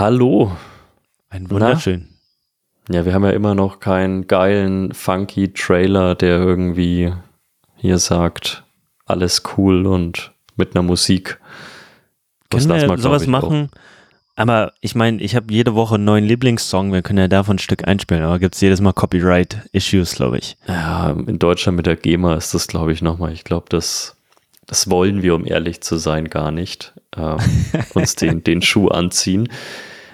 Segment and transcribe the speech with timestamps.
[0.00, 0.56] Hallo.
[1.28, 2.08] Ein wunderschön.
[2.88, 2.94] Na?
[2.94, 7.12] Ja, wir haben ja immer noch keinen geilen, funky Trailer, der irgendwie
[7.76, 8.64] hier sagt,
[9.04, 11.38] alles cool und mit einer Musik.
[12.48, 13.68] Das können wir mal, sowas machen?
[13.70, 14.36] Auch.
[14.36, 16.94] Aber ich meine, ich habe jede Woche einen neuen Lieblingssong.
[16.94, 20.56] Wir können ja davon ein Stück einspielen, aber gibt es jedes Mal Copyright-Issues, glaube ich.
[20.66, 23.34] Ja, in Deutschland mit der GEMA ist das, glaube ich, nochmal.
[23.34, 24.16] Ich glaube, das,
[24.66, 26.94] das wollen wir, um ehrlich zu sein, gar nicht.
[27.14, 27.36] Äh,
[27.92, 29.50] uns den, den Schuh anziehen.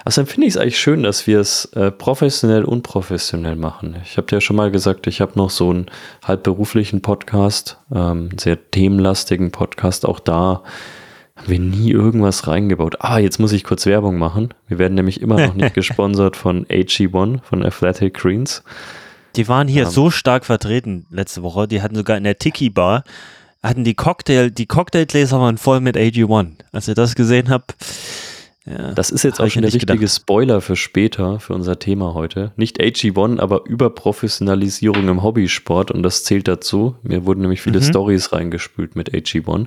[0.07, 3.97] Also dann finde ich es eigentlich schön, dass wir es äh, professionell und unprofessionell machen.
[4.05, 5.87] Ich habe ja schon mal gesagt, ich habe noch so einen
[6.23, 10.07] halbberuflichen Podcast, ähm, sehr themenlastigen Podcast.
[10.07, 10.63] Auch da
[11.35, 12.99] haben wir nie irgendwas reingebaut.
[13.01, 14.55] Ah, jetzt muss ich kurz Werbung machen.
[14.69, 18.63] Wir werden nämlich immer noch nicht gesponsert von AG1, von Athletic Greens.
[19.35, 19.93] Die waren hier um, ähm.
[19.93, 21.67] so stark vertreten letzte Woche.
[21.67, 23.03] Die hatten sogar in der Tiki Bar
[23.61, 26.53] hatten die Cocktail, die Cocktailgläser waren voll mit AG1.
[26.71, 27.75] Als ihr das gesehen habt,
[28.67, 30.17] ja, das ist jetzt auch schon der richtige gedacht.
[30.17, 32.53] Spoiler für später, für unser Thema heute.
[32.57, 36.97] Nicht AG1, aber Überprofessionalisierung im Hobbysport und das zählt dazu.
[37.03, 37.85] Mir wurden nämlich viele mhm.
[37.85, 39.67] Stories reingespült mit AG1.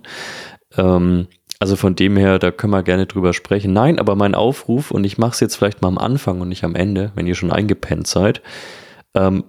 [0.77, 1.27] Ähm,
[1.59, 3.71] also von dem her, da können wir gerne drüber sprechen.
[3.71, 6.65] Nein, aber mein Aufruf, und ich mache es jetzt vielleicht mal am Anfang und nicht
[6.65, 8.41] am Ende, wenn ihr schon eingepennt seid.
[9.13, 9.45] Ähm,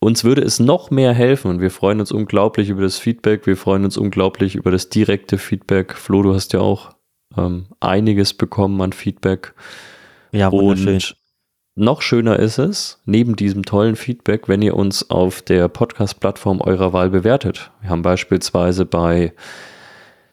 [0.00, 3.46] uns würde es noch mehr helfen und wir freuen uns unglaublich über das Feedback.
[3.46, 5.94] Wir freuen uns unglaublich über das direkte Feedback.
[5.94, 6.90] Flo, du hast ja auch
[7.36, 9.54] ähm, einiges bekommen an Feedback.
[10.32, 10.94] Ja, wunderschön.
[10.94, 11.16] Und
[11.74, 16.92] noch schöner ist es, neben diesem tollen Feedback, wenn ihr uns auf der Podcast-Plattform eurer
[16.92, 17.70] Wahl bewertet.
[17.80, 19.32] Wir haben beispielsweise bei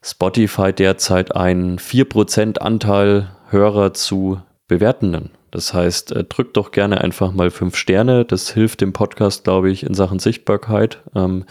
[0.04, 5.32] Spotify derzeit einen 4% Anteil Hörer zu Bewertenden.
[5.52, 8.26] Das heißt, äh, drückt doch gerne einfach mal fünf Sterne.
[8.26, 11.02] Das hilft dem Podcast, glaube ich, in Sachen Sichtbarkeit.
[11.16, 11.46] Ähm,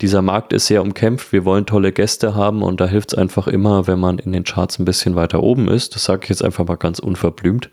[0.00, 1.32] dieser Markt ist sehr umkämpft.
[1.32, 4.44] Wir wollen tolle Gäste haben und da hilft es einfach immer, wenn man in den
[4.44, 5.94] Charts ein bisschen weiter oben ist.
[5.94, 7.70] Das sage ich jetzt einfach mal ganz unverblümt.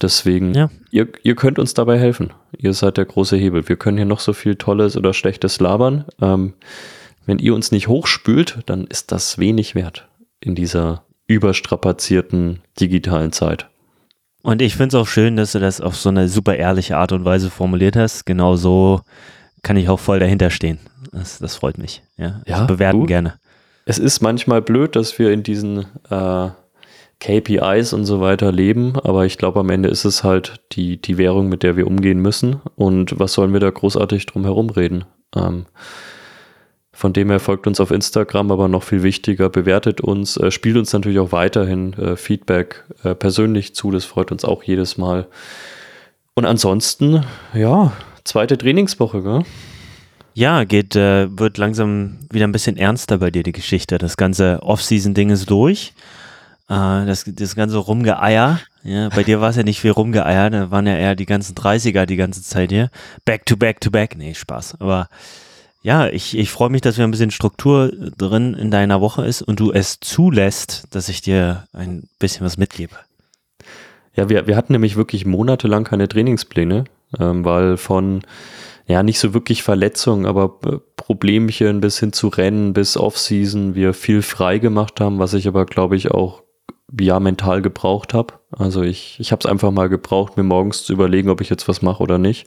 [0.00, 0.70] Deswegen, ja.
[0.90, 2.32] ihr, ihr könnt uns dabei helfen.
[2.56, 3.66] Ihr seid der große Hebel.
[3.68, 6.04] Wir können hier noch so viel Tolles oder Schlechtes labern.
[6.20, 6.52] Ähm,
[7.24, 10.08] wenn ihr uns nicht hochspült, dann ist das wenig wert
[10.40, 13.68] in dieser überstrapazierten digitalen Zeit.
[14.46, 17.10] Und ich finde es auch schön, dass du das auf so eine super ehrliche Art
[17.10, 18.26] und Weise formuliert hast.
[18.26, 19.00] Genau so
[19.64, 20.78] kann ich auch voll dahinter stehen.
[21.10, 22.04] Das, das freut mich.
[22.16, 23.34] Ja, ja bewerten du, gerne.
[23.86, 26.48] Es ist manchmal blöd, dass wir in diesen äh,
[27.18, 31.18] KPIs und so weiter leben, aber ich glaube, am Ende ist es halt die, die
[31.18, 32.60] Währung, mit der wir umgehen müssen.
[32.76, 35.06] Und was sollen wir da großartig drum herum reden?
[35.34, 35.66] Ähm,
[36.96, 40.78] von dem her folgt uns auf Instagram, aber noch viel wichtiger, bewertet uns, äh, spielt
[40.78, 45.26] uns natürlich auch weiterhin äh, Feedback äh, persönlich zu, das freut uns auch jedes Mal.
[46.34, 47.92] Und ansonsten, ja,
[48.24, 49.42] zweite Trainingswoche, gell?
[50.32, 53.98] Ja, geht, äh, wird langsam wieder ein bisschen ernster bei dir, die Geschichte.
[53.98, 55.92] Das ganze Off-Season-Ding ist durch.
[56.70, 58.58] Äh, das, das ganze Rumgeeier.
[58.84, 61.54] Ja, bei dir war es ja nicht viel Rumgeeier, da waren ja eher die ganzen
[61.54, 62.90] 30er die ganze Zeit hier.
[63.26, 64.16] Back to back to back.
[64.16, 64.80] Nee, Spaß.
[64.80, 65.10] Aber
[65.82, 69.42] ja, ich, ich freue mich, dass wir ein bisschen Struktur drin in deiner Woche ist
[69.42, 72.96] und du es zulässt, dass ich dir ein bisschen was mitgebe.
[74.16, 76.84] Ja, wir, wir hatten nämlich wirklich monatelang keine Trainingspläne,
[77.18, 78.22] ähm, weil von,
[78.86, 83.94] ja, nicht so wirklich Verletzungen, aber äh, Problemchen bis hin zu Rennen, bis Offseason wir
[83.94, 86.42] viel frei gemacht haben, was ich aber, glaube ich, auch
[86.98, 88.34] ja mental gebraucht habe.
[88.50, 91.68] Also ich, ich habe es einfach mal gebraucht, mir morgens zu überlegen, ob ich jetzt
[91.68, 92.46] was mache oder nicht.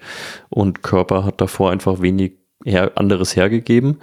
[0.50, 4.00] Und Körper hat davor einfach wenig her, anderes hergegeben.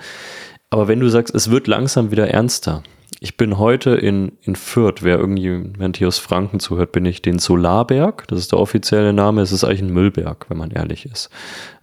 [0.70, 2.82] Aber wenn du sagst, es wird langsam wieder ernster.
[3.20, 7.38] Ich bin heute in, in Fürth, wer irgendjemand hier aus Franken zuhört, bin ich den
[7.38, 8.26] Solarberg.
[8.28, 9.42] Das ist der offizielle Name.
[9.42, 11.30] Es ist eigentlich ein Müllberg, wenn man ehrlich ist.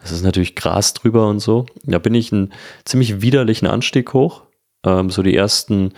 [0.03, 1.65] Es ist natürlich Gras drüber und so.
[1.83, 2.53] Da bin ich einen
[2.85, 4.43] ziemlich widerlichen Anstieg hoch.
[4.85, 5.93] Ähm, so die ersten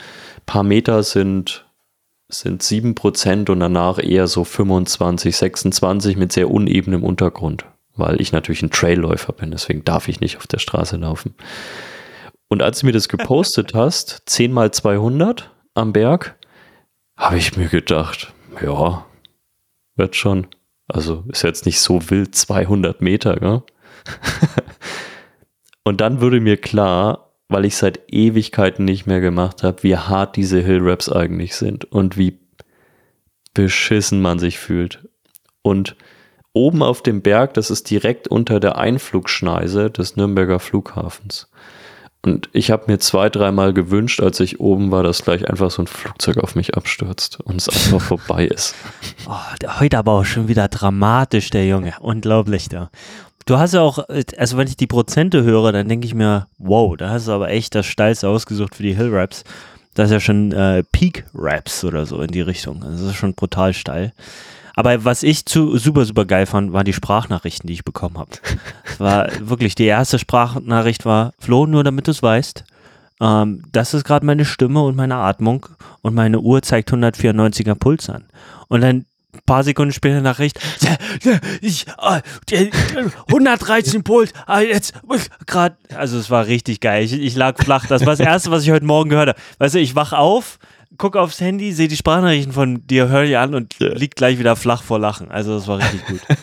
[0.45, 1.65] paar Meter sind,
[2.29, 8.61] sind 7% und danach eher so 25, 26 mit sehr unebenem Untergrund weil ich natürlich
[8.61, 11.35] ein Trailläufer bin, deswegen darf ich nicht auf der Straße laufen.
[12.47, 16.35] Und als du mir das gepostet hast, 10 mal 200 am Berg,
[17.17, 19.05] habe ich mir gedacht, ja,
[19.95, 20.47] wird schon.
[20.87, 23.63] Also ist jetzt nicht so wild 200 Meter, gell?
[25.83, 30.35] Und dann wurde mir klar, weil ich seit Ewigkeiten nicht mehr gemacht habe, wie hart
[30.35, 32.39] diese Hill Raps eigentlich sind und wie
[33.53, 35.07] beschissen man sich fühlt.
[35.61, 35.95] Und
[36.55, 41.47] oben auf dem Berg, das ist direkt unter der Einflugschneise des Nürnberger Flughafens.
[42.23, 45.83] Und ich habe mir zwei, dreimal gewünscht, als ich oben war, dass gleich einfach so
[45.83, 48.73] ein Flugzeug auf mich abstürzt und es einfach vorbei ist.
[49.27, 51.93] Oh, heute aber auch schon wieder dramatisch, der Junge.
[51.99, 52.89] Unglaublich da.
[53.45, 53.99] Du hast ja auch,
[54.37, 57.49] also wenn ich die Prozente höre, dann denke ich mir, wow, da hast du aber
[57.49, 59.43] echt das Steilste ausgesucht für die Hill Raps.
[59.93, 62.83] Das ist ja schon äh, Peak-Raps oder so in die Richtung.
[62.83, 64.13] Also das ist schon brutal steil.
[64.75, 68.31] Aber was ich zu super, super geil fand, waren die Sprachnachrichten, die ich bekommen habe.
[68.97, 72.63] war wirklich, die erste Sprachnachricht war, Flo, nur damit du es weißt,
[73.21, 75.67] ähm, das ist gerade meine Stimme und meine Atmung
[76.01, 78.25] und meine Uhr zeigt 194er Puls an.
[78.67, 80.59] Und dann ein paar Sekunden später Nachricht,
[81.61, 82.69] ich, äh,
[83.27, 84.93] 113 Puls, äh, jetzt
[85.45, 87.03] gerade, also es war richtig geil.
[87.03, 87.85] Ich, ich, lag flach.
[87.87, 89.39] Das war das Erste, was ich heute Morgen gehört habe.
[89.57, 90.57] Weißt du, ich wach auf,
[90.97, 94.55] gucke aufs Handy, sehe die Sprachnachrichten von dir, höre die an und liegt gleich wieder
[94.55, 95.31] flach vor Lachen.
[95.31, 96.21] Also das war richtig gut.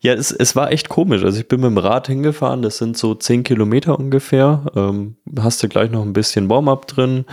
[0.00, 1.24] Ja, es, es war echt komisch.
[1.24, 4.64] Also ich bin mit dem Rad hingefahren, das sind so 10 Kilometer ungefähr.
[4.76, 7.24] Ähm, hast du gleich noch ein bisschen Warm-up drin.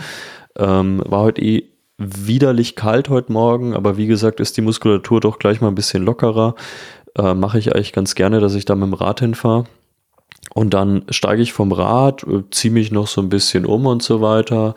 [0.56, 5.38] Ähm, war heute eh widerlich kalt heute Morgen, aber wie gesagt, ist die Muskulatur doch
[5.38, 6.56] gleich mal ein bisschen lockerer.
[7.16, 9.66] Äh, Mache ich eigentlich ganz gerne, dass ich da mit dem Rad hinfahre.
[10.54, 14.02] Und dann steige ich vom Rad, äh, ziehe mich noch so ein bisschen um und
[14.02, 14.74] so weiter.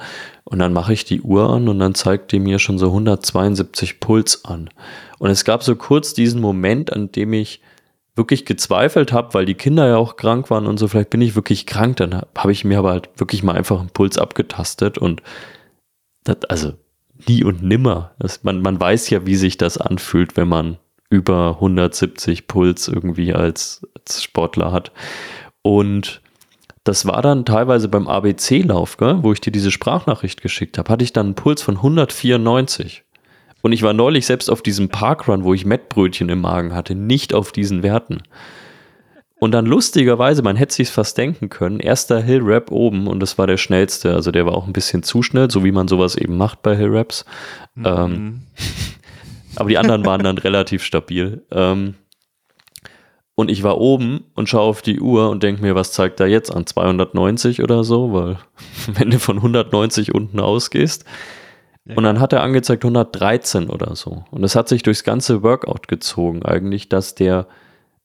[0.50, 4.00] Und dann mache ich die Uhr an und dann zeigt die mir schon so 172
[4.00, 4.70] Puls an.
[5.20, 7.62] Und es gab so kurz diesen Moment, an dem ich
[8.16, 11.36] wirklich gezweifelt habe, weil die Kinder ja auch krank waren und so, vielleicht bin ich
[11.36, 15.22] wirklich krank, dann habe ich mir aber halt wirklich mal einfach einen Puls abgetastet und
[16.24, 16.74] das, also
[17.28, 18.12] nie und nimmer.
[18.20, 20.78] Das, man, man weiß ja, wie sich das anfühlt, wenn man
[21.10, 24.92] über 170 Puls irgendwie als, als Sportler hat.
[25.62, 26.22] Und
[26.90, 31.14] das war dann teilweise beim ABC-Lauf, wo ich dir diese Sprachnachricht geschickt habe, hatte ich
[31.14, 33.04] dann einen Puls von 194.
[33.62, 37.36] Und ich war neulich selbst auf diesem Parkrun, wo ich Mettbrötchen im Magen hatte, nicht
[37.36, 38.24] auf diesen Werten.
[39.38, 43.38] Und dann lustigerweise, man hätte sich fast denken können, erster Hill Rap oben und das
[43.38, 44.16] war der schnellste.
[44.16, 46.76] Also der war auch ein bisschen zu schnell, so wie man sowas eben macht bei
[46.76, 47.24] Hill Raps.
[47.76, 47.86] Mhm.
[47.86, 48.42] Ähm,
[49.56, 51.44] aber die anderen waren dann relativ stabil.
[51.52, 51.94] Ähm,
[53.40, 56.26] und ich war oben und schaue auf die Uhr und denke mir, was zeigt da
[56.26, 56.66] jetzt an?
[56.66, 58.38] 290 oder so, weil
[58.98, 61.06] wenn du von 190 unten ausgehst.
[61.96, 64.26] Und dann hat er angezeigt 113 oder so.
[64.30, 67.48] Und das hat sich durchs ganze Workout gezogen eigentlich, dass der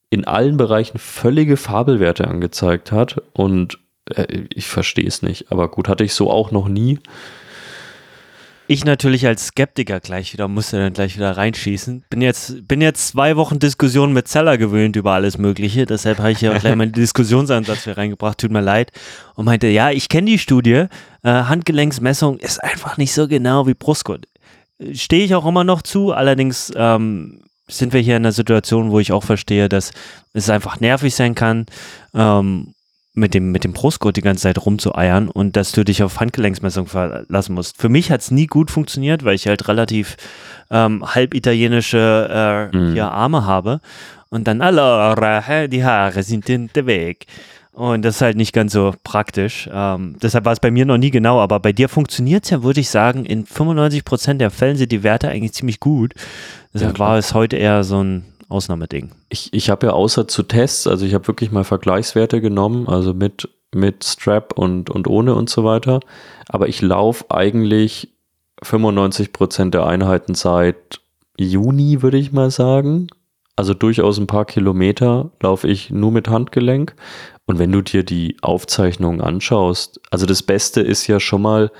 [0.09, 3.21] in allen Bereichen völlige Fabelwerte angezeigt hat.
[3.33, 3.81] Und
[4.15, 5.51] äh, ich verstehe es nicht.
[5.51, 7.01] Aber gut, hatte ich so auch noch nie.
[8.67, 12.05] Ich natürlich als Skeptiker gleich wieder, musste dann gleich wieder reinschießen.
[12.09, 15.85] Bin jetzt, bin jetzt zwei Wochen Diskussion mit Zeller gewöhnt über alles Mögliche.
[15.85, 18.39] Deshalb habe ich ja auch gleich meinen Diskussionsansatz hier reingebracht.
[18.39, 18.91] Tut mir leid.
[19.35, 20.87] Und meinte, ja, ich kenne die Studie.
[21.23, 24.27] Äh, Handgelenksmessung ist einfach nicht so genau wie Brustgurt.
[24.93, 26.13] Stehe ich auch immer noch zu.
[26.13, 29.91] Allerdings ähm, sind wir hier in einer Situation, wo ich auch verstehe, dass
[30.33, 31.67] es einfach nervig sein kann.
[32.15, 32.74] Ähm,
[33.15, 36.87] mit dem, mit dem Brustgurt die ganze Zeit rumzueiern und dass du dich auf Handgelenksmessung
[36.87, 37.81] verlassen musst.
[37.81, 40.17] Für mich hat es nie gut funktioniert, weil ich halt relativ
[40.71, 42.99] ähm, halb italienische äh, mhm.
[42.99, 43.81] Arme habe.
[44.31, 47.27] Und dann, allora, die Haare sind in der Weg.
[47.75, 49.69] Und das ist halt nicht ganz so praktisch.
[49.73, 52.63] Ähm, deshalb war es bei mir noch nie genau, aber bei dir funktioniert es ja,
[52.63, 56.15] würde ich sagen, in 95% der Fällen sind die Werte eigentlich ziemlich gut.
[56.73, 59.13] Deshalb ja, war es heute eher so ein Ausnahmeding.
[59.29, 63.15] Ich, ich habe ja außer zu Tests, also ich habe wirklich mal Vergleichswerte genommen, also
[63.15, 66.01] mit, mit Strap und, und ohne und so weiter.
[66.49, 68.15] Aber ich laufe eigentlich
[68.63, 71.01] 95 Prozent der Einheiten seit
[71.37, 73.09] Juni, würde ich mal sagen.
[73.57, 76.95] Also durchaus ein paar Kilometer laufe ich nur mit Handgelenk.
[77.47, 81.71] Und wenn du dir die Aufzeichnungen anschaust, also das Beste ist ja schon mal,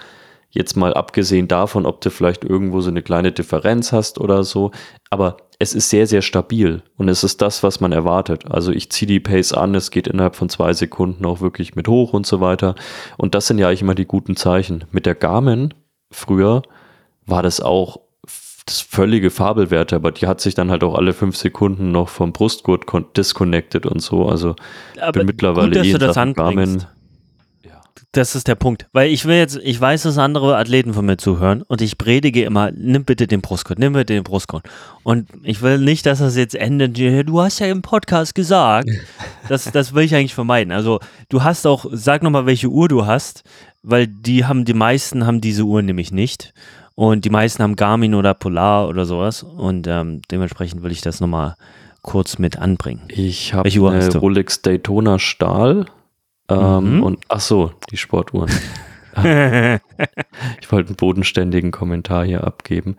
[0.55, 4.71] Jetzt mal abgesehen davon, ob du vielleicht irgendwo so eine kleine Differenz hast oder so.
[5.11, 8.51] Aber es ist sehr, sehr stabil und es ist das, was man erwartet.
[8.51, 11.89] Also ich ziehe die Pace an, es geht innerhalb von zwei Sekunden auch wirklich mit
[11.89, 12.77] hoch und so weiter.
[13.17, 14.85] Und das sind ja eigentlich immer die guten Zeichen.
[14.93, 15.75] Mit der Garmin
[16.13, 16.63] früher
[17.27, 17.99] war das auch
[18.67, 22.33] das völlige Fabelwerte, aber die hat sich dann halt auch alle fünf Sekunden noch vom
[22.33, 24.27] Brustgurt disconnected und so.
[24.27, 24.57] Also
[25.01, 26.85] aber bin mittlerweile gut, du das Garmin
[28.17, 28.87] das ist der Punkt.
[28.93, 32.45] Weil ich will jetzt, ich weiß, dass andere Athleten von mir zuhören und ich predige
[32.45, 34.65] immer, nimm bitte den Brustgurt, nimm bitte den Brustgurt.
[35.03, 38.89] Und ich will nicht, dass das jetzt endet, du hast ja im Podcast gesagt.
[39.47, 40.73] Das, das will ich eigentlich vermeiden.
[40.73, 43.43] Also du hast auch, sag nochmal, welche Uhr du hast,
[43.83, 46.55] weil die haben, die meisten haben diese Uhr nämlich nicht.
[46.95, 49.43] Und die meisten haben Garmin oder Polar oder sowas.
[49.43, 51.57] Und ähm, dementsprechend will ich das nochmal
[52.01, 53.03] kurz mit anbringen.
[53.09, 55.85] Ich habe eine Rolex Daytona Stahl
[56.49, 57.03] ähm, mhm.
[57.03, 58.51] Und ach so, die Sportuhren.
[59.17, 62.97] ich wollte einen bodenständigen Kommentar hier abgeben.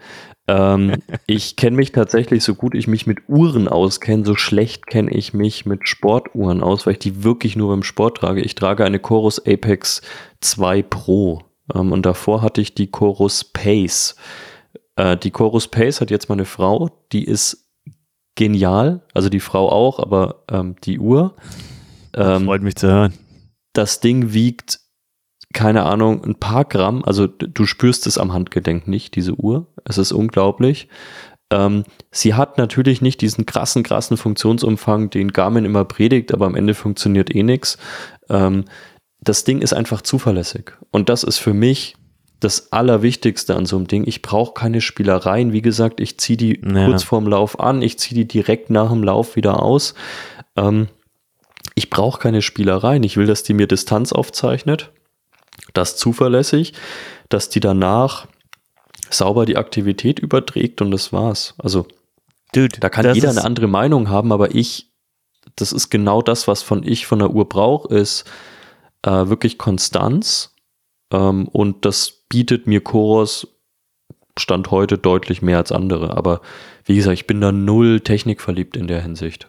[0.48, 0.94] Ähm,
[1.28, 5.34] ich kenne mich tatsächlich so gut ich mich mit Uhren auskenne, so schlecht kenne ich
[5.34, 8.42] mich mit Sportuhren aus, weil ich die wirklich nur beim Sport trage.
[8.42, 10.02] Ich trage eine Chorus Apex
[10.42, 11.42] 2 Pro
[11.74, 14.16] ähm, und davor hatte ich die Chorus Pace.
[14.96, 17.68] Äh, die Chorus Pace hat jetzt meine Frau, die ist
[18.36, 21.36] genial, also die Frau auch, aber ähm, die Uhr.
[22.16, 23.14] Ähm, freut mich zu hören
[23.78, 24.80] das Ding wiegt
[25.54, 29.68] keine Ahnung, ein paar Gramm, also du spürst es am Handgelenk nicht, diese Uhr.
[29.86, 30.90] Es ist unglaublich.
[31.50, 36.56] Ähm, sie hat natürlich nicht diesen krassen, krassen Funktionsumfang, den Garmin immer predigt, aber am
[36.56, 37.78] Ende funktioniert eh nichts.
[38.30, 38.66] Ähm,
[39.22, 40.74] das Ding ist einfach zuverlässig.
[40.92, 41.96] Und das ist für mich
[42.42, 44.04] das Allerwichtigste an so einem Ding.
[44.06, 45.54] Ich brauche keine Spielereien.
[45.54, 46.88] Wie gesagt, ich ziehe die ja.
[46.88, 49.94] kurz vorm Lauf an, ich ziehe die direkt nach dem Lauf wieder aus.
[50.58, 50.90] Ähm,
[51.76, 53.04] ich brauche keine Spielereien.
[53.04, 54.92] Ich will, dass die mir Distanz aufzeichnet.
[55.74, 56.74] Das zuverlässig,
[57.30, 58.28] dass die danach
[59.10, 61.54] sauber die Aktivität überträgt und das war's.
[61.58, 61.86] Also,
[62.54, 64.92] Dude, da kann jeder eine andere Meinung haben, aber ich,
[65.56, 68.24] das ist genau das, was von ich von der Uhr brauche, ist
[69.04, 70.56] äh, wirklich Konstanz
[71.12, 73.48] ähm, und das bietet mir Chorus
[74.38, 76.18] Stand heute deutlich mehr als andere.
[76.18, 76.42] Aber
[76.84, 79.48] wie gesagt, ich bin da null technikverliebt in der Hinsicht.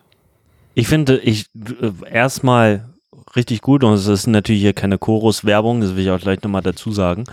[0.76, 1.46] Ich finde, ich
[1.80, 2.84] äh, erstmal
[3.34, 6.62] richtig gut und es ist natürlich hier keine Chorus-Werbung, das will ich auch gleich nochmal
[6.62, 7.24] dazu sagen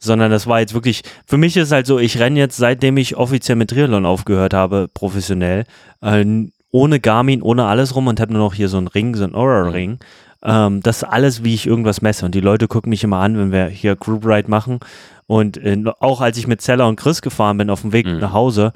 [0.00, 3.16] sondern das war jetzt wirklich, für mich ist halt so, ich renne jetzt, seitdem ich
[3.16, 5.64] offiziell mit Triathlon aufgehört habe, professionell,
[6.02, 6.24] äh,
[6.70, 9.34] ohne Garmin, ohne alles rum und habe nur noch hier so einen Ring, so einen
[9.34, 9.98] Aura-Ring.
[10.42, 12.26] Ähm, das ist alles, wie ich irgendwas messe.
[12.26, 14.78] Und die Leute gucken mich immer an, wenn wir hier Group Ride machen.
[15.26, 18.18] Und äh, auch als ich mit Zeller und Chris gefahren bin auf dem Weg mhm.
[18.18, 18.72] nach Hause,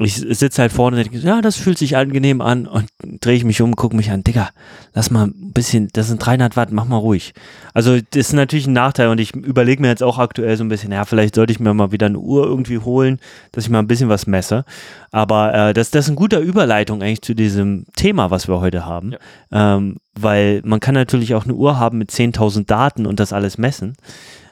[0.00, 2.88] ich sitze halt vorne und denke, ja, das fühlt sich angenehm an und
[3.20, 4.50] drehe ich mich um, gucke mich an, Digga,
[4.94, 7.34] lass mal ein bisschen, das sind 300 Watt, mach mal ruhig.
[7.74, 10.68] Also das ist natürlich ein Nachteil und ich überlege mir jetzt auch aktuell so ein
[10.68, 13.18] bisschen, ja, vielleicht sollte ich mir mal wieder eine Uhr irgendwie holen,
[13.50, 14.64] dass ich mal ein bisschen was messe.
[15.10, 18.86] Aber äh, das, das ist eine gute Überleitung eigentlich zu diesem Thema, was wir heute
[18.86, 19.14] haben,
[19.50, 19.76] ja.
[19.76, 23.58] ähm, weil man kann natürlich auch eine Uhr haben mit 10.000 Daten und das alles
[23.58, 23.96] messen.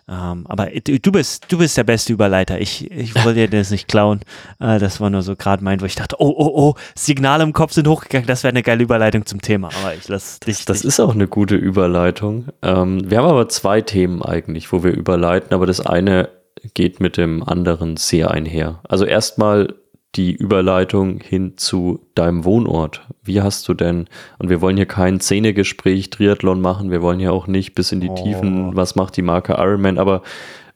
[0.09, 2.61] Ähm, aber du bist, du bist der beste Überleiter.
[2.61, 4.21] Ich, ich wollte dir das nicht klauen.
[4.61, 7.53] Äh, das war nur so gerade mein, wo ich dachte, oh, oh, oh, Signale im
[7.53, 8.27] Kopf sind hochgegangen.
[8.27, 9.69] Das wäre eine geile Überleitung zum Thema.
[9.81, 10.65] Aber ich lasse dich.
[10.65, 12.47] Das, das ist auch eine gute Überleitung.
[12.63, 16.29] Ähm, wir haben aber zwei Themen eigentlich, wo wir überleiten, aber das eine
[16.75, 18.81] geht mit dem anderen sehr einher.
[18.89, 19.75] Also erstmal
[20.15, 23.07] die Überleitung hin zu deinem Wohnort.
[23.23, 24.07] Wie hast du denn,
[24.39, 28.01] und wir wollen hier kein Szenegespräch Triathlon machen, wir wollen hier auch nicht bis in
[28.01, 28.15] die oh.
[28.15, 30.23] Tiefen, was macht die Marke Ironman, aber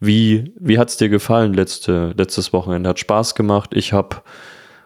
[0.01, 2.89] wie, wie hat es dir gefallen letzte, letztes Wochenende?
[2.89, 3.71] Hat Spaß gemacht.
[3.75, 4.17] Ich habe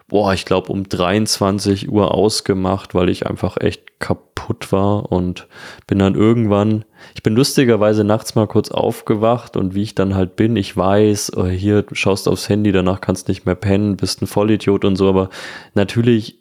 [0.07, 5.47] boah, ich glaube, um 23 Uhr ausgemacht, weil ich einfach echt kaputt war und
[5.87, 6.85] bin dann irgendwann,
[7.15, 11.33] ich bin lustigerweise nachts mal kurz aufgewacht und wie ich dann halt bin, ich weiß,
[11.35, 14.95] oh, hier, du schaust aufs Handy, danach kannst nicht mehr pennen, bist ein Vollidiot und
[14.95, 15.29] so, aber
[15.73, 16.39] natürlich,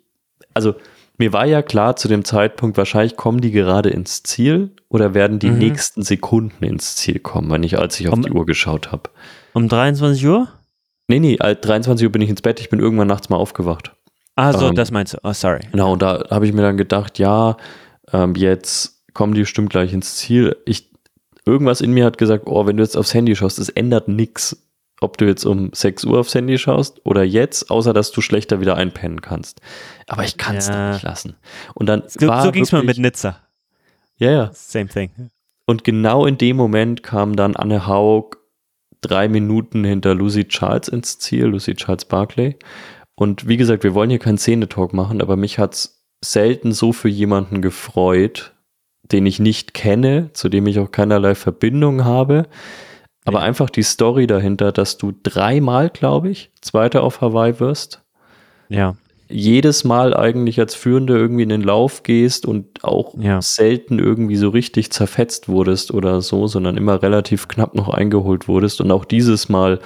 [0.53, 0.75] also
[1.17, 5.39] mir war ja klar zu dem Zeitpunkt, wahrscheinlich kommen die gerade ins Ziel oder werden
[5.39, 5.59] die mhm.
[5.59, 9.11] nächsten Sekunden ins Ziel kommen, wenn ich, als ich auf um, die Uhr geschaut habe.
[9.53, 10.49] Um 23 Uhr?
[11.09, 13.93] Nee, nee, 23 Uhr bin ich ins Bett, ich bin irgendwann nachts mal aufgewacht.
[14.37, 15.19] Ah, so, ähm, das meinst du.
[15.23, 15.61] Oh, sorry.
[15.71, 17.57] Genau, und da habe ich mir dann gedacht, ja,
[18.13, 20.57] ähm, jetzt kommen die bestimmt gleich ins Ziel.
[20.65, 20.91] Ich,
[21.45, 24.57] irgendwas in mir hat gesagt, oh, wenn du jetzt aufs Handy schaust, es ändert nichts,
[25.01, 28.61] ob du jetzt um 6 Uhr aufs Handy schaust oder jetzt, außer dass du schlechter
[28.61, 29.61] wieder einpennen kannst.
[30.09, 30.93] Aber ich kann es ja.
[30.93, 31.37] nicht lassen.
[31.75, 33.37] Und dann so, so ging es mal mit Nizza.
[34.17, 34.51] Ja, ja.
[34.53, 35.11] Same thing.
[35.67, 38.39] Und genau in dem Moment kam dann Anne Haug
[39.05, 42.57] drei Minuten hinter Lucy Charles ins Ziel, Lucy Charles Barclay.
[43.15, 46.93] Und wie gesagt, wir wollen hier keinen Szene-Talk machen, aber mich hat es selten so
[46.93, 48.55] für jemanden gefreut,
[49.03, 52.47] den ich nicht kenne, zu dem ich auch keinerlei Verbindung habe.
[53.25, 53.45] Aber ja.
[53.45, 58.03] einfach die Story dahinter, dass du dreimal, glaube ich, Zweiter auf Hawaii wirst.
[58.69, 58.97] Ja
[59.35, 63.43] jedes Mal eigentlich als Führende irgendwie in den Lauf gehst und auch ja.
[63.43, 68.81] selten irgendwie so richtig zerfetzt wurdest oder so, sondern immer relativ knapp noch eingeholt wurdest.
[68.81, 69.81] Und auch dieses Mal,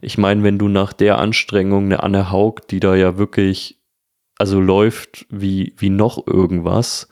[0.00, 3.80] ich meine, wenn du nach der Anstrengung eine Anne Haug, die da ja wirklich,
[4.38, 7.08] also läuft wie, wie noch irgendwas,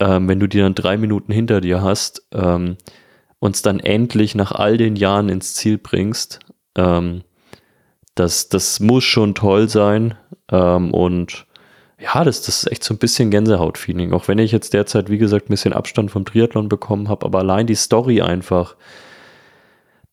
[0.00, 2.76] ähm, wenn du die dann drei Minuten hinter dir hast, ähm,
[3.38, 6.40] uns dann endlich nach all den Jahren ins Ziel bringst,
[6.76, 7.22] ähm,
[8.14, 10.14] das, das muss schon toll sein.
[10.50, 11.46] Ähm, und
[11.98, 14.12] ja, das, das ist echt so ein bisschen Gänsehaut-Feeling.
[14.12, 17.38] Auch wenn ich jetzt derzeit, wie gesagt, ein bisschen Abstand vom Triathlon bekommen habe, aber
[17.40, 18.76] allein die Story einfach,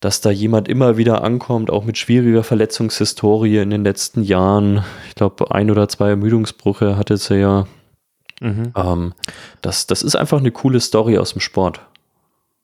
[0.00, 4.84] dass da jemand immer wieder ankommt, auch mit schwieriger Verletzungshistorie in den letzten Jahren.
[5.08, 7.66] Ich glaube, ein oder zwei Ermüdungsbrüche hatte sie ja.
[8.40, 8.72] Mhm.
[8.74, 9.14] Ähm,
[9.60, 11.80] das, das ist einfach eine coole Story aus dem Sport.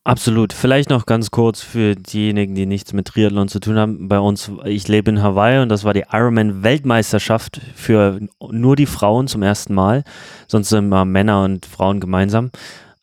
[0.08, 0.54] Absolut.
[0.54, 4.08] Vielleicht noch ganz kurz für diejenigen, die nichts mit Triathlon zu tun haben.
[4.08, 8.18] Bei uns, ich lebe in Hawaii und das war die Ironman-Weltmeisterschaft für
[8.50, 10.04] nur die Frauen zum ersten Mal.
[10.46, 12.50] Sonst immer Männer und Frauen gemeinsam.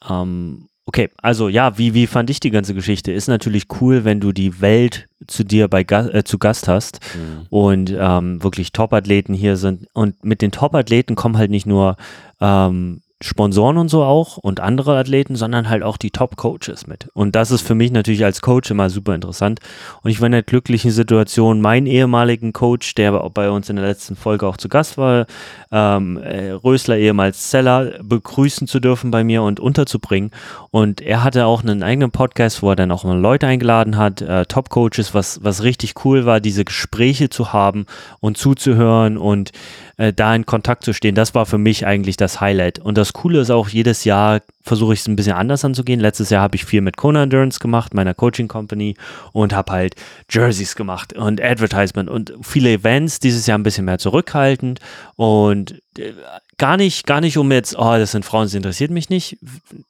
[0.10, 3.12] Ähm, okay, also ja, wie, wie fand ich die ganze Geschichte?
[3.12, 7.46] Ist natürlich cool, wenn du die Welt zu dir bei äh, zu Gast hast mhm.
[7.52, 9.88] und ähm, wirklich Top-Athleten hier sind.
[9.94, 11.98] Und mit den Top-Athleten kommen halt nicht nur
[12.42, 17.08] ähm, Sponsoren und so auch und andere Athleten, sondern halt auch die Top-Coaches mit.
[17.14, 19.62] Und das ist für mich natürlich als Coach immer super interessant.
[20.04, 23.86] Und ich war in der glücklichen Situation, meinen ehemaligen Coach, der bei uns in der
[23.86, 25.28] letzten Folge auch zu Gast war,
[25.72, 30.32] ähm, äh, Rösler ehemals Zeller, begrüßen zu dürfen bei mir und unterzubringen.
[30.72, 34.22] Und er hatte auch einen eigenen Podcast, wo er dann auch mal Leute eingeladen hat,
[34.22, 37.86] äh, Top-Coaches, was, was richtig cool war, diese Gespräche zu haben
[38.20, 39.52] und zuzuhören und
[39.98, 42.80] äh, da in Kontakt zu stehen, das war für mich eigentlich das Highlight.
[42.80, 46.00] Und das Coole ist auch, jedes Jahr versuche ich es ein bisschen anders anzugehen.
[46.00, 48.96] Letztes Jahr habe ich viel mit Kona Endurance gemacht, meiner Coaching Company,
[49.32, 49.96] und habe halt
[50.30, 53.20] Jerseys gemacht und Advertisement und viele Events.
[53.20, 54.80] Dieses Jahr ein bisschen mehr zurückhaltend
[55.16, 56.14] und äh,
[56.58, 59.38] gar nicht, gar nicht um jetzt, oh, das sind Frauen, das interessiert mich nicht.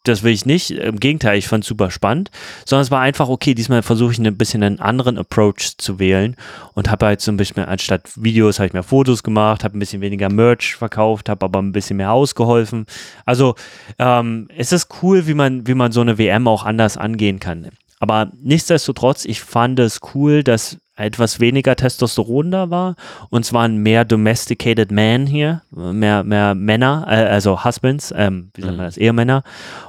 [0.04, 0.72] Das will ich nicht.
[0.72, 2.32] Im Gegenteil, ich fand es super spannend,
[2.66, 6.36] sondern es war einfach, okay, diesmal versuche ich ein bisschen einen anderen Approach zu wählen
[6.74, 9.80] und habe halt so ein bisschen, anstatt Videos, habe ich mehr Fotos gemacht, habe ein
[9.80, 12.88] bisschen weniger Merch verkauft, habe aber ein bisschen mehr ausgeholfen.
[13.26, 13.56] Also
[14.00, 17.70] ähm, es ist cool, wie man, wie man so eine WM auch anders angehen kann.
[18.00, 22.96] Aber nichtsdestotrotz, ich fand es cool, dass etwas weniger Testosteron da war
[23.30, 28.62] und zwar ein mehr domesticated man hier, mehr, mehr Männer, äh, also Husbands, ähm, wie
[28.62, 28.88] sagt man mhm.
[28.88, 29.44] das, Ehemänner.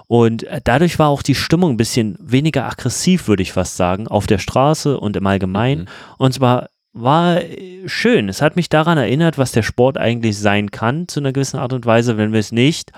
[0.08, 4.26] Und dadurch war auch die Stimmung ein bisschen weniger aggressiv, würde ich fast sagen, auf
[4.26, 5.82] der Straße und im Allgemeinen.
[5.82, 5.88] Mhm.
[6.18, 7.40] Und zwar war
[7.86, 8.28] schön.
[8.28, 11.72] Es hat mich daran erinnert, was der Sport eigentlich sein kann, zu einer gewissen Art
[11.72, 12.90] und Weise, wenn wir es nicht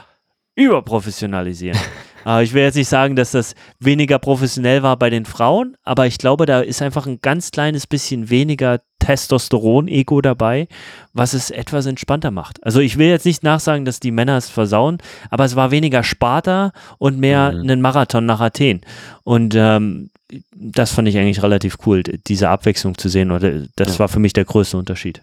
[0.58, 1.78] überprofessionalisieren.
[2.26, 6.06] äh, ich will jetzt nicht sagen, dass das weniger professionell war bei den Frauen, aber
[6.06, 10.68] ich glaube, da ist einfach ein ganz kleines bisschen weniger Testosteron-Ego dabei,
[11.14, 12.62] was es etwas entspannter macht.
[12.64, 14.98] Also ich will jetzt nicht nachsagen, dass die Männer es versauen,
[15.30, 17.60] aber es war weniger Sparta und mehr mhm.
[17.60, 18.80] einen Marathon nach Athen.
[19.22, 20.10] Und ähm,
[20.54, 23.68] das fand ich eigentlich relativ cool, diese Abwechslung zu sehen.
[23.76, 25.22] Das war für mich der größte Unterschied.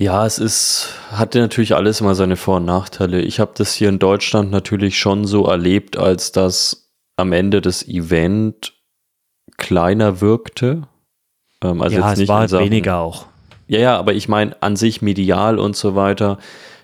[0.00, 3.20] Ja, es ist, hatte natürlich alles immer seine Vor- und Nachteile.
[3.20, 7.86] Ich habe das hier in Deutschland natürlich schon so erlebt, als dass am Ende das
[7.86, 8.74] Event
[9.56, 10.82] kleiner wirkte.
[11.64, 13.26] Ähm, also ja, jetzt es war halt weniger auch.
[13.66, 16.38] Ja, ja, aber ich meine an sich medial und so weiter.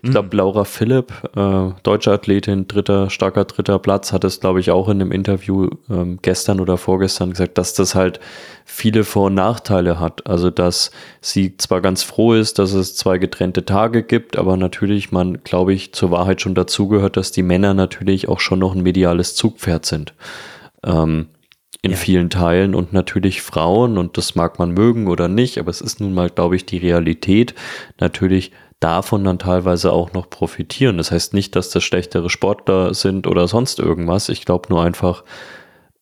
[0.05, 0.39] Ich glaube, mhm.
[0.39, 5.01] Laura Philipp, äh, deutsche Athletin, dritter, starker dritter Platz, hat es, glaube ich, auch in
[5.01, 8.21] einem Interview ähm, gestern oder vorgestern gesagt, dass das halt
[8.67, 10.27] viele Vor- und Nachteile hat.
[10.27, 10.91] Also, dass
[11.23, 15.73] sie zwar ganz froh ist, dass es zwei getrennte Tage gibt, aber natürlich man, glaube
[15.73, 19.87] ich, zur Wahrheit schon dazugehört, dass die Männer natürlich auch schon noch ein mediales Zugpferd
[19.87, 20.13] sind.
[20.85, 21.29] Ähm,
[21.81, 21.97] in ja.
[21.97, 26.01] vielen Teilen und natürlich Frauen und das mag man mögen oder nicht, aber es ist
[26.01, 27.55] nun mal, glaube ich, die Realität
[28.01, 28.53] natürlich
[28.85, 30.99] davon dann teilweise auch noch profitieren.
[30.99, 34.29] Das heißt nicht, dass das schlechtere Sportler sind oder sonst irgendwas.
[34.29, 35.25] Ich glaube nur einfach,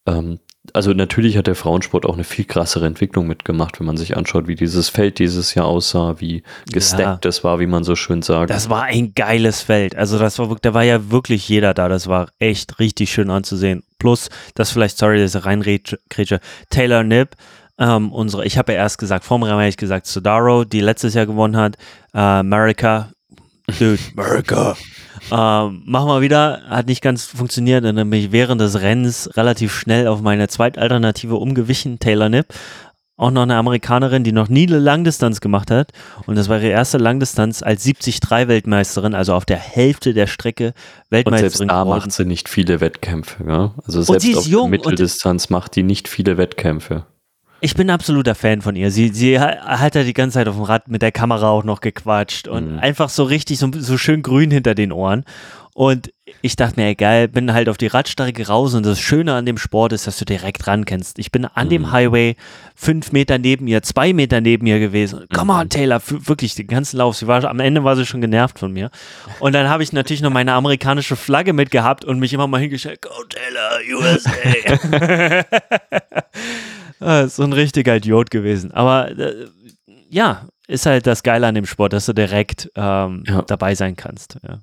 [0.05, 0.40] ähm,
[0.73, 4.49] also natürlich hat der Frauensport auch eine viel krassere Entwicklung mitgemacht, wenn man sich anschaut,
[4.49, 6.42] wie dieses Feld dieses Jahr aussah, wie
[6.73, 8.51] gestackt es war, wie man so schön sagt.
[8.51, 9.95] Das war ein geiles Feld.
[9.95, 11.88] Also das war da war ja wirklich jeder da.
[11.88, 13.85] Das war echt richtig schön anzusehen.
[14.01, 15.62] Plus, das vielleicht, sorry, das ist rein
[16.71, 17.37] Taylor Nipp
[17.78, 21.14] ähm, unsere, ich habe ja erst gesagt, vorm Rennen habe ich gesagt, Sodaro, die letztes
[21.14, 21.76] Jahr gewonnen hat,
[22.14, 23.11] äh, America,
[23.78, 24.76] dude, America.
[25.30, 27.85] Ähm, machen wir wieder, hat nicht ganz funktioniert.
[27.85, 32.46] Und dann bin ich während des Rennens relativ schnell auf meine Zweitalternative umgewichen, Taylor Nipp.
[33.16, 35.92] Auch noch eine Amerikanerin, die noch nie eine Langdistanz gemacht hat.
[36.26, 40.72] Und das war ihre erste Langdistanz als 73-Weltmeisterin, also auf der Hälfte der Strecke
[41.11, 41.52] Weltmeisterin.
[41.52, 43.44] Und selbst da macht sie nicht viele Wettkämpfe.
[43.46, 43.74] Ja?
[43.85, 47.06] Also selbst auf jung Mitteldistanz macht die nicht viele Wettkämpfe.
[47.64, 48.90] Ich bin absoluter Fan von ihr.
[48.90, 51.81] Sie, sie hat ja die ganze Zeit auf dem Rad mit der Kamera auch noch
[51.81, 52.79] gequatscht und mhm.
[52.81, 55.25] einfach so richtig so, so schön grün hinter den Ohren.
[55.72, 59.46] Und ich dachte mir, egal, bin halt auf die Radstrecke raus und das Schöne an
[59.46, 61.20] dem Sport ist, dass du direkt ran kennst.
[61.20, 61.70] Ich bin an mhm.
[61.70, 62.35] dem Highway
[62.75, 65.27] fünf Meter neben ihr, zwei Meter neben ihr gewesen.
[65.33, 65.68] Come on, mhm.
[65.68, 67.14] Taylor, wirklich den ganzen Lauf.
[67.16, 68.90] Sie war, am Ende war sie schon genervt von mir.
[69.38, 73.03] Und dann habe ich natürlich noch meine amerikanische Flagge mitgehabt und mich immer mal hingestellt,
[73.03, 75.44] go Taylor, USA.
[77.00, 78.72] Ah, so ein richtiger Idiot gewesen.
[78.72, 79.46] Aber äh,
[80.09, 83.42] ja, ist halt das Geile an dem Sport, dass du direkt ähm, ja.
[83.42, 84.38] dabei sein kannst.
[84.46, 84.61] Ja.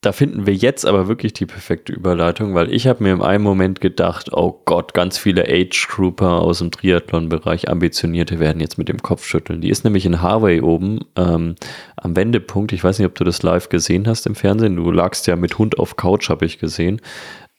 [0.00, 3.42] Da finden wir jetzt aber wirklich die perfekte Überleitung, weil ich habe mir im einen
[3.42, 9.02] Moment gedacht, oh Gott, ganz viele Age-Grouper aus dem Triathlon-Bereich, Ambitionierte werden jetzt mit dem
[9.02, 9.60] Kopf schütteln.
[9.60, 11.56] Die ist nämlich in Harvey oben ähm,
[11.96, 12.72] am Wendepunkt.
[12.72, 14.76] Ich weiß nicht, ob du das live gesehen hast im Fernsehen.
[14.76, 17.00] Du lagst ja mit Hund auf Couch, habe ich gesehen.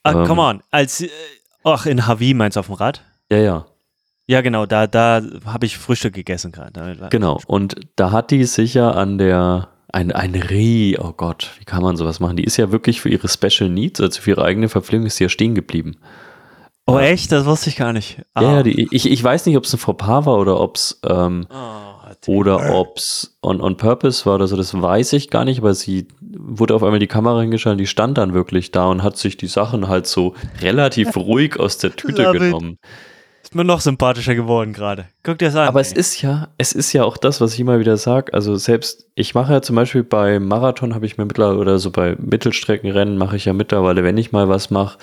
[0.03, 0.61] Ah, ähm, come on.
[0.71, 1.09] Als, äh,
[1.65, 3.03] ach, in Havi meinst du auf dem Rad?
[3.29, 3.65] Ja, ja.
[4.29, 7.07] Ja, genau, da, da habe ich Frühstück gegessen gerade.
[7.09, 11.81] Genau, und da hat die sicher an der, ein, ein Reh, oh Gott, wie kann
[11.81, 12.37] man sowas machen?
[12.37, 15.23] Die ist ja wirklich für ihre Special Needs, also für ihre eigene Verpflegung, ist sie
[15.23, 15.95] ja stehen geblieben.
[16.85, 17.31] Oh, echt?
[17.31, 18.21] Das wusste ich gar nicht.
[18.35, 18.43] Ah.
[18.43, 20.99] Ja, die, ich, ich weiß nicht, ob es ein Fauxpas war oder ob es.
[21.07, 25.43] Ähm, oh, oder ob es on, on Purpose war oder so, das weiß ich gar
[25.43, 29.01] nicht, aber sie wurde auf einmal die Kamera hingeschaltet, die stand dann wirklich da und
[29.01, 32.77] hat sich die Sachen halt so relativ ruhig aus der Tüte Love it.
[33.49, 35.07] Ist mir noch sympathischer geworden gerade.
[35.23, 35.67] Guck dir das an.
[35.67, 35.99] Aber es ey.
[35.99, 38.31] ist ja, es ist ja auch das, was ich immer wieder sage.
[38.31, 41.89] Also selbst, ich mache ja zum Beispiel bei Marathon habe ich mir mittlerweile oder so
[41.89, 44.99] bei Mittelstreckenrennen mache ich ja mittlerweile, wenn ich mal was mache,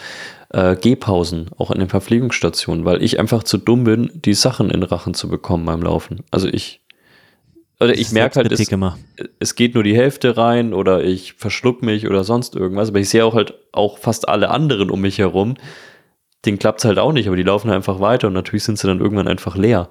[0.51, 4.85] äh, Gehpausen, auch an den Verpflegungsstationen, weil ich einfach zu dumm bin, die Sachen in
[4.85, 6.21] Rachen zu bekommen beim Laufen.
[6.31, 6.83] Also ich,
[7.81, 8.71] oder ich merke halt, es,
[9.41, 13.09] es geht nur die Hälfte rein oder ich verschluck mich oder sonst irgendwas, aber ich
[13.09, 15.57] sehe auch halt auch fast alle anderen um mich herum.
[16.45, 18.87] Denen klappt es halt auch nicht, aber die laufen einfach weiter und natürlich sind sie
[18.87, 19.89] dann irgendwann einfach leer.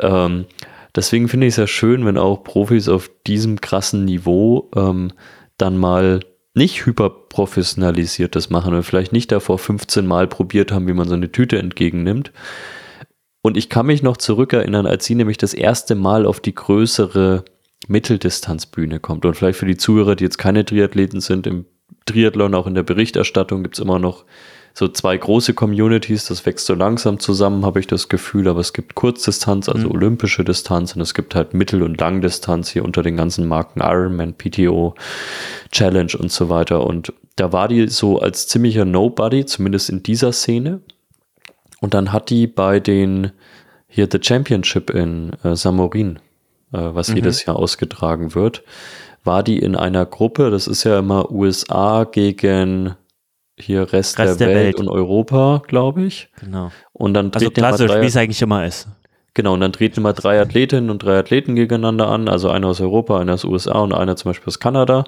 [0.00, 0.46] Ähm,
[0.94, 5.12] deswegen finde ich es ja schön, wenn auch Profis auf diesem krassen Niveau ähm,
[5.58, 6.20] dann mal
[6.54, 11.14] nicht hyperprofessionalisiert das machen und vielleicht nicht davor 15 Mal probiert haben, wie man so
[11.14, 12.32] eine Tüte entgegennimmt.
[13.42, 17.44] Und ich kann mich noch zurückerinnern, als sie nämlich das erste Mal auf die größere
[17.88, 19.24] Mitteldistanzbühne kommt.
[19.24, 21.66] Und vielleicht für die Zuhörer, die jetzt keine Triathleten sind, im
[22.06, 24.24] Triathlon, auch in der Berichterstattung gibt es immer noch
[24.74, 28.72] so zwei große Communities, das wächst so langsam zusammen, habe ich das Gefühl, aber es
[28.72, 29.92] gibt Kurzdistanz, also Mhm.
[29.94, 34.34] olympische Distanz und es gibt halt Mittel- und Langdistanz hier unter den ganzen Marken Ironman,
[34.34, 34.94] PTO,
[35.70, 36.86] Challenge und so weiter.
[36.86, 40.80] Und da war die so als ziemlicher Nobody, zumindest in dieser Szene.
[41.80, 43.32] Und dann hat die bei den
[43.88, 46.16] hier The Championship in äh, Samorin,
[46.72, 47.16] äh, was Mhm.
[47.16, 48.62] jedes Jahr ausgetragen wird,
[49.24, 52.94] war die in einer Gruppe, das ist ja immer USA gegen
[53.58, 54.80] hier Rest, Rest der, der Welt, Welt.
[54.80, 56.28] und Europa, glaube ich.
[56.40, 56.70] Genau.
[56.92, 58.88] Und dann Also treten immer klassisch, drei- wie es eigentlich immer ist.
[59.34, 62.80] Genau, und dann treten immer drei Athletinnen und drei Athleten gegeneinander an, also einer aus
[62.80, 65.04] Europa, einer aus USA und einer zum Beispiel aus Kanada.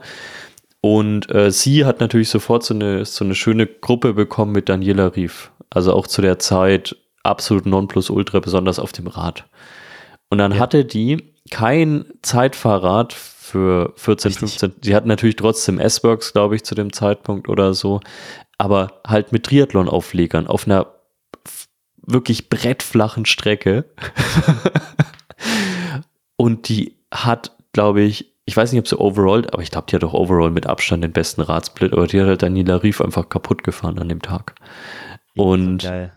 [0.81, 5.15] Und äh, sie hat natürlich sofort so eine, so eine schöne Gruppe bekommen mit Daniela
[5.17, 5.51] Rief.
[5.71, 9.45] Also auch zu der Zeit absolut Nonplusultra, besonders auf dem Rad.
[10.31, 10.59] Und dann Ja.
[10.59, 13.13] hatte die kein Zeitfahrrad
[13.55, 14.59] für 14, Richtig.
[14.59, 14.73] 15.
[14.83, 18.01] Sie hatten natürlich trotzdem S-Works, glaube ich, zu dem Zeitpunkt oder so.
[18.59, 20.89] Aber halt mit Triathlon-Auflegern auf einer
[22.05, 23.85] wirklich brettflachen Strecke.
[26.37, 29.95] Und die hat, glaube ich, ich weiß nicht, ob sie overall, aber ich glaube, die
[29.95, 33.29] hat auch overall mit Abstand den besten Radsplit, aber die hat halt Daniela Rief einfach
[33.29, 34.57] kaputt gefahren an dem Tag.
[35.37, 36.13] Und Geil.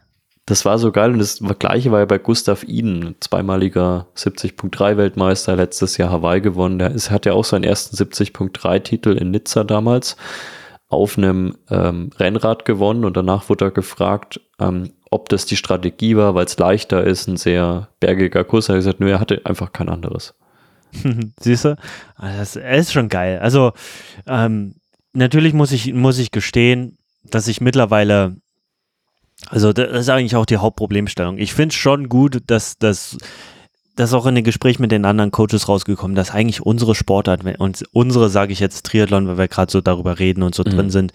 [0.48, 5.56] Das war so geil und das gleiche war ja bei Gustav Iden, zweimaliger 70.3 Weltmeister,
[5.56, 6.80] letztes Jahr Hawaii gewonnen.
[6.80, 10.16] Der ist, hat ja auch seinen ersten 70.3 Titel in Nizza damals
[10.90, 16.16] auf einem ähm, Rennrad gewonnen und danach wurde er gefragt, ähm, ob das die Strategie
[16.16, 18.70] war, weil es leichter ist, ein sehr bergiger Kurs.
[18.70, 20.34] Er hat gesagt, nö, er hatte einfach kein anderes.
[21.42, 21.78] Siehst du?
[22.16, 23.40] Ah, Das ist schon geil.
[23.40, 23.74] Also,
[24.26, 24.76] ähm,
[25.14, 28.38] natürlich muss ich, muss ich gestehen, dass ich mittlerweile,
[29.50, 31.38] also das ist eigentlich auch die Hauptproblemstellung.
[31.38, 33.17] Ich finde es schon gut, dass das
[33.95, 37.84] das auch in den Gesprächen mit den anderen Coaches rausgekommen, dass eigentlich unsere Sportart, und
[37.93, 40.69] unsere sage ich jetzt Triathlon, weil wir gerade so darüber reden und so Mhm.
[40.69, 41.13] drin sind,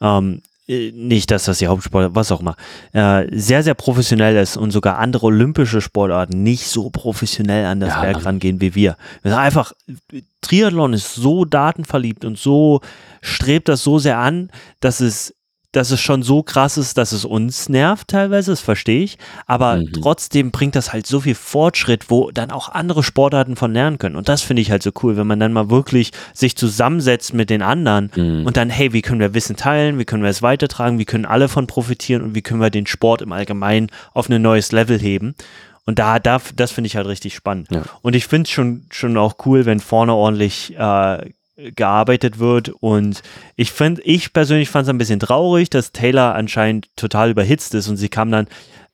[0.00, 2.56] ähm, äh, nicht, dass das die Hauptsport, was auch immer,
[2.92, 7.90] äh, sehr, sehr professionell ist und sogar andere olympische Sportarten nicht so professionell an das
[7.90, 8.02] Ja.
[8.02, 8.96] Werk rangehen wie wir.
[9.22, 9.72] Wir sagen einfach,
[10.40, 12.80] Triathlon ist so datenverliebt und so
[13.22, 15.33] strebt das so sehr an, dass es
[15.76, 19.76] dass es schon so krass ist, dass es uns nervt teilweise, das verstehe ich, aber
[19.76, 19.92] Mhm.
[20.00, 24.16] trotzdem bringt das halt so viel Fortschritt, wo dann auch andere Sportarten von lernen können.
[24.16, 27.50] Und das finde ich halt so cool, wenn man dann mal wirklich sich zusammensetzt mit
[27.50, 28.46] den anderen Mhm.
[28.46, 31.24] und dann, hey, wie können wir Wissen teilen, wie können wir es weitertragen, wie können
[31.26, 34.98] alle von profitieren und wie können wir den Sport im Allgemeinen auf ein neues Level
[34.98, 35.34] heben.
[35.86, 37.68] Und da, da das finde ich halt richtig spannend.
[37.70, 37.82] Ja.
[38.00, 41.18] Und ich finde es schon, schon auch cool, wenn vorne ordentlich äh,
[41.56, 42.70] gearbeitet wird.
[42.80, 43.22] Und
[43.56, 47.88] ich finde, ich persönlich fand es ein bisschen traurig, dass Taylor anscheinend total überhitzt ist
[47.88, 48.46] und sie kam dann.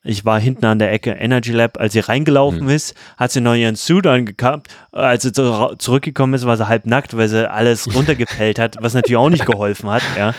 [0.03, 3.55] Ich war hinten an der Ecke Energy Lab, als sie reingelaufen ist, hat sie noch
[3.55, 4.69] ihren Suit angehabt.
[4.93, 8.95] Als sie zu- zurückgekommen ist, war sie halb nackt, weil sie alles runtergepellt hat, was
[8.95, 10.03] natürlich auch nicht geholfen hat.
[10.17, 10.33] Ja.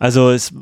[0.00, 0.52] Also es,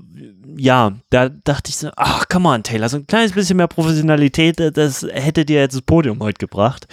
[0.57, 4.57] ja, da dachte ich so, ach, come on, Taylor, so ein kleines bisschen mehr Professionalität,
[4.59, 6.87] das hätte dir jetzt das Podium heute gebracht.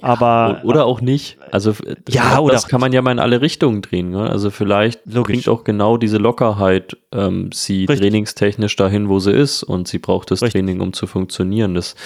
[0.00, 1.38] Aber oder auch nicht.
[1.50, 1.74] Also
[2.08, 4.10] Ja, das oder das kann man ja mal in alle Richtungen drehen.
[4.10, 4.30] Ne?
[4.30, 5.22] Also vielleicht Logisch.
[5.24, 8.00] bringt auch genau diese Lockerheit ähm, sie Richtig.
[8.00, 10.60] trainingstechnisch dahin, wo sie ist und sie braucht das Richtig.
[10.60, 11.74] Training, um zu funktionieren.
[11.74, 11.96] Das,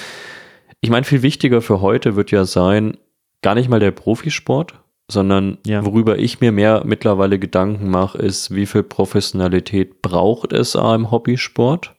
[0.81, 2.97] ich meine, viel wichtiger für heute wird ja sein,
[3.43, 4.75] gar nicht mal der Profisport,
[5.11, 5.85] sondern Ja.
[5.85, 11.95] worüber ich mir mehr mittlerweile Gedanken mache, ist, wie viel Professionalität braucht es im Hobbysport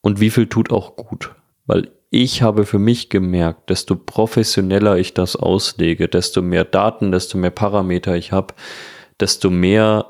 [0.00, 1.34] und wie viel tut auch gut.
[1.66, 7.36] Weil ich habe für mich gemerkt, desto professioneller ich das auslege, desto mehr Daten, desto
[7.36, 8.54] mehr Parameter ich habe,
[9.20, 10.06] desto mehr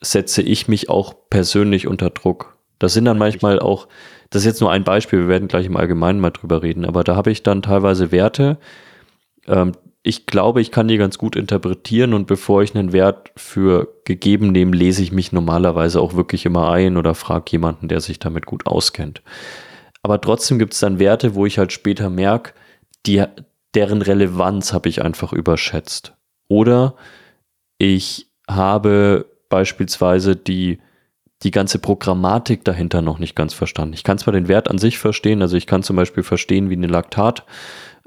[0.00, 2.56] setze ich mich auch persönlich unter Druck.
[2.78, 3.86] Das sind dann manchmal auch,
[4.30, 7.04] das ist jetzt nur ein Beispiel, wir werden gleich im Allgemeinen mal drüber reden, aber
[7.04, 8.58] da habe ich dann teilweise Werte,
[9.46, 13.88] ähm, ich glaube, ich kann die ganz gut interpretieren und bevor ich einen Wert für
[14.04, 18.18] gegeben nehme, lese ich mich normalerweise auch wirklich immer ein oder frage jemanden, der sich
[18.18, 19.22] damit gut auskennt.
[20.02, 22.52] Aber trotzdem gibt es dann Werte, wo ich halt später merke,
[23.06, 23.24] die,
[23.74, 26.14] deren Relevanz habe ich einfach überschätzt.
[26.48, 26.96] Oder
[27.78, 30.80] ich habe beispielsweise die,
[31.44, 33.94] die ganze Programmatik dahinter noch nicht ganz verstanden.
[33.94, 36.74] Ich kann zwar den Wert an sich verstehen, also ich kann zum Beispiel verstehen, wie
[36.74, 37.44] eine Laktat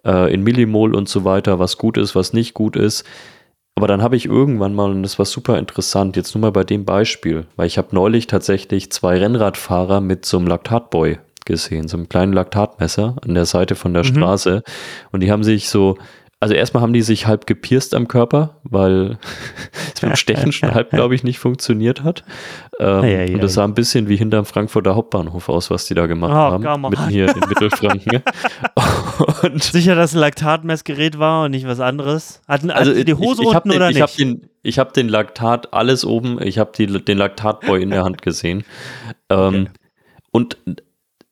[0.05, 3.03] äh, in Millimol und so weiter, was gut ist, was nicht gut ist.
[3.77, 6.63] Aber dann habe ich irgendwann mal, und das war super interessant, jetzt nur mal bei
[6.63, 11.97] dem Beispiel, weil ich habe neulich tatsächlich zwei Rennradfahrer mit so einem Laktatboy gesehen, so
[11.97, 14.07] einem kleinen Laktatmesser an der Seite von der mhm.
[14.07, 14.63] Straße.
[15.11, 15.97] Und die haben sich so
[16.45, 19.17] also erstmal haben die sich halb gepierst am Körper, weil
[19.95, 22.23] es mit dem Stechen schon halb, glaube ich, nicht funktioniert hat.
[22.79, 25.95] Ähm, ja, ja, und das sah ein bisschen wie hinterm Frankfurter Hauptbahnhof aus, was die
[25.95, 26.81] da gemacht oh, haben.
[26.81, 28.21] Mitten hier in Mittelfranken.
[29.41, 32.43] und Sicher, dass ein Laktatmessgerät war und nicht was anderes?
[32.47, 34.03] Hatten also die Hose ich, ich unten den, oder ich nicht?
[34.03, 38.21] Hab den, ich habe den Laktat alles oben, ich habe den Laktatboy in der Hand
[38.21, 38.63] gesehen.
[39.27, 39.69] Ähm, okay.
[40.29, 40.57] Und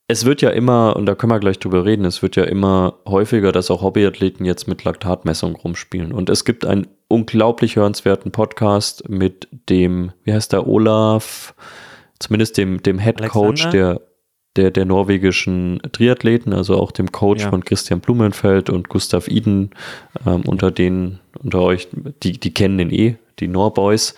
[0.07, 2.99] es wird ja immer, und da können wir gleich drüber reden, es wird ja immer
[3.07, 6.11] häufiger, dass auch Hobbyathleten jetzt mit Laktatmessung rumspielen.
[6.11, 11.55] Und es gibt einen unglaublich hörenswerten Podcast mit dem, wie heißt der, Olaf,
[12.19, 14.01] zumindest dem, dem Head Coach der,
[14.57, 17.49] der, der norwegischen Triathleten, also auch dem Coach ja.
[17.49, 19.71] von Christian Blumenfeld und Gustav Iden,
[20.25, 21.87] ähm, unter denen, unter euch,
[22.23, 24.15] die, die kennen den eh, die Norboys.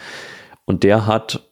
[0.65, 1.48] Und der hat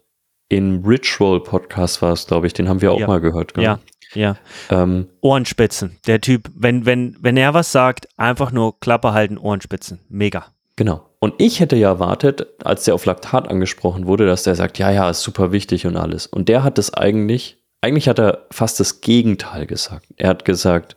[0.49, 3.07] im Ritual Podcast war es, glaube ich, den haben wir auch ja.
[3.07, 3.53] mal gehört.
[3.53, 3.65] Genau.
[3.65, 3.79] Ja,
[4.15, 4.37] ja.
[4.69, 5.97] Ähm, Ohrenspitzen.
[6.07, 9.99] Der Typ, wenn, wenn, wenn er was sagt, einfach nur Klappe halten, Ohrenspitzen.
[10.09, 10.45] Mega.
[10.75, 11.05] Genau.
[11.19, 14.91] Und ich hätte ja erwartet, als der auf Laktat angesprochen wurde, dass der sagt, ja,
[14.91, 16.27] ja, ist super wichtig und alles.
[16.27, 20.07] Und der hat es eigentlich, eigentlich hat er fast das Gegenteil gesagt.
[20.17, 20.95] Er hat gesagt,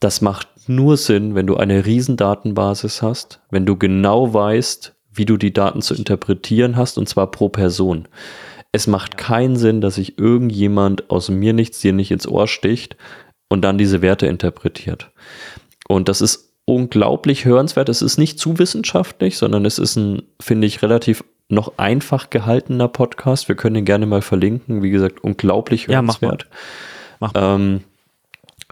[0.00, 5.24] das macht nur Sinn, wenn du eine riesen Datenbasis hast, wenn du genau weißt, wie
[5.24, 8.08] du die Daten zu interpretieren hast, und zwar pro Person.
[8.72, 12.96] Es macht keinen Sinn, dass sich irgendjemand aus mir nichts dir nicht ins Ohr sticht
[13.48, 15.10] und dann diese Werte interpretiert.
[15.88, 17.88] Und das ist unglaublich hörenswert.
[17.88, 22.88] Es ist nicht zu wissenschaftlich, sondern es ist ein, finde ich, relativ noch einfach gehaltener
[22.88, 23.48] Podcast.
[23.48, 24.82] Wir können ihn gerne mal verlinken.
[24.82, 26.42] Wie gesagt, unglaublich hörenswert.
[26.42, 26.48] Ja,
[27.20, 27.34] mach mal.
[27.34, 27.54] Mach mal.
[27.54, 27.80] Ähm,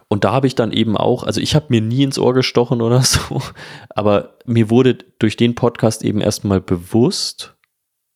[0.08, 2.82] und da habe ich dann eben auch, also ich habe mir nie ins Ohr gestochen
[2.82, 3.42] oder so,
[3.90, 7.54] aber mir wurde durch den Podcast eben erstmal bewusst,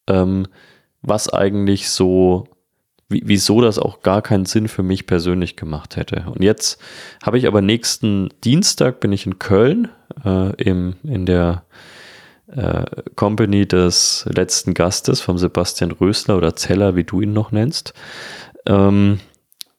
[0.08, 0.46] ähm,
[1.02, 2.48] was eigentlich so,
[3.08, 6.26] wieso das auch gar keinen Sinn für mich persönlich gemacht hätte.
[6.26, 6.80] Und jetzt
[7.22, 9.88] habe ich aber nächsten Dienstag bin ich in Köln
[10.24, 11.64] äh, im, in der
[12.48, 12.84] äh,
[13.14, 17.94] Company des letzten Gastes vom Sebastian Rösler oder Zeller, wie du ihn noch nennst,
[18.66, 19.20] ähm,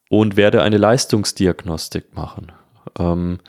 [0.09, 2.51] und werde eine Leistungsdiagnostik machen.
[2.97, 3.39] Ähm,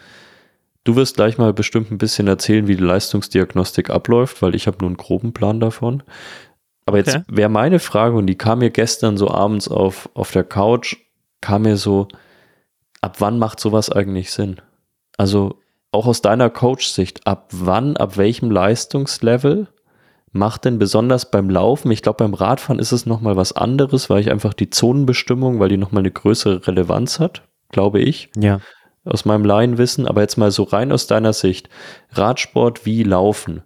[0.84, 4.78] Du wirst gleich mal bestimmt ein bisschen erzählen, wie die Leistungsdiagnostik abläuft, weil ich habe
[4.80, 6.02] nur einen groben Plan davon.
[6.86, 7.24] Aber jetzt okay.
[7.28, 10.96] wäre meine Frage, und die kam mir gestern so abends auf, auf der Couch,
[11.40, 12.08] kam mir so,
[13.00, 14.60] ab wann macht sowas eigentlich Sinn?
[15.16, 15.60] Also
[15.92, 19.68] auch aus deiner Coach-Sicht, ab wann, ab welchem Leistungslevel
[20.32, 24.20] macht denn besonders beim Laufen, ich glaube beim Radfahren ist es nochmal was anderes, weil
[24.20, 28.30] ich einfach die Zonenbestimmung, weil die nochmal eine größere Relevanz hat, glaube ich.
[28.36, 28.60] Ja.
[29.04, 31.68] Aus meinem Laienwissen, aber jetzt mal so rein aus deiner Sicht,
[32.12, 33.62] Radsport wie Laufen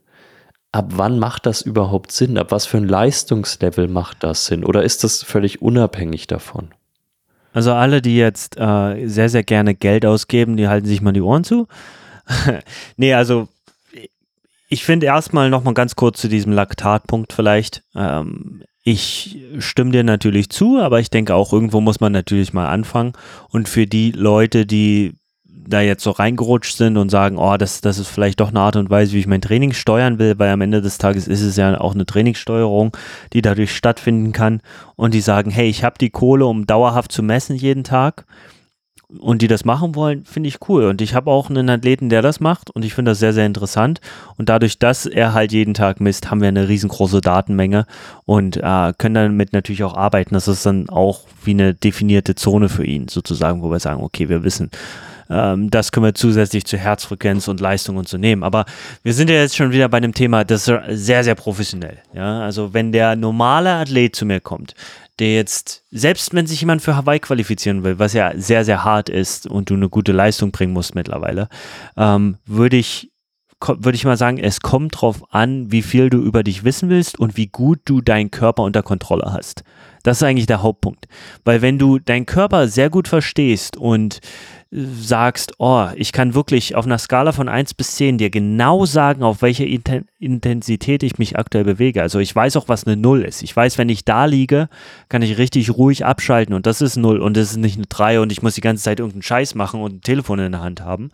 [0.75, 2.37] ab wann macht das überhaupt Sinn?
[2.37, 4.65] Ab was für ein Leistungslevel macht das Sinn?
[4.65, 6.71] Oder ist das völlig unabhängig davon?
[7.53, 11.21] Also alle, die jetzt äh, sehr, sehr gerne Geld ausgeben, die halten sich mal die
[11.21, 11.69] Ohren zu.
[12.97, 13.47] nee, also
[14.69, 17.85] ich finde erstmal nochmal ganz kurz zu diesem Laktatpunkt vielleicht.
[17.95, 22.69] Ähm, ich stimme dir natürlich zu, aber ich denke auch, irgendwo muss man natürlich mal
[22.69, 23.13] anfangen.
[23.49, 25.15] Und für die Leute, die
[25.67, 28.77] da jetzt so reingerutscht sind und sagen, oh, das, das ist vielleicht doch eine Art
[28.77, 31.57] und Weise, wie ich mein Training steuern will, weil am Ende des Tages ist es
[31.57, 32.97] ja auch eine Trainingssteuerung,
[33.33, 34.61] die dadurch stattfinden kann
[34.97, 38.25] und die sagen, hey, ich habe die Kohle, um dauerhaft zu messen jeden Tag
[39.21, 40.85] und die das machen wollen, finde ich cool.
[40.85, 43.47] Und ich habe auch einen Athleten, der das macht und ich finde das sehr, sehr
[43.47, 44.01] interessant.
[44.37, 47.87] Und dadurch, dass er halt jeden Tag misst, haben wir eine riesengroße Datenmenge
[48.25, 50.35] und äh, können damit natürlich auch arbeiten.
[50.35, 54.29] Das ist dann auch wie eine definierte Zone für ihn sozusagen, wo wir sagen, okay,
[54.29, 54.71] wir wissen,
[55.31, 58.43] ähm, das können wir zusätzlich zu Herzfrequenz und Leistung und so nehmen.
[58.43, 58.65] Aber
[59.03, 61.99] wir sind ja jetzt schon wieder bei einem Thema, das ist sehr, sehr professionell.
[62.13, 62.41] Ja?
[62.41, 64.75] Also wenn der normale Athlet zu mir kommt,
[65.19, 69.09] der jetzt, selbst wenn sich jemand für Hawaii qualifizieren will, was ja sehr, sehr hart
[69.09, 71.49] ist und du eine gute Leistung bringen musst mittlerweile,
[71.97, 73.11] ähm, würde ich
[73.67, 77.19] würde ich mal sagen, es kommt drauf an, wie viel du über dich wissen willst
[77.19, 79.65] und wie gut du deinen Körper unter Kontrolle hast.
[80.03, 81.07] Das ist eigentlich der Hauptpunkt.
[81.45, 84.21] Weil wenn du deinen Körper sehr gut verstehst und
[84.75, 89.23] sagst, oh, ich kann wirklich auf einer Skala von 1 bis 10 dir genau sagen,
[89.23, 92.03] auf welche Intensität ich mich aktuell bewege.
[92.03, 93.45] Also ich weiß auch, was eine Null ist.
[93.45, 94.69] Ich weiß, wenn ich da liege,
[95.09, 98.21] kann ich richtig ruhig abschalten und das ist Null und das ist nicht eine 3
[98.21, 100.81] und ich muss die ganze Zeit irgendeinen Scheiß machen und ein Telefon in der Hand
[100.81, 101.11] haben.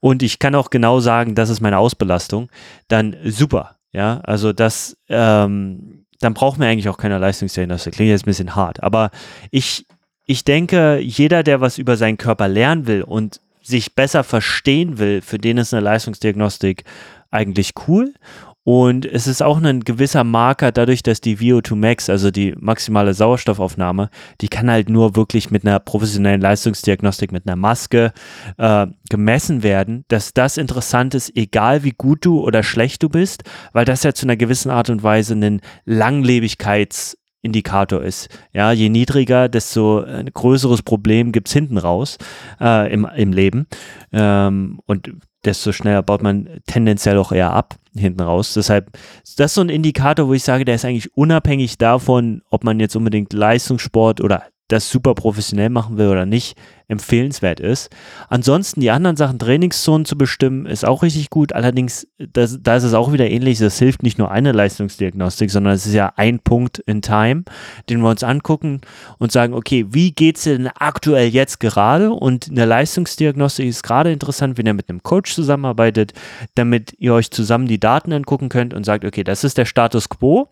[0.00, 2.50] Und ich kann auch genau sagen, das ist meine Ausbelastung.
[2.88, 3.76] Dann super.
[3.92, 7.94] Ja, also das, ähm, dann braucht man eigentlich auch keine Leistungsdiagnostik.
[7.94, 9.10] Klingt jetzt ein bisschen hart, aber
[9.50, 9.86] ich,
[10.30, 15.22] ich denke, jeder, der was über seinen Körper lernen will und sich besser verstehen will,
[15.22, 16.84] für den ist eine Leistungsdiagnostik
[17.32, 18.14] eigentlich cool.
[18.62, 23.12] Und es ist auch ein gewisser Marker dadurch, dass die VO2 Max, also die maximale
[23.12, 24.08] Sauerstoffaufnahme,
[24.40, 28.12] die kann halt nur wirklich mit einer professionellen Leistungsdiagnostik, mit einer Maske
[28.56, 33.42] äh, gemessen werden, dass das interessant ist, egal wie gut du oder schlecht du bist,
[33.72, 38.28] weil das ja zu einer gewissen Art und Weise ein Langlebigkeits- Indikator ist.
[38.52, 42.18] Ja, je niedriger, desto ein größeres Problem gibt es hinten raus
[42.60, 43.66] äh, im, im Leben.
[44.12, 45.10] Ähm, und
[45.44, 48.54] desto schneller baut man tendenziell auch eher ab hinten raus.
[48.54, 48.92] Deshalb,
[49.36, 52.78] das ist so ein Indikator, wo ich sage, der ist eigentlich unabhängig davon, ob man
[52.78, 56.56] jetzt unbedingt Leistungssport oder das super professionell machen will oder nicht,
[56.90, 57.88] empfehlenswert ist.
[58.28, 61.52] Ansonsten die anderen Sachen, Trainingszonen zu bestimmen, ist auch richtig gut.
[61.52, 63.58] Allerdings, das, da ist es auch wieder ähnlich.
[63.58, 67.44] Das hilft nicht nur eine Leistungsdiagnostik, sondern es ist ja ein Punkt in Time,
[67.88, 68.80] den wir uns angucken
[69.18, 72.12] und sagen, okay, wie geht es denn aktuell jetzt gerade?
[72.12, 76.12] Und eine Leistungsdiagnostik ist gerade interessant, wenn ihr mit einem Coach zusammenarbeitet,
[76.56, 80.08] damit ihr euch zusammen die Daten angucken könnt und sagt, okay, das ist der Status
[80.08, 80.48] quo.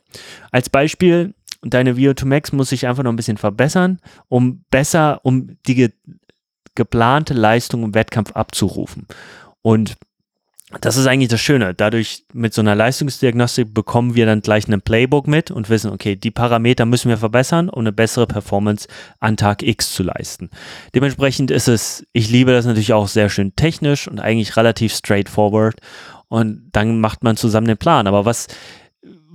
[0.53, 5.57] Als Beispiel, deine VO2 Max muss sich einfach noch ein bisschen verbessern, um besser, um
[5.67, 5.91] die ge
[6.75, 9.09] geplante Leistung im Wettkampf abzurufen.
[9.63, 9.97] Und
[10.81, 11.73] das ist eigentlich das Schöne.
[11.73, 16.15] Dadurch mit so einer Leistungsdiagnostik bekommen wir dann gleich einen Playbook mit und wissen, okay,
[16.15, 18.87] die Parameter müssen wir verbessern, um eine bessere Performance
[19.19, 20.51] an Tag X zu leisten.
[20.95, 25.81] Dementsprechend ist es, ich liebe das natürlich auch sehr schön technisch und eigentlich relativ straightforward.
[26.29, 28.07] Und dann macht man zusammen den Plan.
[28.07, 28.47] Aber was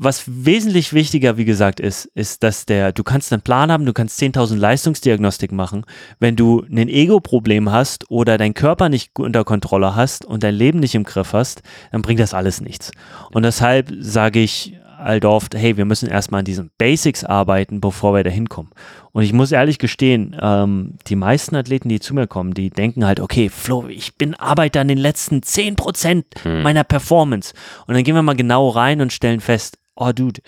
[0.04, 3.94] was wesentlich wichtiger, wie gesagt, ist, ist, dass der, du kannst einen Plan haben, du
[3.94, 5.86] kannst 10.000 Leistungsdiagnostik machen.
[6.20, 10.80] Wenn du ein Ego-Problem hast oder deinen Körper nicht unter Kontrolle hast und dein Leben
[10.80, 11.62] nicht im Griff hast,
[11.92, 12.92] dann bringt das alles nichts.
[13.32, 18.14] Und deshalb sage ich halt oft, hey, wir müssen erstmal an diesen Basics arbeiten, bevor
[18.14, 18.72] wir da hinkommen.
[19.12, 23.06] Und ich muss ehrlich gestehen, ähm, die meisten Athleten, die zu mir kommen, die denken
[23.06, 26.64] halt, okay, Flo, ich bin Arbeiter an den letzten 10% hm.
[26.64, 27.54] meiner Performance.
[27.86, 30.42] Und dann gehen wir mal genau rein und stellen fest, oh Dude,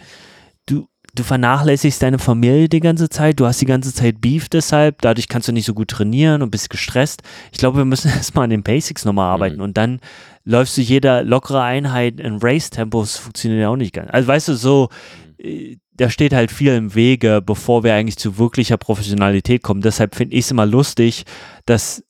[0.65, 5.01] du, du vernachlässigst deine Familie die ganze Zeit, du hast die ganze Zeit Beef deshalb,
[5.01, 7.21] dadurch kannst du nicht so gut trainieren und bist gestresst.
[7.51, 9.63] Ich glaube, wir müssen erstmal an den Basics nochmal arbeiten mhm.
[9.63, 9.99] und dann
[10.43, 14.10] läufst du jeder lockere Einheit in Race-Tempo, das funktioniert ja auch nicht ganz.
[14.12, 14.89] Also weißt du, so,
[15.38, 19.81] äh, da steht halt viel im Wege, bevor wir eigentlich zu wirklicher Professionalität kommen.
[19.81, 21.23] Deshalb finde ich es immer lustig,
[21.65, 22.03] dass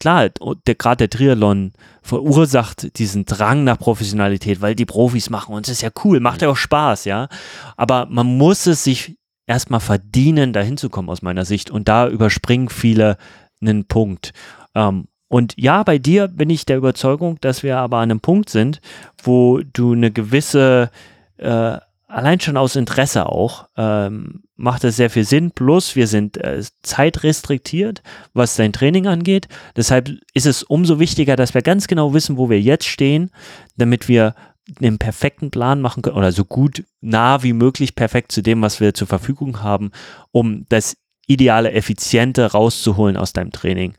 [0.00, 0.30] klar,
[0.66, 5.72] der, gerade der Triathlon verursacht diesen Drang nach Professionalität, weil die Profis machen und es
[5.72, 7.28] ist ja cool, macht ja auch Spaß, ja.
[7.76, 11.70] Aber man muss es sich erstmal verdienen, dahin zu kommen aus meiner Sicht.
[11.70, 13.16] Und da überspringen viele
[13.60, 14.32] einen Punkt.
[14.74, 18.48] Ähm, und ja, bei dir bin ich der Überzeugung, dass wir aber an einem Punkt
[18.48, 18.80] sind,
[19.22, 20.90] wo du eine gewisse
[21.38, 25.50] äh, allein schon aus Interesse auch, ähm, macht es sehr viel Sinn.
[25.50, 29.48] Plus, wir sind äh, zeitrestriktiert, was dein Training angeht.
[29.76, 33.30] Deshalb ist es umso wichtiger, dass wir ganz genau wissen, wo wir jetzt stehen,
[33.76, 34.34] damit wir
[34.80, 38.80] einen perfekten Plan machen können oder so gut nah wie möglich perfekt zu dem, was
[38.80, 39.92] wir zur Verfügung haben,
[40.32, 43.94] um das ideale, effiziente rauszuholen aus deinem Training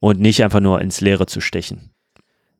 [0.00, 1.90] und nicht einfach nur ins Leere zu stechen.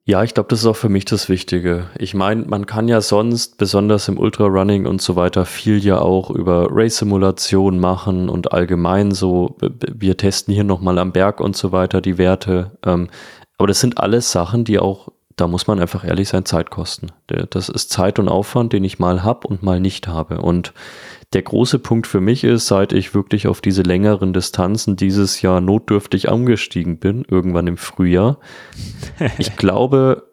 [0.08, 1.90] Ja, ich glaube, das ist auch für mich das Wichtige.
[1.98, 6.30] Ich meine, man kann ja sonst, besonders im Ultrarunning und so weiter, viel ja auch
[6.30, 12.00] über Race-Simulation machen und allgemein so, wir testen hier nochmal am Berg und so weiter
[12.00, 12.70] die Werte.
[12.86, 13.10] Ähm,
[13.58, 17.08] aber das sind alles Sachen, die auch, da muss man einfach ehrlich sein, Zeit kosten.
[17.50, 20.40] Das ist Zeit und Aufwand, den ich mal habe und mal nicht habe.
[20.40, 20.72] Und
[21.34, 25.60] der große Punkt für mich ist, seit ich wirklich auf diese längeren Distanzen dieses Jahr
[25.60, 28.38] notdürftig angestiegen bin, irgendwann im Frühjahr.
[29.38, 30.28] ich glaube,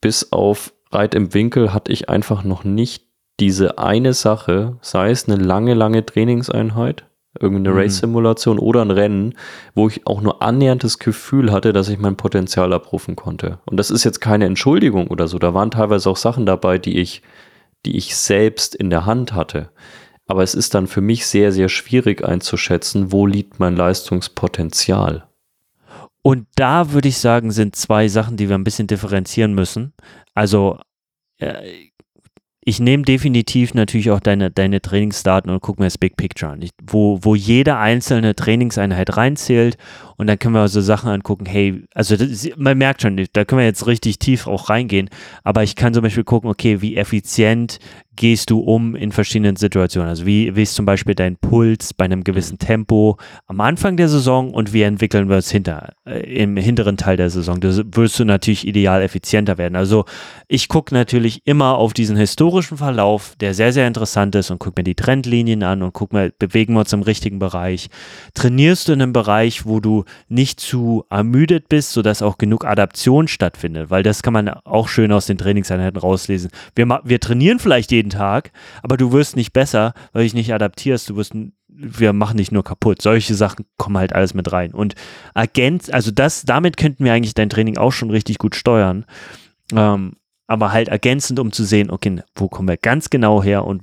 [0.00, 3.04] bis auf Reit im Winkel hatte ich einfach noch nicht
[3.40, 7.04] diese eine Sache, sei es eine lange, lange Trainingseinheit,
[7.38, 7.80] irgendeine mhm.
[7.80, 9.34] Race-Simulation oder ein Rennen,
[9.74, 13.58] wo ich auch nur annähernd das Gefühl hatte, dass ich mein Potenzial abrufen konnte.
[13.66, 15.38] Und das ist jetzt keine Entschuldigung oder so.
[15.38, 17.22] Da waren teilweise auch Sachen dabei, die ich,
[17.86, 19.70] die ich selbst in der Hand hatte.
[20.26, 25.26] Aber es ist dann für mich sehr, sehr schwierig einzuschätzen, wo liegt mein Leistungspotenzial.
[26.22, 29.92] Und da würde ich sagen, sind zwei Sachen, die wir ein bisschen differenzieren müssen.
[30.34, 30.78] Also
[31.38, 31.90] äh,
[32.64, 36.66] ich nehme definitiv natürlich auch deine, deine Trainingsdaten und gucke mir das Big Picture an,
[36.82, 39.76] wo, wo jede einzelne Trainingseinheit reinzählt
[40.16, 43.60] Und dann können wir so Sachen angucken, hey, also das, man merkt schon, da können
[43.60, 45.10] wir jetzt richtig tief auch reingehen,
[45.42, 47.78] aber ich kann zum Beispiel gucken, okay, wie effizient
[48.16, 50.08] gehst du um in verschiedenen Situationen?
[50.08, 54.08] Also wie, wie ist zum Beispiel dein Puls bei einem gewissen Tempo am Anfang der
[54.08, 57.60] Saison und wie entwickeln wir es hinter, äh, im hinteren Teil der Saison?
[57.60, 59.76] Da wirst du natürlich ideal effizienter werden.
[59.76, 60.04] Also
[60.48, 64.80] ich gucke natürlich immer auf diesen historischen Verlauf, der sehr, sehr interessant ist und gucke
[64.80, 67.88] mir die Trendlinien an und guck mal, bewegen wir uns im richtigen Bereich?
[68.34, 73.28] Trainierst du in einem Bereich, wo du nicht zu ermüdet bist, sodass auch genug Adaption
[73.28, 73.90] stattfindet?
[73.90, 76.50] Weil das kann man auch schön aus den Trainingseinheiten rauslesen.
[76.74, 78.52] Wir, wir trainieren vielleicht jeden Tag,
[78.82, 81.34] aber du wirst nicht besser, weil du dich nicht adaptierst, du wirst,
[81.68, 83.02] wir machen dich nur kaputt.
[83.02, 84.72] Solche Sachen kommen halt alles mit rein.
[84.72, 84.94] Und
[85.34, 89.04] Agent, also das, damit könnten wir eigentlich dein Training auch schon richtig gut steuern.
[89.74, 93.82] Ähm, aber halt ergänzend, um zu sehen, okay, wo kommen wir ganz genau her und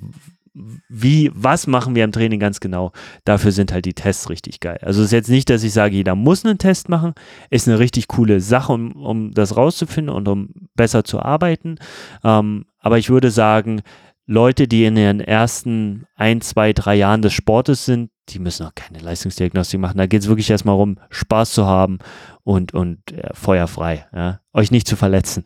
[0.54, 2.92] wie, was machen wir im Training ganz genau?
[3.24, 4.80] Dafür sind halt die Tests richtig geil.
[4.82, 7.14] Also es ist jetzt nicht, dass ich sage, jeder muss einen Test machen.
[7.50, 11.78] Ist eine richtig coole Sache, um, um das rauszufinden und um besser zu arbeiten.
[12.24, 13.82] Ähm, aber ich würde sagen,
[14.28, 18.76] Leute, die in den ersten ein, zwei, drei Jahren des Sportes sind, die müssen auch
[18.76, 19.98] keine Leistungsdiagnostik machen.
[19.98, 22.00] Da geht es wirklich erstmal darum, Spaß zu haben
[22.44, 24.08] und, und äh, feuerfrei.
[24.14, 24.40] Ja?
[24.54, 25.44] Euch nicht zu verletzen.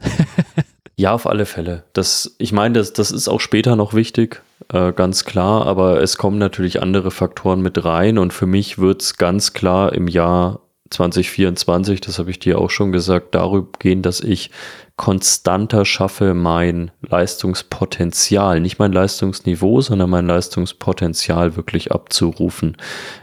[0.96, 1.84] ja, auf alle Fälle.
[1.94, 6.18] Das, ich meine, das, das ist auch später noch wichtig, äh, ganz klar, aber es
[6.18, 10.62] kommen natürlich andere Faktoren mit rein und für mich wird es ganz klar im Jahr
[10.92, 14.52] 2024, das habe ich dir auch schon gesagt, darüber gehen, dass ich
[14.98, 22.78] konstanter schaffe, mein Leistungspotenzial, nicht mein Leistungsniveau, sondern mein Leistungspotenzial wirklich abzurufen.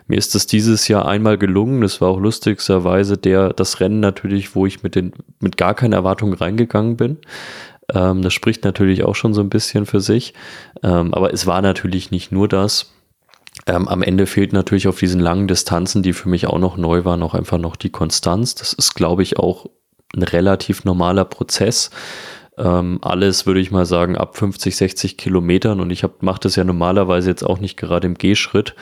[0.06, 1.80] Mir ist das dieses Jahr einmal gelungen.
[1.80, 5.96] Das war auch lustigsterweise der, das Rennen natürlich, wo ich mit den, mit gar keiner
[5.96, 7.18] Erwartung reingegangen bin.
[7.92, 10.34] Ähm, das spricht natürlich auch schon so ein bisschen für sich.
[10.82, 12.92] Ähm, aber es war natürlich nicht nur das.
[13.66, 17.04] Ähm, am Ende fehlt natürlich auf diesen langen Distanzen, die für mich auch noch neu
[17.04, 18.54] waren, auch einfach noch die Konstanz.
[18.54, 19.66] Das ist, glaube ich, auch
[20.14, 21.90] ein relativ normaler Prozess.
[22.58, 26.64] Ähm, alles würde ich mal sagen ab 50, 60 Kilometern und ich mache das ja
[26.64, 28.74] normalerweise jetzt auch nicht gerade im Gehschritt,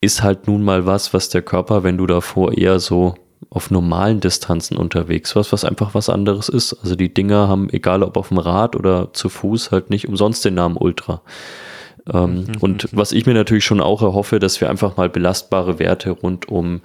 [0.00, 3.16] ist halt nun mal was, was der Körper, wenn du davor eher so
[3.50, 6.74] auf normalen Distanzen unterwegs warst, was einfach was anderes ist.
[6.82, 10.44] Also die Dinger haben, egal ob auf dem Rad oder zu Fuß, halt nicht umsonst
[10.44, 11.22] den Namen Ultra.
[12.12, 12.56] Ähm, mhm.
[12.60, 16.48] Und was ich mir natürlich schon auch erhoffe, dass wir einfach mal belastbare Werte rund
[16.48, 16.80] um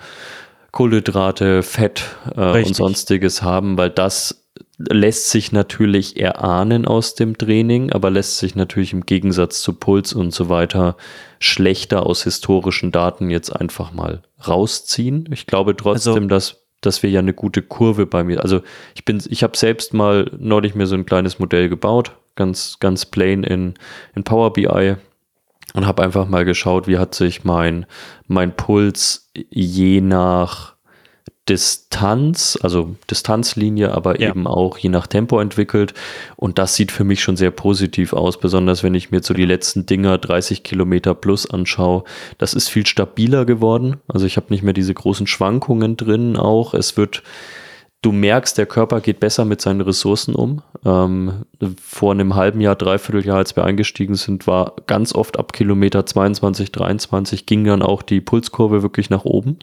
[0.71, 2.03] Kohlenhydrate, Fett
[2.35, 4.45] äh, und sonstiges haben, weil das
[4.77, 10.13] lässt sich natürlich erahnen aus dem Training, aber lässt sich natürlich im Gegensatz zu Puls
[10.13, 10.95] und so weiter
[11.39, 15.27] schlechter aus historischen Daten jetzt einfach mal rausziehen.
[15.33, 18.61] Ich glaube trotzdem, also, dass, dass wir ja eine gute Kurve bei mir, also
[18.95, 23.05] ich bin, ich habe selbst mal neulich mir so ein kleines Modell gebaut, ganz, ganz
[23.05, 23.73] plain in,
[24.15, 24.95] in Power BI
[25.73, 27.85] und habe einfach mal geschaut, wie hat sich mein,
[28.27, 30.75] mein Puls je nach
[31.49, 34.29] Distanz, also Distanzlinie, aber ja.
[34.29, 35.93] eben auch je nach Tempo entwickelt.
[36.35, 39.45] Und das sieht für mich schon sehr positiv aus, besonders wenn ich mir so die
[39.45, 42.03] letzten Dinger 30 Kilometer plus anschaue.
[42.37, 43.97] Das ist viel stabiler geworden.
[44.07, 46.73] Also ich habe nicht mehr diese großen Schwankungen drin auch.
[46.75, 47.23] Es wird
[48.01, 50.61] du merkst, der Körper geht besser mit seinen Ressourcen um.
[50.85, 51.45] Ähm,
[51.81, 56.05] vor einem halben Jahr, dreiviertel Jahr, als wir eingestiegen sind, war ganz oft ab Kilometer
[56.05, 59.59] 22, 23 ging dann auch die Pulskurve wirklich nach oben.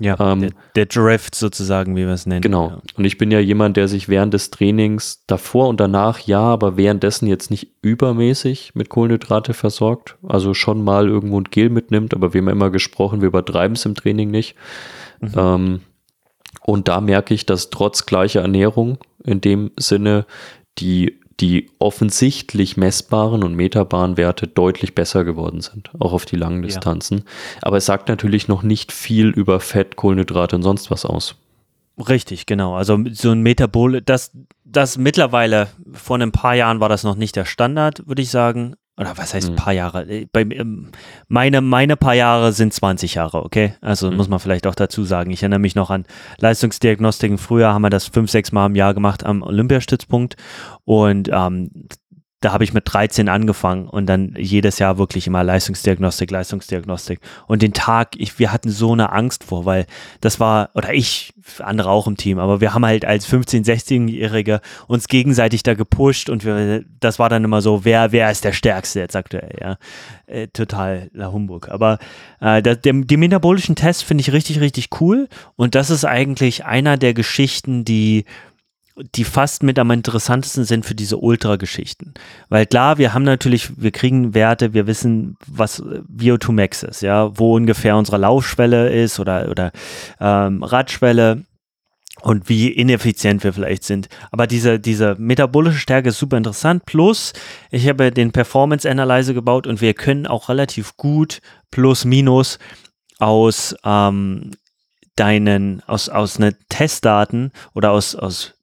[0.00, 2.40] Ja, ähm, der, der, Drift sozusagen, wie wir es nennen.
[2.40, 2.68] Genau.
[2.70, 2.82] Ja.
[2.96, 6.76] Und ich bin ja jemand, der sich während des Trainings davor und danach ja, aber
[6.76, 10.16] währenddessen jetzt nicht übermäßig mit Kohlenhydrate versorgt.
[10.26, 13.86] Also schon mal irgendwo ein Gel mitnimmt, aber wir haben immer gesprochen, wir übertreiben es
[13.86, 14.56] im Training nicht.
[15.20, 15.32] Mhm.
[15.36, 15.80] Ähm,
[16.62, 20.26] und da merke ich, dass trotz gleicher Ernährung in dem Sinne
[20.78, 26.62] die, die offensichtlich messbaren und metabaren Werte deutlich besser geworden sind, auch auf die langen
[26.62, 27.18] Distanzen.
[27.18, 27.24] Ja.
[27.62, 31.36] Aber es sagt natürlich noch nicht viel über Fett, Kohlenhydrate und sonst was aus.
[31.98, 32.74] Richtig, genau.
[32.74, 34.32] Also so ein Metabol, das,
[34.64, 38.74] das mittlerweile vor ein paar Jahren war das noch nicht der Standard, würde ich sagen
[38.96, 39.56] oder was heißt ein hm.
[39.56, 40.08] paar Jahre?
[40.08, 40.92] Äh, bei, ähm,
[41.26, 43.74] meine, meine paar Jahre sind 20 Jahre, okay?
[43.80, 44.16] Also mhm.
[44.16, 45.30] muss man vielleicht auch dazu sagen.
[45.32, 46.04] Ich erinnere mich noch an
[46.38, 47.38] Leistungsdiagnostiken.
[47.38, 50.36] Früher haben wir das fünf, sechs Mal im Jahr gemacht am Olympiastützpunkt
[50.84, 51.70] und ähm,
[52.44, 57.20] da habe ich mit 13 angefangen und dann jedes Jahr wirklich immer Leistungsdiagnostik, Leistungsdiagnostik.
[57.46, 59.86] Und den Tag, ich, wir hatten so eine Angst vor, weil
[60.20, 64.60] das war, oder ich, andere auch im Team, aber wir haben halt als 15-, 16-Jährige
[64.86, 68.52] uns gegenseitig da gepusht und wir, das war dann immer so, wer, wer ist der
[68.52, 69.78] Stärkste jetzt aktuell, ja.
[70.26, 71.68] Äh, total la Humbug.
[71.68, 71.98] Aber
[72.40, 76.66] äh, der, der, die metabolischen Tests finde ich richtig, richtig cool und das ist eigentlich
[76.66, 78.24] einer der Geschichten, die
[78.96, 82.14] die fast mit am interessantesten sind für diese Ultra-Geschichten.
[82.48, 87.36] Weil klar, wir haben natürlich, wir kriegen Werte, wir wissen, was VO2 Max ist, ja,
[87.36, 89.72] wo ungefähr unsere Laufschwelle ist oder, oder
[90.20, 91.44] ähm, Radschwelle
[92.22, 94.08] und wie ineffizient wir vielleicht sind.
[94.30, 96.86] Aber diese, diese metabolische Stärke ist super interessant.
[96.86, 97.32] Plus,
[97.72, 101.40] ich habe den Performance Analyzer gebaut und wir können auch relativ gut
[101.72, 102.60] plus minus
[103.18, 104.52] aus ähm,
[105.16, 108.54] deinen, aus, aus ne Testdaten oder aus, aus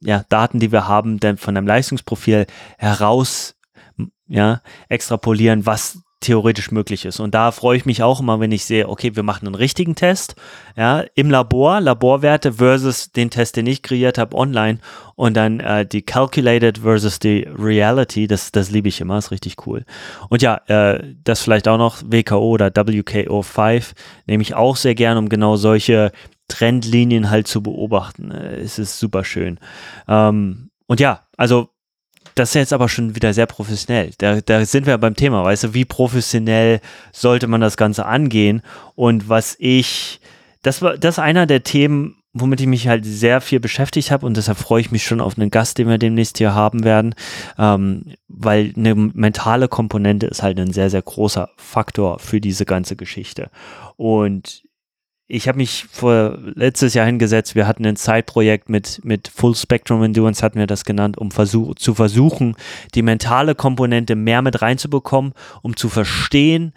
[0.00, 2.46] ja, Daten, die wir haben, von deinem Leistungsprofil
[2.78, 3.56] heraus
[4.28, 7.20] ja, extrapolieren, was theoretisch möglich ist.
[7.20, 9.94] Und da freue ich mich auch immer, wenn ich sehe, okay, wir machen einen richtigen
[9.94, 10.36] Test,
[10.76, 14.78] ja, im Labor, Laborwerte versus den Test, den ich kreiert habe online
[15.16, 19.66] und dann äh, die Calculated versus die Reality, das, das liebe ich immer, ist richtig
[19.66, 19.84] cool.
[20.30, 23.92] Und ja, äh, das vielleicht auch noch WKO oder WKO5
[24.26, 26.12] nehme ich auch sehr gern, um genau solche
[26.48, 28.30] Trendlinien halt zu beobachten.
[28.30, 29.58] Äh, es ist super schön.
[30.08, 31.70] Ähm, und ja, also
[32.34, 34.12] das ist jetzt aber schon wieder sehr professionell.
[34.18, 36.80] Da, da sind wir beim Thema, weißt du, wie professionell
[37.12, 38.62] sollte man das Ganze angehen?
[38.94, 40.20] Und was ich,
[40.62, 44.24] das war, das ist einer der Themen, womit ich mich halt sehr viel beschäftigt habe
[44.24, 47.14] und deshalb freue ich mich schon auf einen Gast, den wir demnächst hier haben werden,
[47.58, 52.96] ähm, weil eine mentale Komponente ist halt ein sehr, sehr großer Faktor für diese ganze
[52.96, 53.50] Geschichte.
[53.96, 54.62] Und
[55.28, 60.02] ich habe mich vor letztes Jahr hingesetzt, wir hatten ein Zeitprojekt mit, mit Full Spectrum
[60.02, 62.54] Endurance, hatten wir das genannt, um versuch, zu versuchen,
[62.94, 66.72] die mentale Komponente mehr mit reinzubekommen, um zu verstehen,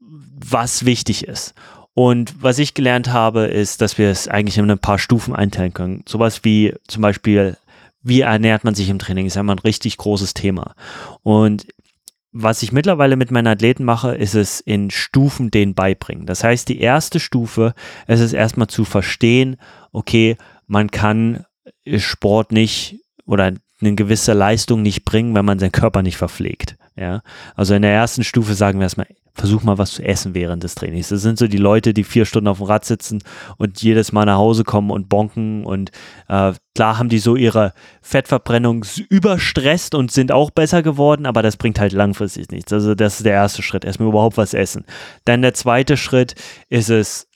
[0.00, 1.54] was wichtig ist.
[1.94, 5.72] Und was ich gelernt habe, ist, dass wir es eigentlich in ein paar Stufen einteilen
[5.72, 6.02] können.
[6.08, 7.56] Sowas wie zum Beispiel,
[8.02, 10.74] wie ernährt man sich im Training, ist ja immer ein richtig großes Thema.
[11.22, 11.66] Und
[12.36, 16.26] was ich mittlerweile mit meinen Athleten mache, ist es in Stufen denen beibringen.
[16.26, 17.74] Das heißt, die erste Stufe
[18.08, 19.56] ist es erstmal zu verstehen,
[19.92, 21.44] okay, man kann
[21.96, 26.76] Sport nicht oder eine gewisse Leistung nicht bringen, wenn man seinen Körper nicht verpflegt.
[26.96, 27.22] Ja,
[27.56, 30.76] also in der ersten Stufe sagen wir erstmal, versuch mal was zu essen während des
[30.76, 31.08] Trainings.
[31.08, 33.20] Das sind so die Leute, die vier Stunden auf dem Rad sitzen
[33.58, 35.90] und jedes Mal nach Hause kommen und bonken und
[36.28, 41.56] äh, klar haben die so ihre Fettverbrennung überstresst und sind auch besser geworden, aber das
[41.56, 42.72] bringt halt langfristig nichts.
[42.72, 44.84] Also das ist der erste Schritt, erstmal überhaupt was essen.
[45.24, 46.36] Dann der zweite Schritt
[46.68, 47.26] ist es,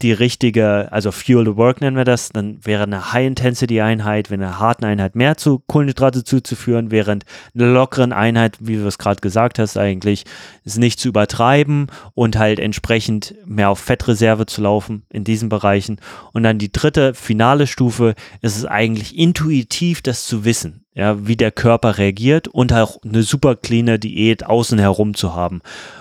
[0.00, 4.60] die richtige, also Fuel to Work nennen wir das, dann wäre eine High-Intensity-Einheit, wenn eine
[4.60, 9.58] harten Einheit mehr zu Kohlenhydrate zuzuführen, während eine lockeren Einheit, wie du es gerade gesagt
[9.58, 10.24] hast, eigentlich
[10.64, 16.00] ist nicht zu übertreiben und halt entsprechend mehr auf Fettreserve zu laufen in diesen Bereichen.
[16.32, 20.84] Und dann die dritte, finale Stufe, ist es eigentlich intuitiv, das zu wissen.
[20.94, 25.60] Ja, wie der Körper reagiert und auch eine super cleane Diät außen herum zu haben.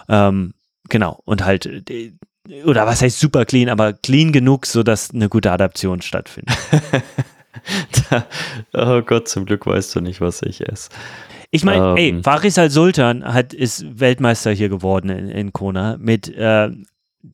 [0.10, 0.54] Ähm,
[0.90, 1.22] genau.
[1.26, 2.14] Und halt äh,
[2.66, 6.56] oder was heißt super clean, aber clean genug, sodass eine gute Adaption stattfindet.
[8.74, 10.90] oh Gott, zum Glück weißt du nicht, was ich esse.
[11.52, 16.28] Ich meine, ähm, ey, Faris al-Sultan hat, ist Weltmeister hier geworden in, in Kona mit
[16.36, 16.70] äh,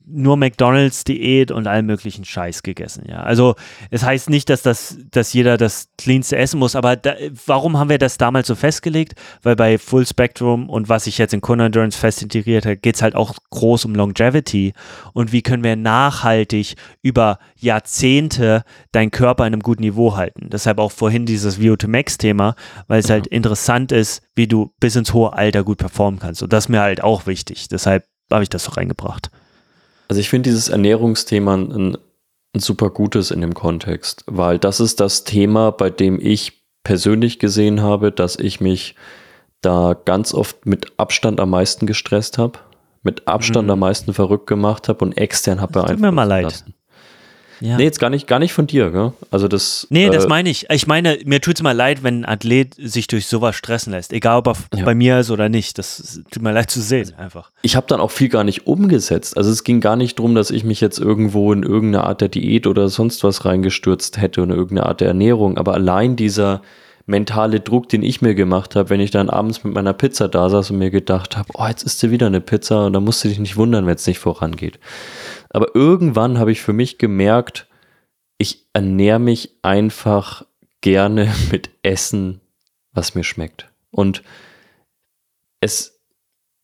[0.05, 3.23] nur McDonalds-Diät und allen möglichen Scheiß gegessen, ja.
[3.23, 3.55] Also
[3.89, 7.15] es heißt nicht, dass das, dass jeder das cleanste essen muss, aber da,
[7.45, 9.13] warum haben wir das damals so festgelegt?
[9.41, 12.95] Weil bei Full Spectrum und was ich jetzt in Conan Endurance fest integriert habe, geht
[12.95, 14.73] es halt auch groß um Longevity
[15.13, 20.49] und wie können wir nachhaltig über Jahrzehnte deinen Körper in einem guten Niveau halten.
[20.51, 22.55] Deshalb auch vorhin dieses VO2 Max-Thema,
[22.87, 26.43] weil es halt interessant ist, wie du bis ins hohe Alter gut performen kannst.
[26.43, 27.67] Und das ist mir halt auch wichtig.
[27.67, 29.29] Deshalb habe ich das so reingebracht.
[30.07, 31.97] Also ich finde dieses Ernährungsthema ein,
[32.55, 37.39] ein super gutes in dem Kontext, weil das ist das Thema, bei dem ich persönlich
[37.39, 38.95] gesehen habe, dass ich mich
[39.61, 42.59] da ganz oft mit Abstand am meisten gestresst habe,
[43.01, 43.71] mit Abstand mhm.
[43.71, 45.97] am meisten verrückt gemacht habe und extern habe beeinflusst.
[45.97, 46.43] Tut mir mal leid.
[46.43, 46.73] Lassen.
[47.59, 47.77] Ja.
[47.77, 49.13] Nee, jetzt gar nicht, gar nicht von dir, gell?
[49.31, 49.87] Also das.
[49.89, 50.69] Nee, das äh, meine ich.
[50.69, 54.13] Ich meine, mir tut es mal leid, wenn ein Athlet sich durch sowas stressen lässt.
[54.13, 54.85] Egal, ob er ja.
[54.85, 55.77] bei mir ist oder nicht.
[55.77, 57.51] Das tut mir leid zu sehen, einfach.
[57.61, 59.37] Ich habe dann auch viel gar nicht umgesetzt.
[59.37, 62.29] Also es ging gar nicht darum, dass ich mich jetzt irgendwo in irgendeine Art der
[62.29, 65.57] Diät oder sonst was reingestürzt hätte oder irgendeine Art der Ernährung.
[65.57, 66.61] Aber allein dieser
[67.05, 70.49] mentale Druck, den ich mir gemacht habe, wenn ich dann abends mit meiner Pizza da
[70.49, 73.23] saß und mir gedacht habe, oh, jetzt isst du wieder eine Pizza und dann musst
[73.23, 74.79] du dich nicht wundern, wenn es nicht vorangeht.
[75.53, 77.67] Aber irgendwann habe ich für mich gemerkt,
[78.37, 80.45] ich ernähre mich einfach
[80.81, 82.41] gerne mit Essen,
[82.91, 83.71] was mir schmeckt.
[83.91, 84.23] Und
[85.61, 86.01] es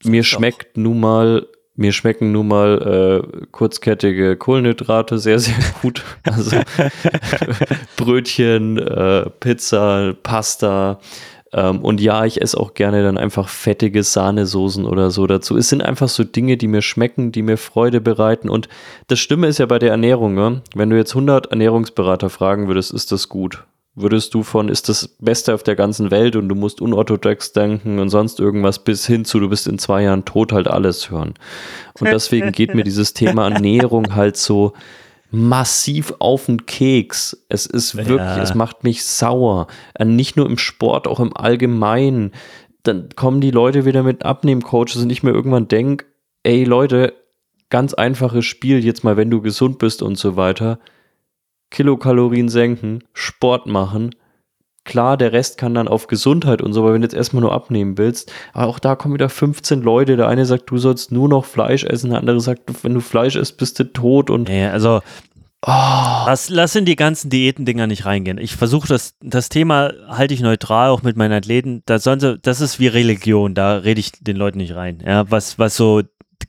[0.03, 1.47] mir schmeckt nun mal
[1.79, 6.03] mir schmecken nun mal äh, kurzkettige Kohlenhydrate sehr, sehr gut.
[6.23, 6.57] Also
[7.95, 10.99] Brötchen, äh, Pizza, Pasta.
[11.53, 15.57] Ähm, und ja, ich esse auch gerne dann einfach fettige Sahnesoßen oder so dazu.
[15.57, 18.49] Es sind einfach so Dinge, die mir schmecken, die mir Freude bereiten.
[18.49, 18.69] Und
[19.07, 20.35] das Stimme ist ja bei der Ernährung.
[20.35, 20.61] Ne?
[20.75, 23.63] Wenn du jetzt 100 Ernährungsberater fragen würdest, ist das gut
[24.01, 27.99] würdest du von ist das Beste auf der ganzen Welt und du musst unorthodox denken
[27.99, 31.33] und sonst irgendwas bis hin zu du bist in zwei Jahren tot halt alles hören.
[31.99, 34.73] Und deswegen geht mir dieses Thema Ernährung halt so
[35.31, 37.45] massiv auf den Keks.
[37.49, 38.41] Es ist wirklich, ja.
[38.41, 39.67] es macht mich sauer.
[39.93, 42.31] Äh, nicht nur im Sport, auch im Allgemeinen.
[42.83, 46.05] Dann kommen die Leute wieder mit Abnehmcoaches und ich mir irgendwann denke,
[46.43, 47.13] ey Leute,
[47.69, 50.79] ganz einfaches Spiel jetzt mal, wenn du gesund bist und so weiter
[51.71, 54.15] Kilokalorien senken, Sport machen.
[54.89, 57.53] Klar, der Rest kann dann auf Gesundheit und so, aber wenn du jetzt erstmal nur
[57.53, 60.17] abnehmen willst, aber auch da kommen wieder 15 Leute.
[60.17, 63.35] Der eine sagt, du sollst nur noch Fleisch essen, der andere sagt, wenn du Fleisch
[63.35, 64.49] isst, bist du tot und.
[64.49, 65.01] Ja, also
[65.61, 66.23] Oh.
[66.25, 68.37] Lass, lass in die ganzen Diätendinger nicht reingehen.
[68.37, 71.83] Ich versuche das, das Thema halte ich neutral, auch mit meinen Athleten.
[71.85, 75.29] Da sollen sie, das ist wie Religion, da rede ich den Leuten nicht rein, ja,
[75.29, 76.01] was, was so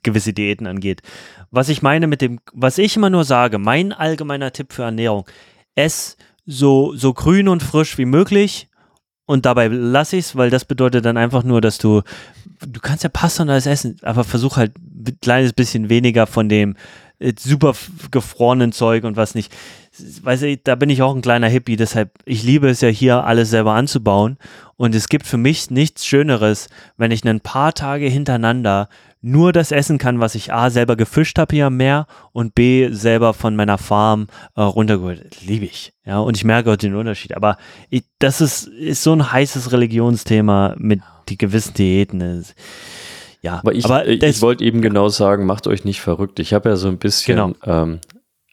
[0.04, 1.02] gewisse Diäten angeht
[1.50, 5.26] was ich meine mit dem, was ich immer nur sage, mein allgemeiner Tipp für Ernährung,
[5.74, 6.16] ess
[6.50, 8.68] so, so grün und frisch wie möglich
[9.30, 12.02] und dabei lasse ich es, weil das bedeutet dann einfach nur, dass du,
[12.66, 16.48] du kannst ja Pasta und alles essen, aber versuch halt ein kleines bisschen weniger von
[16.48, 16.74] dem
[17.20, 17.74] äh, super
[18.10, 19.52] gefrorenen Zeug und was nicht.
[20.22, 23.24] Weiß ich, da bin ich auch ein kleiner Hippie, deshalb, ich liebe es ja hier
[23.24, 24.36] alles selber anzubauen
[24.76, 28.88] und es gibt für mich nichts Schöneres, wenn ich ein paar Tage hintereinander
[29.22, 32.88] nur das essen kann, was ich A selber gefischt habe hier am Meer und B
[32.90, 35.42] selber von meiner Farm äh, runtergeholt.
[35.46, 35.92] Liebe ich.
[36.04, 37.36] Ja, und ich merke auch den Unterschied.
[37.36, 37.58] Aber
[37.90, 42.44] ich, das ist, ist so ein heißes Religionsthema mit die gewissen Diäten.
[43.42, 46.38] Ja, aber ich, aber ich, ich wollte eben genau sagen, macht euch nicht verrückt.
[46.38, 47.82] Ich habe ja so ein bisschen, genau.
[47.82, 48.00] ähm,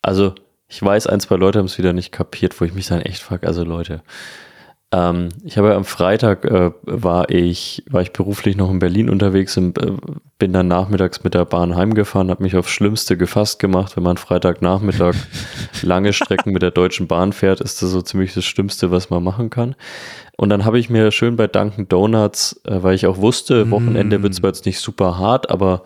[0.02, 0.36] also
[0.68, 3.22] ich weiß, ein, zwei Leute haben es wieder nicht kapiert, wo ich mich dann echt
[3.22, 4.02] frage, also Leute,
[4.94, 9.10] ähm, ich habe ja am Freitag äh, war ich war ich beruflich noch in Berlin
[9.10, 9.92] unterwegs und äh,
[10.40, 13.98] bin dann nachmittags mit der Bahn heimgefahren, habe mich aufs Schlimmste gefasst gemacht.
[13.98, 15.16] Wenn man Freitagnachmittag
[15.82, 19.24] lange Strecken mit der Deutschen Bahn fährt, ist das so ziemlich das Schlimmste, was man
[19.24, 19.76] machen kann.
[20.38, 24.24] Und dann habe ich mir schön bei Dunkin Donuts, äh, weil ich auch wusste, Wochenende
[24.24, 25.84] wird zwar jetzt nicht super hart, aber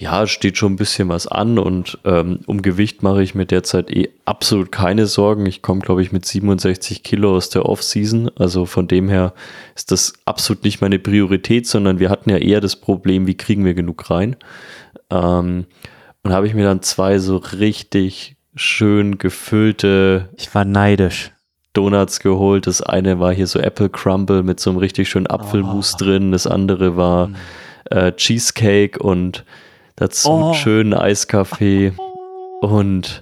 [0.00, 3.90] ja, steht schon ein bisschen was an und ähm, um Gewicht mache ich mir derzeit
[3.90, 5.44] eh absolut keine Sorgen.
[5.44, 8.30] Ich komme, glaube ich, mit 67 Kilo aus der Off-Season.
[8.36, 9.34] Also von dem her
[9.76, 13.66] ist das absolut nicht meine Priorität, sondern wir hatten ja eher das Problem, wie kriegen
[13.66, 14.36] wir genug rein.
[15.10, 15.66] Ähm,
[16.22, 20.30] und habe ich mir dann zwei so richtig schön gefüllte.
[20.38, 21.30] Ich war neidisch.
[21.74, 22.66] Donuts geholt.
[22.66, 25.98] Das eine war hier so Apple Crumble mit so einem richtig schönen Apfelmus oh.
[25.98, 26.32] drin.
[26.32, 27.36] Das andere war mm.
[27.90, 29.44] äh, Cheesecake und
[30.00, 30.44] Dazu oh.
[30.46, 31.92] einen schönen Eiskaffee
[32.62, 33.20] und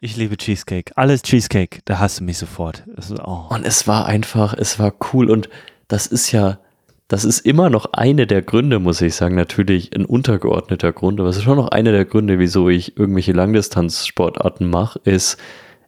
[0.00, 0.90] ich liebe Cheesecake.
[0.96, 2.82] Alles Cheesecake, da hast du mich sofort.
[2.96, 3.46] Ist, oh.
[3.50, 5.48] Und es war einfach, es war cool und
[5.86, 6.58] das ist ja,
[7.06, 11.28] das ist immer noch eine der Gründe, muss ich sagen, natürlich ein untergeordneter Grund, aber
[11.28, 15.36] es ist schon noch eine der Gründe, wieso ich irgendwelche Langdistanzsportarten mache, ist,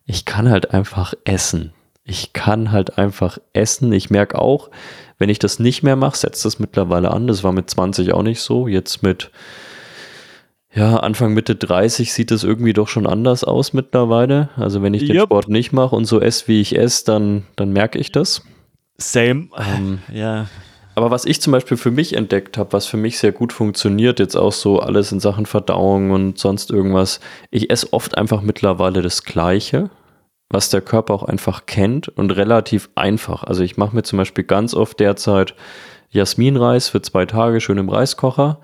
[0.07, 1.73] ich kann halt einfach essen.
[2.05, 3.93] Ich kann halt einfach essen.
[3.93, 4.71] Ich merke auch,
[5.19, 7.27] wenn ich das nicht mehr mache, setzt das mittlerweile an.
[7.27, 8.69] Das war mit 20 auch nicht so.
[8.69, 9.33] Jetzt mit
[10.73, 14.51] ja, Anfang Mitte 30 sieht es irgendwie doch schon anders aus mittlerweile.
[14.57, 15.25] Also wenn ich den yep.
[15.25, 18.43] Sport nicht mache und so esse, wie ich esse, dann, dann merke ich das.
[18.97, 19.49] Same.
[19.59, 20.47] Ähm, ja.
[20.95, 24.21] Aber was ich zum Beispiel für mich entdeckt habe, was für mich sehr gut funktioniert,
[24.21, 29.03] jetzt auch so alles in Sachen Verdauung und sonst irgendwas, ich esse oft einfach mittlerweile
[29.03, 29.91] das Gleiche,
[30.51, 33.43] was der Körper auch einfach kennt und relativ einfach.
[33.43, 35.55] Also ich mache mir zum Beispiel ganz oft derzeit
[36.11, 38.61] Jasminreis für zwei Tage schön im Reiskocher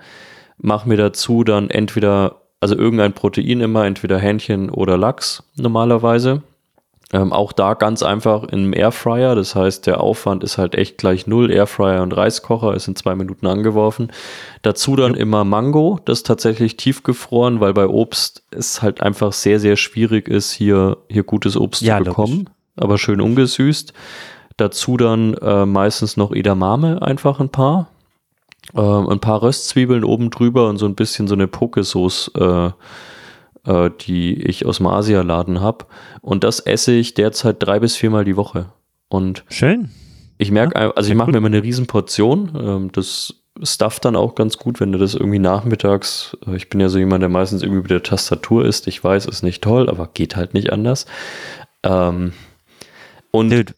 [0.57, 6.43] mache mir dazu dann entweder, also irgendein Protein immer, entweder Hähnchen oder Lachs normalerweise.
[7.13, 11.25] Ähm, auch da ganz einfach im Airfryer, das heißt, der Aufwand ist halt echt gleich
[11.25, 11.49] null.
[11.49, 14.11] Airfryer und Reiskocher ist in zwei Minuten angeworfen.
[14.61, 15.21] Dazu dann ja.
[15.21, 20.51] immer Mango, das tatsächlich tiefgefroren, weil bei Obst es halt einfach sehr, sehr schwierig ist,
[20.51, 22.53] hier, hier gutes Obst ja, zu bekommen, logisch.
[22.75, 23.93] aber schön ungesüßt.
[24.57, 27.87] Dazu dann äh, meistens noch Edamame, einfach ein paar,
[28.73, 32.73] äh, ein paar Röstzwiebeln oben drüber und so ein bisschen so eine Pokesoße,
[33.65, 35.85] äh, äh, die ich aus dem Asialaden habe.
[36.21, 38.67] Und das esse ich derzeit drei bis viermal die Woche.
[39.09, 39.89] Und schön.
[40.37, 42.51] Ich merke, ja, also ich mache mir immer eine Riesenportion.
[42.59, 46.79] Ähm, das stufft dann auch ganz gut, wenn du das irgendwie nachmittags, äh, ich bin
[46.79, 48.87] ja so jemand, der meistens irgendwie mit der Tastatur isst.
[48.87, 51.05] Ich weiß, ist nicht toll, aber geht halt nicht anders.
[51.83, 52.33] Ähm,
[53.31, 53.73] und Dude,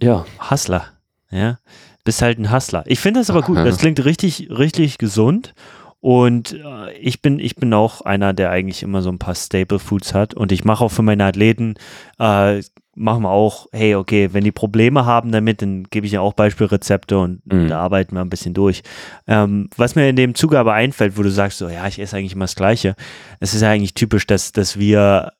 [0.00, 0.24] ja.
[0.50, 0.86] Hustler,
[1.30, 1.58] ja
[2.04, 2.84] bist halt ein Hustler.
[2.86, 3.56] Ich finde das aber gut.
[3.56, 5.54] Das klingt richtig, richtig gesund.
[6.00, 9.78] Und äh, ich bin, ich bin auch einer, der eigentlich immer so ein paar Staple
[9.78, 10.34] Foods hat.
[10.34, 11.76] Und ich mache auch für meine Athleten,
[12.18, 12.60] äh,
[12.94, 16.34] machen wir auch, hey, okay, wenn die Probleme haben damit, dann gebe ich ja auch
[16.34, 17.68] Beispielrezepte und mhm.
[17.68, 18.82] da arbeiten wir ein bisschen durch.
[19.26, 22.16] Ähm, was mir in dem Zuge aber einfällt, wo du sagst, so, ja, ich esse
[22.16, 22.94] eigentlich immer das Gleiche.
[23.40, 25.32] Es ist ja eigentlich typisch, dass, dass wir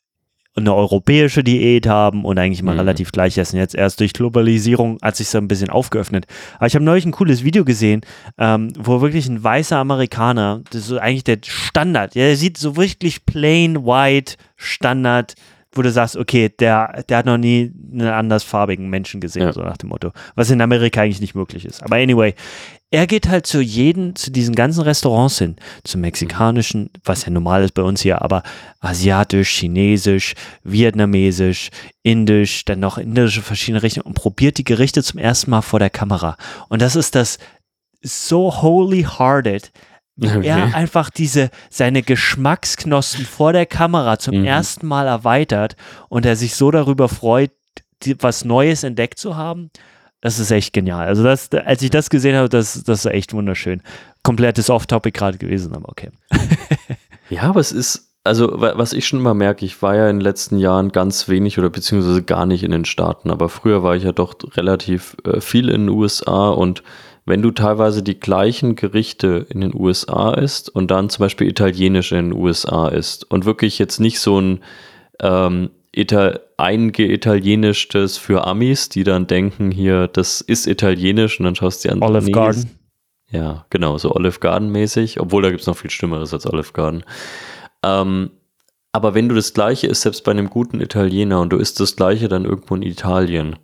[0.57, 2.81] eine europäische Diät haben und eigentlich mal Mhm.
[2.81, 3.57] relativ gleich essen.
[3.59, 6.27] Jetzt erst durch Globalisierung hat sich so ein bisschen aufgeöffnet.
[6.59, 8.03] Aber ich habe neulich ein cooles Video gesehen,
[8.39, 12.77] ähm, wo wirklich ein weißer Amerikaner, das ist eigentlich der Standard, ja, der sieht so
[12.77, 15.35] wirklich plain white Standard,
[15.77, 19.53] wo du sagst, okay, der, der hat noch nie einen andersfarbigen Menschen gesehen, Ja.
[19.53, 20.13] so nach dem Motto.
[20.37, 21.83] Was in Amerika eigentlich nicht möglich ist.
[21.83, 22.35] Aber anyway,
[22.91, 27.65] er geht halt zu jeden, zu diesen ganzen Restaurants hin, zum mexikanischen, was ja normal
[27.65, 28.43] ist bei uns hier, aber
[28.81, 31.71] asiatisch, chinesisch, vietnamesisch,
[32.03, 35.91] indisch, dann noch indische verschiedene Richtungen und probiert die Gerichte zum ersten Mal vor der
[35.91, 36.37] Kamera.
[36.69, 37.39] Und das ist das
[38.03, 39.73] so holy-hearted,
[40.17, 40.47] wie Okay.
[40.47, 44.45] er einfach diese, seine Geschmacksknospen vor der Kamera zum Mhm.
[44.45, 45.75] ersten Mal erweitert
[46.09, 47.51] und er sich so darüber freut,
[48.05, 49.71] die, was Neues entdeckt zu haben.
[50.25, 51.07] Das ist echt genial.
[51.07, 53.83] Also das, als ich das gesehen habe, das, das ist echt wunderschön.
[54.23, 56.09] Komplettes Off-Topic gerade gewesen, aber okay.
[57.29, 60.17] Ja, aber es ist, also wa- was ich schon immer merke, ich war ja in
[60.17, 63.97] den letzten Jahren ganz wenig oder beziehungsweise gar nicht in den Staaten, aber früher war
[63.97, 66.83] ich ja doch relativ äh, viel in den USA und
[67.27, 72.13] wenn du teilweise die gleichen Gerichte in den USA isst und dann zum Beispiel italienisch
[72.13, 74.61] in den USA isst und wirklich jetzt nicht so ein
[75.21, 81.85] ähm, Ital eingeitalienischtes für Amis, die dann denken, hier, das ist italienisch und dann schaust
[81.85, 82.03] du dir an.
[82.03, 82.71] Olive nee, Garden.
[83.31, 86.73] ja, genau, so Olive Garden mäßig, obwohl da gibt es noch viel Schlimmeres als Olive
[86.73, 87.05] Garden.
[87.83, 88.31] Ähm,
[88.93, 91.97] aber wenn du das Gleiche isst, selbst bei einem guten Italiener und du isst das
[91.97, 93.57] Gleiche dann irgendwo in Italien,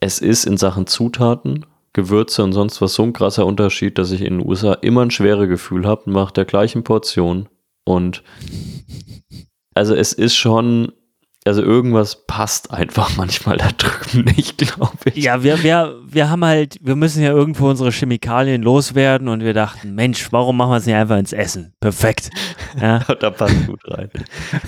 [0.00, 4.20] es ist in Sachen Zutaten, Gewürze und sonst was so ein krasser Unterschied, dass ich
[4.20, 7.48] in den USA immer ein schwere Gefühl habe nach der gleichen Portion
[7.84, 8.24] und
[9.74, 10.92] also es ist schon,
[11.46, 15.22] also irgendwas passt einfach manchmal da drüben nicht, glaube ich.
[15.22, 19.52] Ja, wir, wir, wir haben halt, wir müssen ja irgendwo unsere Chemikalien loswerden und wir
[19.52, 21.74] dachten, Mensch, warum machen wir es nicht einfach ins Essen?
[21.80, 22.30] Perfekt.
[22.80, 22.98] Ja.
[23.20, 24.10] da passt gut rein.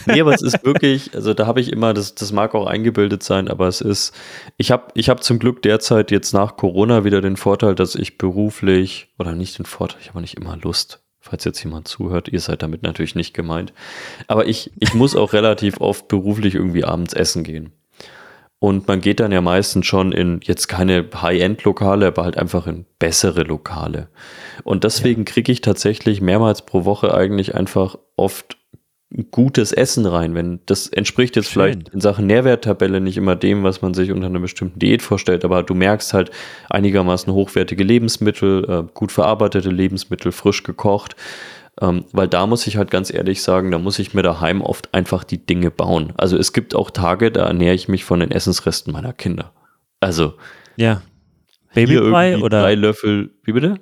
[0.06, 3.22] Nee, aber es ist wirklich, also da habe ich immer, das, das mag auch eingebildet
[3.22, 4.14] sein, aber es ist,
[4.58, 8.18] ich habe ich hab zum Glück derzeit jetzt nach Corona wieder den Vorteil, dass ich
[8.18, 12.40] beruflich, oder nicht den Vorteil, ich habe nicht immer Lust, falls jetzt jemand zuhört, ihr
[12.40, 13.72] seid damit natürlich nicht gemeint,
[14.26, 17.72] aber ich, ich muss auch relativ oft beruflich irgendwie abends essen gehen.
[18.58, 22.86] Und man geht dann ja meistens schon in jetzt keine High-End-Lokale, aber halt einfach in
[22.98, 24.08] bessere Lokale.
[24.64, 28.56] Und deswegen kriege ich tatsächlich mehrmals pro Woche eigentlich einfach oft
[29.30, 30.34] gutes Essen rein.
[30.34, 31.52] Wenn das entspricht jetzt Schön.
[31.52, 35.44] vielleicht in Sachen Nährwerttabelle nicht immer dem, was man sich unter einer bestimmten Diät vorstellt,
[35.44, 36.30] aber du merkst halt
[36.70, 41.16] einigermaßen hochwertige Lebensmittel, äh, gut verarbeitete Lebensmittel, frisch gekocht.
[41.80, 44.94] Ähm, weil da muss ich halt ganz ehrlich sagen, da muss ich mir daheim oft
[44.94, 46.14] einfach die Dinge bauen.
[46.16, 49.52] Also es gibt auch Tage, da ernähre ich mich von den Essensresten meiner Kinder.
[50.00, 50.34] Also
[50.76, 51.02] ja.
[51.74, 53.78] Babybrei oder drei Löffel, wie bitte?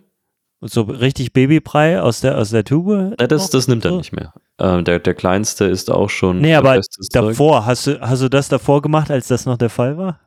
[0.65, 3.15] So richtig Babybrei aus der, aus der Tube?
[3.19, 4.33] Na, das, das nimmt er nicht mehr.
[4.59, 6.41] Ähm, der, der kleinste ist auch schon.
[6.41, 7.09] Nee, aber Zeug.
[7.13, 10.21] davor, hast du, hast du das davor gemacht, als das noch der Fall war?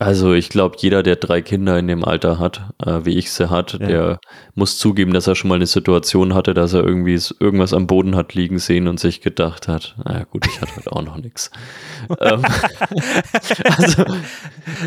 [0.00, 3.50] Also ich glaube, jeder, der drei Kinder in dem Alter hat, äh, wie ich sie
[3.50, 3.86] hat, Ja.
[3.86, 4.20] der
[4.54, 8.16] muss zugeben, dass er schon mal eine Situation hatte, dass er irgendwie irgendwas am Boden
[8.16, 11.50] hat liegen sehen und sich gedacht hat, naja gut, ich hatte heute auch noch nichts.
[12.20, 12.42] Ähm,
[13.76, 14.04] also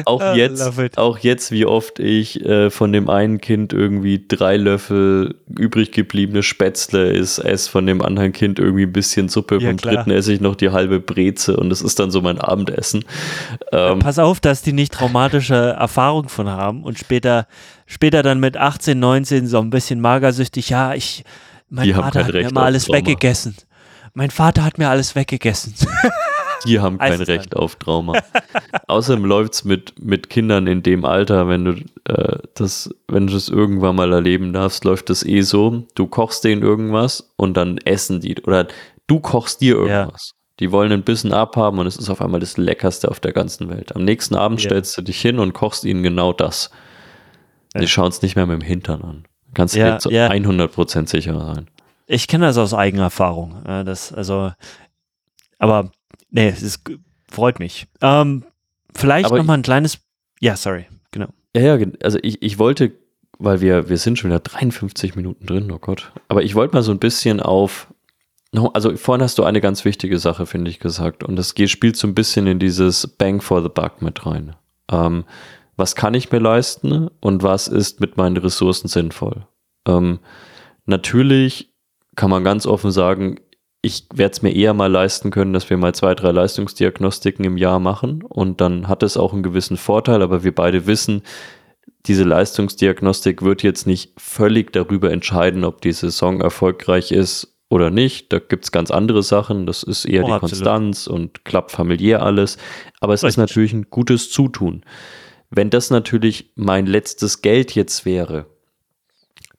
[0.05, 4.57] auch I jetzt, auch jetzt, wie oft ich äh, von dem einen Kind irgendwie drei
[4.57, 9.69] Löffel übrig gebliebene Spätzle ist, esse von dem anderen Kind irgendwie ein bisschen Suppe, Ja,
[9.69, 9.95] vom klar.
[9.95, 13.05] dritten esse ich noch die halbe Breze und das ist dann so mein Abendessen.
[13.71, 17.47] Ähm, Pass auf, dass die nicht traumatische Erfahrung von haben und später,
[17.85, 21.23] später dann mit 18, 19 so ein bisschen magersüchtig, ja, ich,
[21.69, 22.99] mein Die Vater hat mir immer alles Trauma.
[22.99, 23.55] weggegessen.
[24.13, 25.73] Mein Vater hat mir alles weggegessen.
[26.65, 28.13] Die haben kein es Recht auf Trauma.
[28.87, 31.71] Außerdem läuft es mit, mit Kindern in dem Alter, wenn du
[32.05, 35.85] äh, das, wenn du das irgendwann mal erleben darfst, läuft das eh so.
[35.95, 38.41] Du kochst denen irgendwas und dann essen die.
[38.43, 38.67] Oder
[39.07, 40.35] du kochst dir irgendwas.
[40.59, 43.69] Die wollen ein bisschen abhaben und es ist auf einmal das Leckerste auf der ganzen
[43.69, 43.95] Welt.
[43.95, 44.69] Am nächsten Abend Ja.
[44.69, 46.69] stellst du dich hin und kochst ihnen genau das.
[47.75, 47.87] Die Ja.
[47.87, 49.23] schauen es nicht mehr mit dem Hintern an.
[49.55, 50.29] Kannst du Ja, dir zu ja.
[50.29, 51.67] 100% sicher sein.
[52.05, 53.63] Ich kenne das aus eigener Erfahrung.
[53.65, 54.51] Das, also,
[55.57, 55.91] aber
[56.29, 56.79] nee, es
[57.31, 57.87] freut mich.
[58.01, 58.43] Ähm,
[58.95, 59.99] vielleicht nochmal ein kleines,
[60.39, 61.27] ja, sorry, genau.
[61.55, 62.91] Ja, ja, also ich, ich wollte,
[63.39, 66.11] weil wir, wir sind schon wieder 53 Minuten drin, oh Gott.
[66.27, 67.87] Aber ich wollte mal so ein bisschen auf,
[68.73, 71.23] also vorhin hast du eine ganz wichtige Sache, finde ich, gesagt.
[71.23, 74.55] Und das spielt so ein bisschen in dieses Bang for the Buck mit rein.
[74.91, 75.25] Ähm,
[75.75, 79.47] was kann ich mir leisten und was ist mit meinen Ressourcen sinnvoll?
[79.87, 80.19] Ähm,
[80.85, 81.73] natürlich
[82.15, 83.39] kann man ganz offen sagen,
[83.81, 87.57] ich werde es mir eher mal leisten können, dass wir mal zwei, drei Leistungsdiagnostiken im
[87.57, 91.23] Jahr machen und dann hat es auch einen gewissen Vorteil, aber wir beide wissen,
[92.05, 98.31] diese Leistungsdiagnostik wird jetzt nicht völlig darüber entscheiden, ob die Saison erfolgreich ist oder nicht.
[98.31, 99.65] Da gibt es ganz andere Sachen.
[99.65, 100.51] Das ist eher Oh, die absolut.
[100.51, 102.57] Konstanz und klappt familiär alles.
[103.01, 103.37] Aber es ist Richtig.
[103.39, 104.83] natürlich ein gutes Zutun.
[105.49, 108.45] Wenn das natürlich mein letztes Geld jetzt wäre,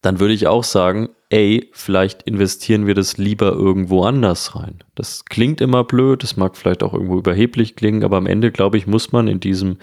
[0.01, 4.81] dann würde ich auch sagen, ey, vielleicht investieren wir das lieber irgendwo anders rein.
[4.95, 8.77] Das klingt immer blöd, das mag vielleicht auch irgendwo überheblich klingen, aber am Ende, glaube
[8.77, 9.79] ich, muss man in diesem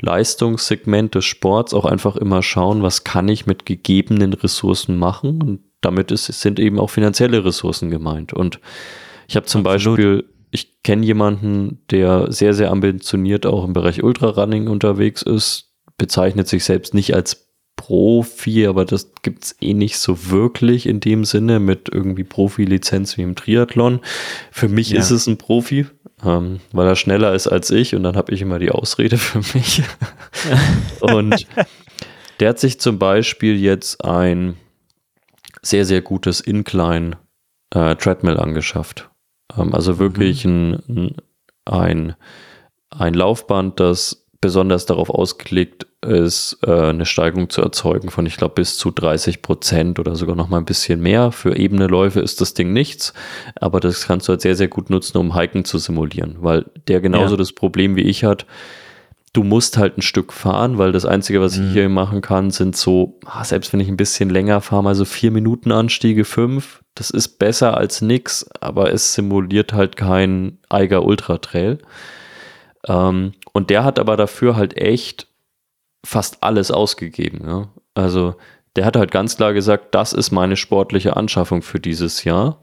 [0.00, 5.60] Leistungssegment des Sports auch einfach immer schauen, was kann ich mit gegebenen Ressourcen machen und
[5.80, 8.32] damit ist, sind eben auch finanzielle Ressourcen gemeint.
[8.32, 8.60] Und
[9.28, 9.96] ich habe zum Absolut.
[9.98, 16.48] Beispiel, ich kenne jemanden, der sehr, sehr ambitioniert auch im Bereich Ultrarunning unterwegs ist, bezeichnet
[16.48, 21.24] sich selbst nicht als Profi, aber das gibt es eh nicht so wirklich in dem
[21.24, 24.00] Sinne mit irgendwie Profi-Lizenz wie im Triathlon.
[24.50, 24.98] Für mich Ja.
[24.98, 25.86] ist es ein Profi,
[26.24, 29.38] ähm, weil er schneller ist als ich und dann habe ich immer die Ausrede für
[29.56, 29.82] mich.
[31.00, 31.46] und
[32.40, 34.56] der hat sich zum Beispiel jetzt ein
[35.62, 37.16] sehr, sehr gutes Incline
[37.74, 39.10] äh, Treadmill angeschafft.
[39.56, 41.16] Ähm, also wirklich ein, ein,
[41.64, 42.14] ein,
[42.90, 48.54] ein Laufband, das besonders darauf ausgelegt ist, äh, eine Steigung zu erzeugen von, ich glaube,
[48.54, 51.32] bis zu 30 Prozent oder sogar noch mal ein bisschen mehr.
[51.32, 53.14] Für ebene Läufe ist das Ding nichts,
[53.56, 57.00] aber das kannst du halt sehr, sehr gut nutzen, um Hiken zu simulieren, weil der
[57.00, 57.38] genauso Ja.
[57.38, 58.46] das Problem wie ich hat,
[59.38, 61.66] du musst halt ein Stück fahren, weil das Einzige, was Mhm.
[61.68, 64.96] ich hier machen kann, sind so, ah, selbst wenn ich ein bisschen länger fahre, mal
[64.96, 70.58] so vier Minuten Anstiege, fünf, das ist besser als nix, aber es simuliert halt kein
[70.68, 71.78] Eiger Ultra Trail.
[72.88, 75.28] Ähm, und der hat aber dafür halt echt
[76.04, 77.42] fast alles ausgegeben.
[77.46, 77.68] Ja?
[77.94, 78.34] Also
[78.74, 82.58] der hat halt ganz klar gesagt, das ist meine sportliche Anschaffung für dieses Jahr.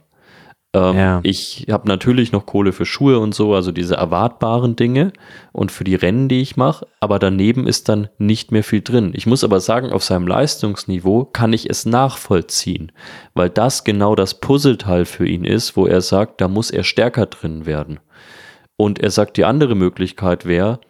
[0.75, 1.19] Ähm, Ja.
[1.23, 5.13] Ich habe natürlich noch Kohle für Schuhe und so, also diese erwartbaren Dinge
[5.53, 9.11] und für die Rennen, die ich mache, aber daneben ist dann nicht mehr viel drin.
[9.15, 12.91] Ich muss aber sagen, auf seinem Leistungsniveau kann ich es nachvollziehen,
[13.33, 17.25] weil das genau das Puzzleteil für ihn ist, wo er sagt, da muss er stärker
[17.27, 17.99] drin werden.
[18.77, 20.81] Und er sagt, die andere Möglichkeit wäre,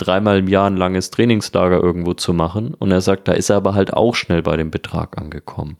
[0.00, 2.74] dreimal im Jahr ein langes Trainingslager irgendwo zu machen.
[2.74, 5.76] Und er sagt, da ist er aber halt auch schnell bei dem Betrag angekommen.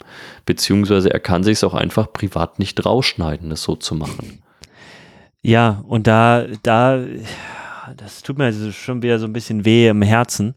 [0.46, 4.42] Beziehungsweise er kann sich es auch einfach privat nicht rausschneiden, das so zu machen.
[5.42, 7.02] Ja, und da, da,
[7.96, 10.54] das tut mir also schon wieder so ein bisschen weh im Herzen.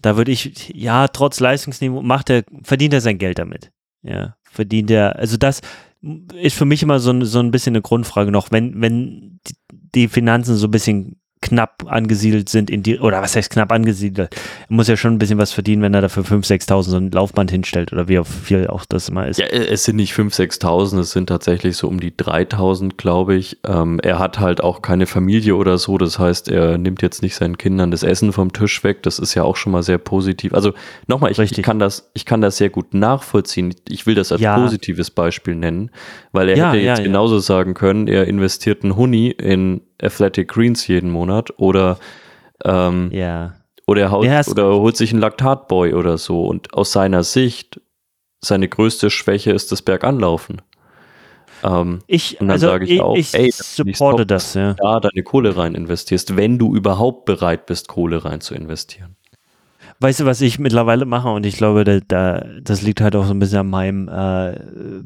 [0.00, 3.70] Da würde ich, ja, trotz Leistungsniveau macht er, verdient er sein Geld damit.
[4.02, 5.60] Ja, verdient er, also das
[6.34, 9.38] ist für mich immer so, ein- so ein bisschen eine Grundfrage noch, wenn, wenn
[9.70, 14.30] die Finanzen so ein bisschen knapp angesiedelt sind in die, oder was heißt knapp angesiedelt?
[14.68, 17.10] Er muss ja schon ein bisschen was verdienen, wenn er dafür 5.000, 6.000 so ein
[17.10, 19.38] Laufband hinstellt oder wie viel auch das immer ist.
[19.38, 23.58] Ja, es sind nicht 5.000, 6.000, es sind tatsächlich so um die 3.000, glaube ich.
[23.66, 27.34] Ähm, er hat halt auch keine Familie oder so, das heißt, er nimmt jetzt nicht
[27.34, 30.54] seinen Kindern das Essen vom Tisch weg, das ist ja auch schon mal sehr positiv.
[30.54, 30.72] Also
[31.06, 33.74] nochmal, ich, ich, kann das, ich kann das sehr gut nachvollziehen.
[33.88, 34.56] Ich will das als Ja.
[34.58, 35.90] positives Beispiel nennen,
[36.32, 40.86] weil er Ja, hätte jetzt genauso sagen können, er investiert einen Huni in Athletic Greens
[40.86, 41.98] jeden Monat oder
[42.64, 43.54] ähm, Ja.
[43.86, 46.44] oder er, haut, Ja, oder er holt sich einen Laktatboy oder so.
[46.44, 47.80] Und aus seiner Sicht,
[48.40, 50.62] seine größte Schwäche ist das Berganlaufen.
[51.64, 54.74] Ähm, Ich, Und dann also sage ich ich, auch, ich ey, supporte top, das, ja.
[54.74, 59.16] da deine Kohle rein investierst, wenn du überhaupt bereit bist, Kohle rein zu investieren.
[60.02, 61.28] Weißt du, was ich mittlerweile mache?
[61.28, 64.58] Und ich glaube, da, da, das liegt halt auch so ein bisschen an meinem äh,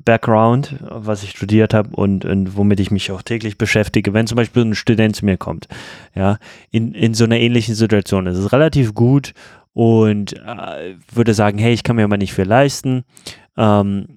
[0.03, 4.15] Background, was ich studiert habe und, und womit ich mich auch täglich beschäftige.
[4.15, 5.69] Wenn zum Beispiel ein Student zu mir kommt,
[6.15, 6.39] ja,
[6.71, 9.35] in, in so einer ähnlichen Situation, ist relativ gut
[9.75, 13.05] und äh, würde sagen, hey, ich kann mir aber nicht viel leisten,
[13.59, 14.17] ähm,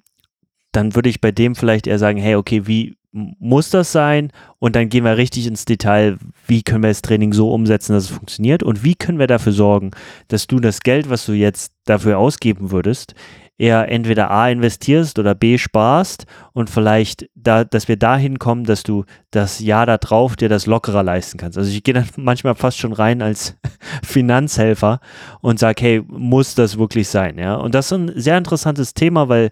[0.72, 4.30] dann würde ich bei dem vielleicht eher sagen, hey, okay, wie muss das sein?
[4.58, 8.04] Und dann gehen wir richtig ins Detail, wie können wir das Training so umsetzen, dass
[8.04, 9.90] es funktioniert und wie können wir dafür sorgen,
[10.28, 13.14] dass du das Geld, was du jetzt dafür ausgeben würdest,
[13.60, 18.82] eher entweder A investierst oder B sparst und vielleicht da, dass wir dahin kommen, dass
[18.82, 21.58] du das Jahr da drauf dir das lockerer leisten kannst.
[21.58, 23.58] Also ich gehe dann manchmal fast schon rein als
[24.02, 25.00] Finanzhelfer
[25.42, 27.38] und sage, hey, muss das wirklich sein?
[27.38, 29.50] Ja, und das ist ein sehr interessantes Thema, weil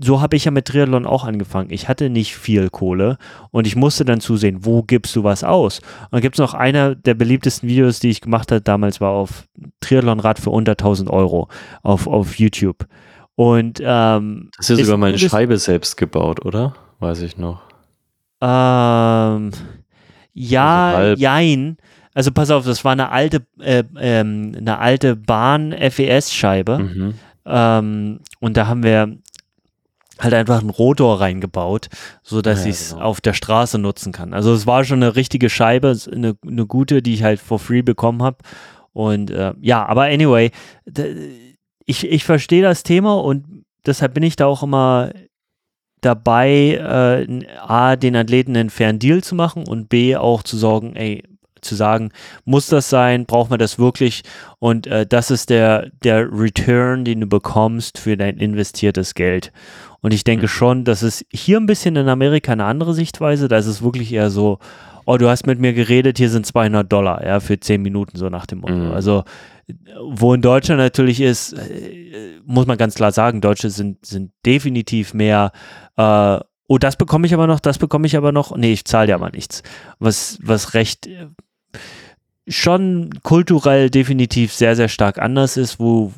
[0.00, 1.70] so habe ich ja mit Triathlon auch angefangen.
[1.70, 3.18] Ich hatte nicht viel Kohle
[3.50, 5.80] und ich musste dann zusehen, wo gibst du was aus?
[5.80, 9.10] Und dann gibt es noch einer der beliebtesten Videos, die ich gemacht habe, damals war
[9.10, 9.44] auf
[9.80, 11.48] Triathlonrad für unter 1000 Euro
[11.82, 12.86] auf, auf YouTube.
[13.34, 16.74] Und ähm, Das ist Ist sogar meine Scheibe selbst gebaut, oder?
[17.00, 17.62] Weiß ich noch.
[18.40, 19.50] ähm,
[20.34, 21.76] ja, Also jein.
[22.14, 26.78] Also pass auf, das war eine alte, äh, ähm, eine alte Bahn-FES-Scheibe.
[26.78, 27.14] Mhm.
[27.46, 29.16] Ähm, und da haben wir
[30.18, 31.88] halt einfach einen Rotor reingebaut,
[32.22, 33.02] so dass Ja, ich es genau.
[33.04, 34.34] auf der Straße nutzen kann.
[34.34, 37.82] Also es war schon eine richtige Scheibe, eine, eine gute, die ich halt for free
[37.82, 38.38] bekommen habe.
[38.92, 40.50] Und äh, ja, aber anyway,
[41.86, 45.10] ich, ich verstehe das Thema und deshalb bin ich da auch immer
[46.00, 50.96] dabei, äh, A, den Athleten einen fairen Deal zu machen und B, auch zu sorgen,
[50.96, 51.22] ey,
[51.60, 52.10] zu sagen,
[52.44, 54.22] muss das sein, braucht man das wirklich
[54.58, 59.52] und äh, das ist der, der Return, den du bekommst für dein investiertes Geld.
[60.02, 60.48] Und ich denke mhm.
[60.48, 64.12] schon, dass es hier ein bisschen in Amerika eine andere Sichtweise, da ist es wirklich
[64.12, 64.58] eher so,
[65.06, 68.28] oh, du hast mit mir geredet, hier sind 200 Dollar, ja, für 10 Minuten, so
[68.28, 68.74] nach dem Motto.
[68.74, 68.92] Mhm.
[68.92, 69.24] Also,
[70.04, 75.14] wo in Deutschland natürlich ist, äh, muss man ganz klar sagen, Deutsche sind, sind definitiv
[75.14, 75.52] mehr,
[75.96, 76.38] äh,
[76.68, 79.14] oh, das bekomme ich aber noch, das bekomme ich aber noch, nee, ich zahle dir
[79.14, 79.62] aber nichts.
[80.00, 81.28] Was, was recht, äh,
[82.48, 86.12] schon kulturell definitiv sehr, sehr stark anders ist, wo,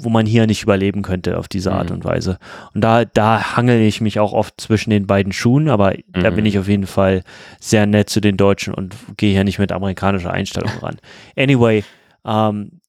[0.00, 1.96] wo man hier nicht überleben könnte auf diese Art mhm.
[1.96, 2.38] und Weise.
[2.74, 6.22] Und da, da hangel ich mich auch oft zwischen den beiden Schuhen, aber mhm.
[6.22, 7.22] da bin ich auf jeden Fall
[7.60, 10.96] sehr nett zu den Deutschen und gehe hier nicht mit amerikanischer Einstellung ran.
[11.36, 11.84] Anyway,
[12.24, 12.80] ähm,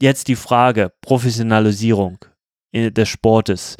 [0.00, 2.18] jetzt die Frage, Professionalisierung
[2.72, 3.76] äh, des Sportes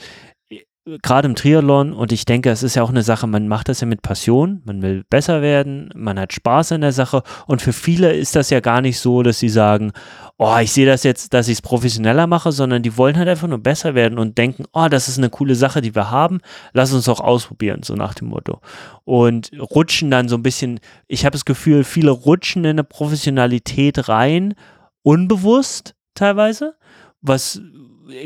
[1.02, 3.80] gerade im Triathlon und ich denke, es ist ja auch eine Sache, man macht das
[3.80, 7.72] ja mit Passion, man will besser werden, man hat Spaß an der Sache und für
[7.72, 9.90] viele ist das ja gar nicht so, dass sie sagen,
[10.38, 13.48] oh, ich sehe das jetzt, dass ich es professioneller mache, sondern die wollen halt einfach
[13.48, 16.40] nur besser werden und denken, oh, das ist eine coole Sache, die wir haben,
[16.72, 18.60] lass uns auch ausprobieren, so nach dem Motto.
[19.04, 20.78] Und rutschen dann so ein bisschen,
[21.08, 24.54] ich habe das Gefühl, viele rutschen in eine Professionalität rein,
[25.02, 26.76] unbewusst teilweise,
[27.22, 27.60] was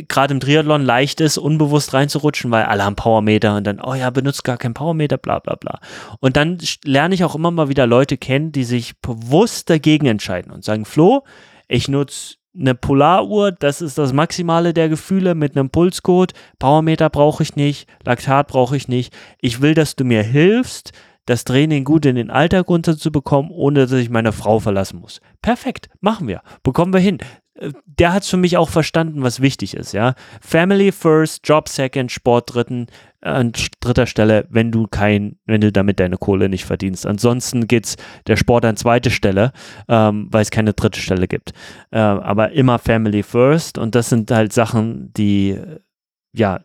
[0.09, 4.11] gerade im Triathlon leicht ist, unbewusst reinzurutschen, weil alle haben Powermeter und dann, oh ja,
[4.11, 5.81] benutzt gar kein Powermeter, bla bla bla.
[6.21, 10.53] Und dann lerne ich auch immer mal wieder Leute kennen, die sich bewusst dagegen entscheiden
[10.53, 11.25] und sagen, Flo,
[11.69, 16.33] ich nutze eine Polaruhr, das ist das Maximale der Gefühle mit einem Pulscode.
[16.59, 19.15] Powermeter brauche ich nicht, Laktat brauche ich nicht.
[19.41, 20.93] Ich will, dass du mir hilfst,
[21.27, 25.21] das Training gut in den Alltag runterzubekommen, ohne dass ich meine Frau verlassen muss.
[25.43, 26.43] Perfekt, machen wir.
[26.65, 27.19] Bekommen wir hin
[27.85, 30.15] der hat es für mich auch verstanden, was wichtig ist, ja.
[30.41, 32.87] Family first, Job second, Sport dritten,
[33.21, 37.07] an dritter Stelle, wenn du kein, wenn du damit deine Kohle nicht verdienst.
[37.07, 37.97] Ansonsten geht's
[38.27, 39.53] der Sport an zweite Stelle,
[39.89, 41.53] ähm, weil es keine dritte Stelle gibt.
[41.91, 45.59] Äh, aber immer Family first und das sind halt Sachen, die
[46.33, 46.61] ja,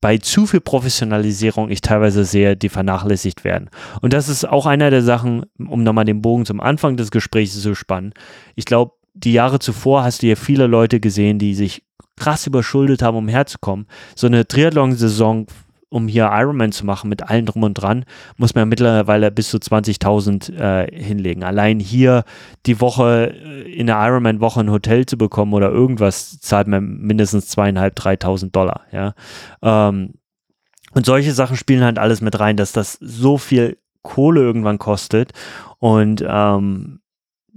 [0.00, 3.68] bei zu viel Professionalisierung ich teilweise sehe, die vernachlässigt werden.
[4.00, 7.60] Und das ist auch einer der Sachen, um nochmal den Bogen zum Anfang des Gesprächs
[7.60, 8.14] zu spannen.
[8.54, 11.82] Ich glaube, die Jahre zuvor hast du ja viele Leute gesehen, die sich
[12.16, 13.86] krass überschuldet haben, um herzukommen.
[14.14, 15.46] So eine Triathlon-Saison,
[15.88, 18.04] um hier Ironman zu machen mit allem drum und dran,
[18.36, 21.42] muss man mittlerweile bis zu 20.000 äh, hinlegen.
[21.42, 22.24] Allein hier
[22.66, 27.56] die Woche äh, in der Ironman-Woche ein Hotel zu bekommen oder irgendwas, zahlt man mindestens
[27.56, 28.82] 2.500, 3.000 Dollar.
[28.92, 29.14] Ja.
[29.62, 30.14] Ähm,
[30.92, 35.32] und solche Sachen spielen halt alles mit rein, dass das so viel Kohle irgendwann kostet.
[35.78, 36.99] Und ähm,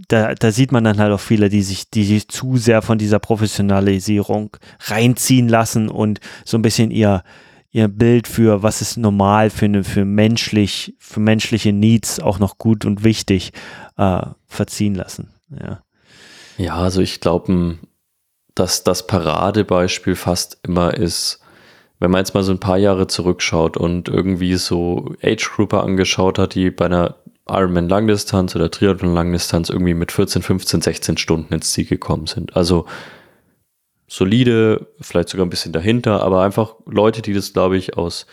[0.07, 2.97] da, da sieht man dann halt auch viele, die sich, die sich zu sehr von
[2.97, 7.23] dieser Professionalisierung reinziehen lassen und so ein bisschen ihr,
[7.71, 12.57] ihr Bild für was ist normal für eine, für menschlich, für menschliche Needs auch noch
[12.57, 13.51] gut und wichtig
[13.97, 15.29] äh, verziehen lassen.
[15.49, 15.83] Ja.
[16.57, 17.79] Ja, also ich glaube,
[18.53, 21.39] dass das Paradebeispiel fast immer ist,
[21.99, 26.53] wenn man jetzt mal so ein paar Jahre zurückschaut und irgendwie so Age-Grouper angeschaut hat,
[26.53, 27.15] die bei einer
[27.47, 32.55] Ironman Langdistanz oder Triathlon Langdistanz irgendwie mit 14, 15, 16 Stunden ins Ziel gekommen sind.
[32.55, 32.85] Also
[34.07, 38.27] solide, vielleicht sogar ein bisschen dahinter, aber einfach Leute, die das, glaube ich, aus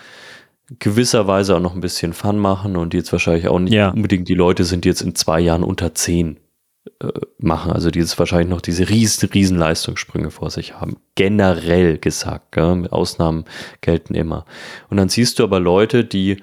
[0.79, 3.91] gewisser Weise auch noch ein bisschen Fun machen und die jetzt wahrscheinlich auch nicht ja.
[3.91, 6.39] unbedingt die Leute sind, die jetzt in zwei Jahren unter 10
[7.01, 7.09] äh,
[7.39, 7.73] machen.
[7.73, 10.99] Also die jetzt wahrscheinlich noch diese riesen, riesen Leistungssprünge vor sich haben.
[11.17, 12.87] Generell gesagt, gell?
[12.91, 13.45] Ausnahmen
[13.81, 14.45] gelten immer.
[14.91, 16.43] Und dann siehst du aber Leute, die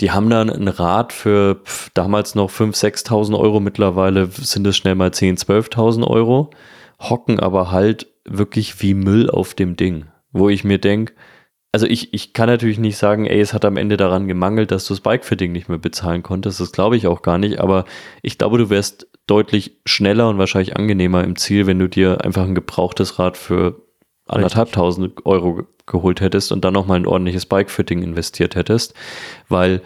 [0.00, 1.60] die haben dann ein Rad für
[1.94, 6.50] damals noch 5.000, 6.000 Euro, mittlerweile sind es schnell mal 10.000, 12.000 Euro,
[6.98, 11.14] hocken aber halt wirklich wie Müll auf dem Ding, wo ich mir denke,
[11.72, 14.86] also ich, ich kann natürlich nicht sagen, ey, es hat am Ende daran gemangelt, dass
[14.86, 17.84] du das Bikefitting nicht mehr bezahlen konntest, das glaube ich auch gar nicht, aber
[18.22, 22.44] ich glaube, du wärst deutlich schneller und wahrscheinlich angenehmer im Ziel, wenn du dir einfach
[22.44, 23.82] ein gebrauchtes Rad für
[24.26, 28.94] anderthalbtausend Euro geholt hättest und dann nochmal ein ordentliches Bike-Fitting investiert hättest,
[29.48, 29.82] weil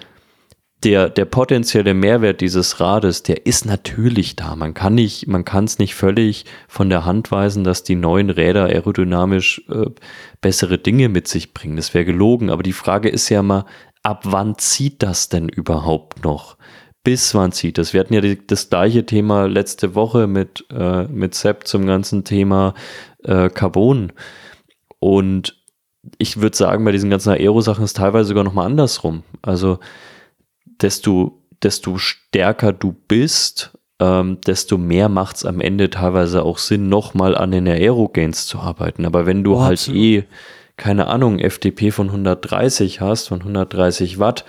[0.82, 4.56] der, der potenzielle Mehrwert dieses Rades, der ist natürlich da.
[4.56, 8.30] Man kann nicht, man kann es nicht völlig von der Hand weisen, dass die neuen
[8.30, 9.86] Räder aerodynamisch äh,
[10.40, 11.76] bessere Dinge mit sich bringen.
[11.76, 12.48] Das wäre gelogen.
[12.48, 13.66] Aber die Frage ist ja mal,
[14.02, 16.56] ab wann zieht das denn überhaupt noch?
[17.04, 17.92] Bis wann zieht das?
[17.92, 22.24] Wir hatten ja die, das gleiche Thema letzte Woche mit, äh, mit Sepp zum ganzen
[22.24, 22.74] Thema
[23.24, 24.12] äh, Carbon.
[24.98, 25.59] Und
[26.20, 29.22] ich würde sagen, bei diesen ganzen Aero-Sachen ist teilweise sogar noch mal andersrum.
[29.40, 29.78] Also
[30.82, 36.90] desto, desto stärker du bist, ähm, desto mehr macht es am Ende teilweise auch Sinn,
[36.90, 39.06] nochmal an den Aerogains zu arbeiten.
[39.06, 40.00] Aber wenn du oh, halt absolut.
[40.00, 40.24] eh
[40.76, 44.44] keine Ahnung, FDP von 130 hast, von 130 Watt,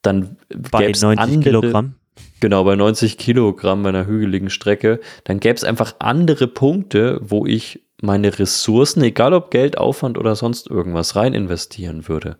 [0.00, 1.94] dann bei 90 andere, Kilogramm.
[2.40, 7.46] Genau, bei 90 Kilogramm bei einer hügeligen Strecke, dann gäbe es einfach andere Punkte, wo
[7.46, 12.36] ich meine Ressourcen, egal ob Geld, Aufwand oder sonst irgendwas, rein investieren würde.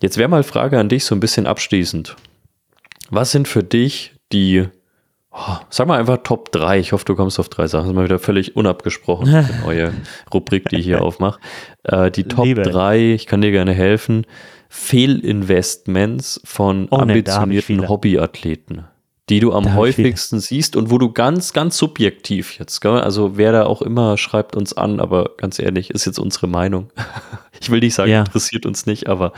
[0.00, 2.16] Jetzt wäre mal Frage an dich so ein bisschen abschließend.
[3.10, 4.66] Was sind für dich die,
[5.30, 7.96] oh, sag mal einfach Top 3, ich hoffe, du kommst auf drei Sachen, das ist
[7.96, 9.92] mal wieder völlig unabgesprochen, die neue
[10.32, 11.40] Rubrik, die ich hier aufmache.
[11.84, 12.62] Äh, die Top Liebe.
[12.62, 14.26] 3, ich kann dir gerne helfen,
[14.68, 18.84] Fehlinvestments von oh, ambitionierten nee, Hobbyathleten
[19.28, 22.98] die du am häufigsten siehst und wo du ganz, ganz subjektiv jetzt, gell?
[22.98, 26.90] also wer da auch immer schreibt uns an, aber ganz ehrlich, ist jetzt unsere Meinung.
[27.60, 28.20] ich will nicht sagen, ja.
[28.20, 29.32] interessiert uns nicht, aber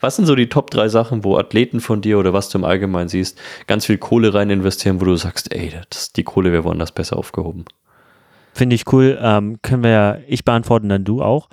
[0.00, 2.64] was sind so die Top drei Sachen, wo Athleten von dir oder was du im
[2.64, 6.64] Allgemeinen siehst, ganz viel Kohle rein investieren, wo du sagst, ey, das, die Kohle wäre
[6.64, 7.64] woanders besser aufgehoben?
[8.52, 9.18] Finde ich cool.
[9.20, 11.48] Ähm, können wir ja, ich beantworten, dann du auch.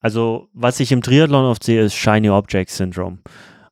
[0.00, 3.18] Also, was ich im Triathlon oft sehe, ist Shiny Object Syndrome.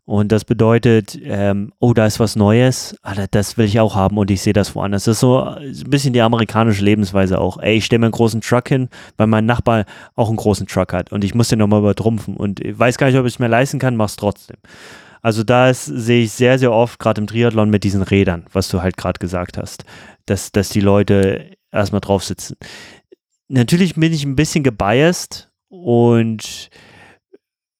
[0.06, 4.16] Und das bedeutet, ähm, oh, da ist was Neues, Alter, das will ich auch haben
[4.18, 5.02] und ich sehe das woanders.
[5.04, 7.58] Das ist so ein bisschen die amerikanische Lebensweise auch.
[7.58, 9.84] Ey, ich stelle mir einen großen Truck hin, weil mein Nachbar
[10.14, 13.18] auch einen großen Truck hat und ich muss den nochmal übertrumpfen und weiß gar nicht,
[13.18, 14.58] ob ich es mir leisten kann, mach's trotzdem.
[15.22, 18.82] Also da sehe ich sehr, sehr oft, gerade im Triathlon mit diesen Rädern, was du
[18.82, 19.84] halt gerade gesagt hast,
[20.24, 22.56] dass, dass die Leute erstmal drauf sitzen.
[23.48, 26.70] Natürlich bin ich ein bisschen gebiased und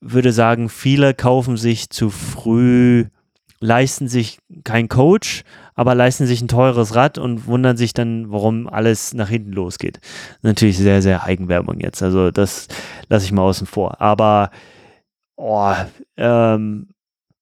[0.01, 3.07] würde sagen, viele kaufen sich zu früh,
[3.61, 5.42] leisten sich kein Coach,
[5.74, 10.01] aber leisten sich ein teures Rad und wundern sich dann, warum alles nach hinten losgeht.
[10.42, 12.03] Natürlich sehr, sehr Eigenwerbung jetzt.
[12.03, 12.68] Also das
[13.09, 14.01] lasse ich mal außen vor.
[14.01, 14.51] Aber
[15.36, 15.74] oh,
[16.16, 16.88] ähm,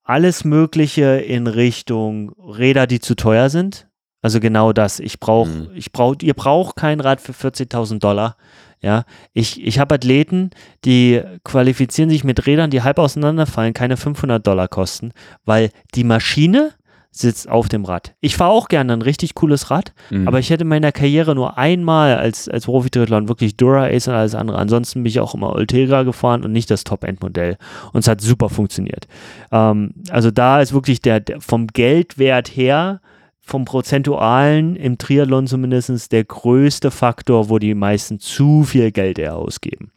[0.02, 3.88] alles Mögliche in Richtung Räder, die zu teuer sind.
[4.20, 5.00] Also genau das.
[5.00, 5.70] Ich brauche, mhm.
[5.74, 8.36] ich brauche, ihr braucht kein Rad für 40.000 Dollar.
[8.84, 10.50] Ja, ich, ich habe Athleten,
[10.84, 15.12] die qualifizieren sich mit Rädern, die halb auseinanderfallen, keine 500 Dollar kosten,
[15.46, 16.72] weil die Maschine
[17.10, 18.14] sitzt auf dem Rad.
[18.20, 20.28] Ich fahre auch gerne ein richtig cooles Rad, mhm.
[20.28, 24.14] aber ich hätte in meiner Karriere nur einmal als, als Profi-Triathlon wirklich Dura Ace und
[24.14, 24.58] alles andere.
[24.58, 27.56] Ansonsten bin ich auch immer Ultegra gefahren und nicht das Top-End-Modell.
[27.94, 29.06] Und es hat super funktioniert.
[29.50, 33.00] Ähm, also da ist wirklich der, der vom Geldwert her
[33.44, 39.36] vom Prozentualen im Triathlon zumindest der größte Faktor, wo die meisten zu viel Geld eher
[39.36, 39.92] ausgeben.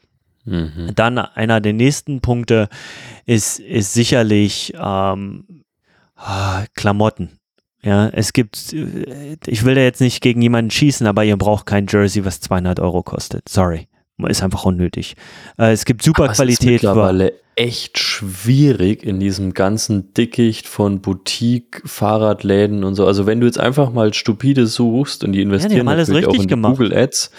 [0.45, 0.91] Mhm.
[0.95, 2.69] Dann einer der nächsten Punkte
[3.25, 5.63] ist, ist sicherlich ähm,
[6.15, 7.39] ah, Klamotten.
[7.83, 11.65] Ja, es gibt, äh, ich will da jetzt nicht gegen jemanden schießen, aber ihr braucht
[11.65, 13.47] kein Jersey, was 200 Euro kostet.
[13.47, 13.87] Sorry
[14.25, 15.15] ist einfach unnötig.
[15.57, 16.59] Äh, es gibt super Aber Qualität.
[16.59, 23.05] Es ist mittlerweile echt schwierig in diesem ganzen Dickicht von Boutique, Fahrradläden und so.
[23.05, 26.47] Also wenn du jetzt einfach mal stupide suchst und die investieren ja, die auch in
[26.47, 26.77] gemacht.
[26.77, 27.31] Google Ads.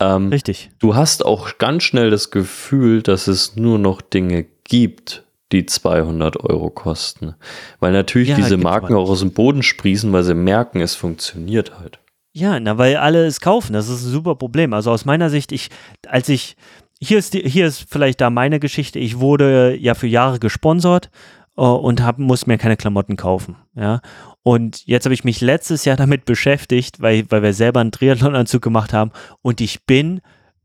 [0.00, 0.70] Ähm, richtig.
[0.78, 6.38] Du hast auch ganz schnell das Gefühl, dass es nur noch Dinge gibt, die 200
[6.40, 7.34] Euro kosten.
[7.80, 11.78] Weil natürlich ja, diese Marken auch aus dem Boden sprießen, weil sie merken, es funktioniert
[11.78, 11.98] halt.
[12.32, 13.72] Ja, na, weil alle es kaufen.
[13.72, 14.72] Das ist ein super Problem.
[14.72, 15.68] Also aus meiner Sicht, ich,
[16.06, 16.56] als ich,
[17.02, 18.98] hier ist, die, hier ist vielleicht da meine Geschichte.
[18.98, 21.10] Ich wurde ja für Jahre gesponsert
[21.56, 23.56] uh, und hab, muss mir keine Klamotten kaufen.
[23.74, 24.00] Ja.
[24.42, 28.62] Und jetzt habe ich mich letztes Jahr damit beschäftigt, weil, weil wir selber einen Triathlon-Anzug
[28.62, 30.20] gemacht haben und ich bin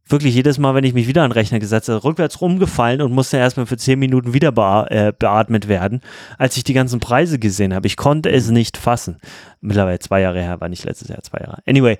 [0.07, 3.11] wirklich jedes Mal, wenn ich mich wieder an den Rechner gesetzt habe, rückwärts rumgefallen und
[3.11, 6.01] musste erstmal für zehn Minuten wieder bea äh, beatmet werden,
[6.37, 7.87] als ich die ganzen Preise gesehen habe.
[7.87, 9.17] Ich konnte es nicht fassen.
[9.61, 11.57] Mittlerweile zwei Jahre her, war nicht letztes Jahr, zwei Jahre.
[11.65, 11.97] Anyway,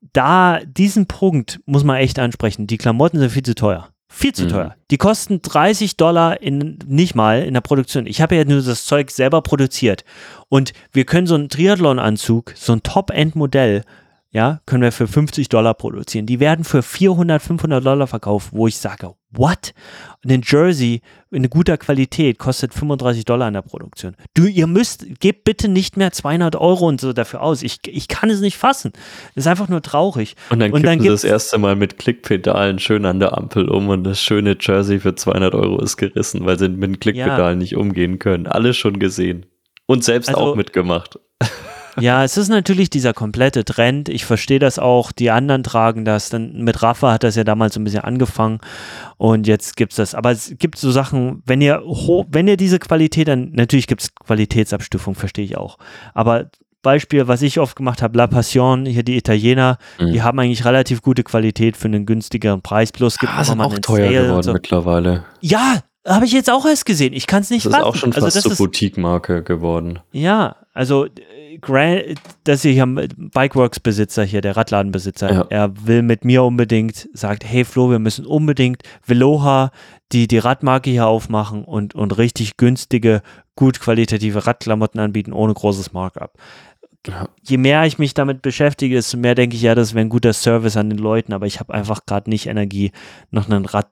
[0.00, 2.66] da, diesen Punkt muss man echt ansprechen.
[2.66, 3.88] Die Klamotten sind viel zu teuer.
[4.08, 4.48] Viel zu mhm.
[4.48, 4.76] teuer.
[4.90, 8.06] Die kosten 30 Dollar in, nicht mal in der Produktion.
[8.06, 10.04] Ich habe ja nur das Zeug selber produziert.
[10.48, 13.82] Und wir können so einen Triathlon-Anzug, so ein Top-End-Modell
[14.30, 16.26] ja, können wir für 50 Dollar produzieren.
[16.26, 19.72] Die werden für 400, 500 Dollar verkauft, wo ich sage, what?
[20.26, 21.00] Ein Jersey
[21.30, 24.16] in guter Qualität kostet 35 Dollar in der Produktion.
[24.34, 27.62] Du, ihr müsst, gebt bitte nicht mehr 200 Euro und so dafür aus.
[27.62, 28.92] Ich, ich kann es nicht fassen.
[29.34, 30.34] Das ist einfach nur traurig.
[30.50, 34.04] Und dann, und dann das erste Mal mit Klickpedalen schön an der Ampel um und
[34.04, 37.62] das schöne Jersey für 200 Euro ist gerissen, weil sie mit Klickpedalen ja.
[37.62, 38.46] nicht umgehen können.
[38.46, 39.46] Alles schon gesehen.
[39.86, 41.18] Und selbst also, auch mitgemacht.
[42.00, 44.08] Ja, es ist natürlich dieser komplette Trend.
[44.08, 45.12] Ich verstehe das auch.
[45.12, 46.28] Die anderen tragen das.
[46.28, 48.60] Dann mit Rafa hat das ja damals so ein bisschen angefangen
[49.16, 50.14] und jetzt gibt es das.
[50.14, 51.82] Aber es gibt so Sachen, wenn ihr,
[52.30, 55.78] wenn ihr diese Qualität, dann natürlich gibt es Qualitätsabstufung, verstehe ich auch.
[56.14, 56.50] Aber
[56.82, 60.12] Beispiel, was ich oft gemacht habe, La Passion, hier die Italiener, mhm.
[60.12, 62.92] die haben eigentlich relativ gute Qualität für einen günstigeren Preis.
[62.92, 64.52] Bloß gibt es ah, sind auch teuer Sale geworden so.
[64.52, 65.24] mittlerweile.
[65.40, 67.12] Ja, habe ich jetzt auch erst gesehen.
[67.12, 69.98] Ich kann es nicht Das ist auch schon also fast also, zur Boutique-Marke geworden.
[70.12, 71.06] Ja, also
[71.60, 72.02] Grant,
[72.44, 75.46] das hier Bikeworks-Besitzer hier, der Radladenbesitzer, Ja.
[75.50, 79.70] er will mit mir unbedingt, sagt, hey Flo, wir müssen unbedingt Veloha,
[80.12, 83.22] die, die Radmarke hier aufmachen und, und richtig günstige,
[83.56, 86.34] gut qualitative Radklamotten anbieten, ohne großes Markup.
[87.06, 87.28] Ja.
[87.42, 90.32] Je mehr ich mich damit beschäftige, desto mehr denke ich, ja, das wäre ein guter
[90.32, 92.90] Service an den Leuten, aber ich habe einfach gerade nicht Energie,
[93.30, 93.88] noch einen Rad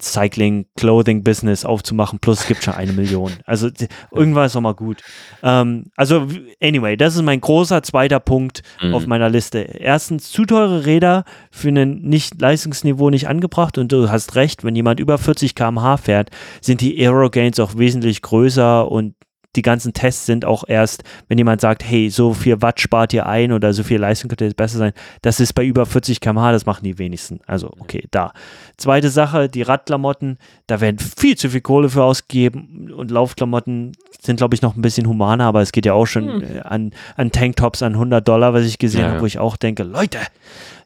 [0.00, 3.32] Cycling, Clothing Business aufzumachen, plus es gibt schon eine Million.
[3.44, 3.68] Also
[4.12, 5.02] irgendwann ist noch mal gut.
[5.42, 6.26] Ähm, also
[6.62, 8.94] anyway, das ist mein großer zweiter Punkt Mhm.
[8.94, 9.58] auf meiner Liste.
[9.58, 14.76] Erstens, zu teure Räder für ein nicht Leistungsniveau nicht angebracht und du hast recht, wenn
[14.76, 16.30] jemand über 40 km/h fährt,
[16.60, 19.14] sind die Aero-Gains auch wesentlich größer und
[19.56, 23.26] die ganzen Tests sind auch erst, wenn jemand sagt, hey, so viel Watt spart ihr
[23.26, 26.52] ein oder so viel Leistung könnte jetzt besser sein, das ist bei über 40 km/h,
[26.52, 27.40] das machen die wenigsten.
[27.46, 28.32] Also, okay, da.
[28.76, 34.36] Zweite Sache, die Radklamotten, da werden viel zu viel Kohle für ausgegeben und Laufklamotten sind,
[34.36, 37.32] glaube ich, noch ein bisschen humaner, aber es geht ja auch schon äh, an, an
[37.32, 39.22] Tanktops an 100 Dollar, was ich gesehen Ja, habe, ja.
[39.22, 40.18] wo ich auch denke, Leute,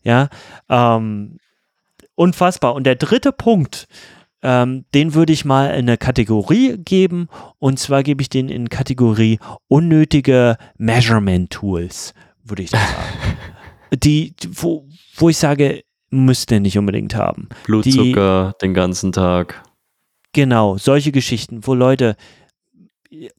[0.02, 0.28] ja,
[0.68, 1.38] ähm,
[2.14, 2.74] unfassbar.
[2.74, 3.88] Und der dritte Punkt,
[4.44, 7.28] ähm, den würde ich mal in eine Kategorie geben.
[7.58, 9.38] Und zwar gebe ich den in Kategorie
[9.68, 12.14] unnötige Measurement Tools,
[12.44, 12.84] würde ich sagen.
[13.92, 17.48] die, die- wo, wo ich sage, müsst ihr nicht unbedingt haben.
[17.64, 19.62] Blutzucker den ganzen Tag.
[20.32, 22.16] Genau, solche Geschichten, wo Leute,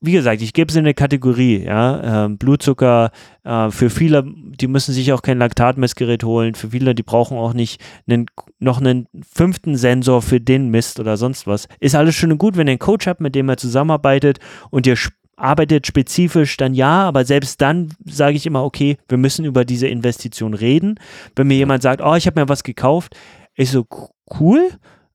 [0.01, 3.11] wie gesagt, ich gebe es in eine Kategorie, ja, ähm, Blutzucker,
[3.43, 7.53] äh, für viele, die müssen sich auch kein Laktatmessgerät holen, für viele, die brauchen auch
[7.53, 8.25] nicht einen,
[8.59, 11.67] noch einen fünften Sensor für den Mist oder sonst was.
[11.79, 14.39] Ist alles schön und gut, wenn ihr einen Coach habt, mit dem er zusammenarbeitet
[14.69, 14.97] und ihr
[15.37, 19.87] arbeitet spezifisch, dann ja, aber selbst dann sage ich immer, okay, wir müssen über diese
[19.87, 20.99] Investition reden.
[21.35, 23.15] Wenn mir jemand sagt, oh, ich habe mir was gekauft,
[23.53, 24.07] ich so, "C-
[24.39, 24.69] cool,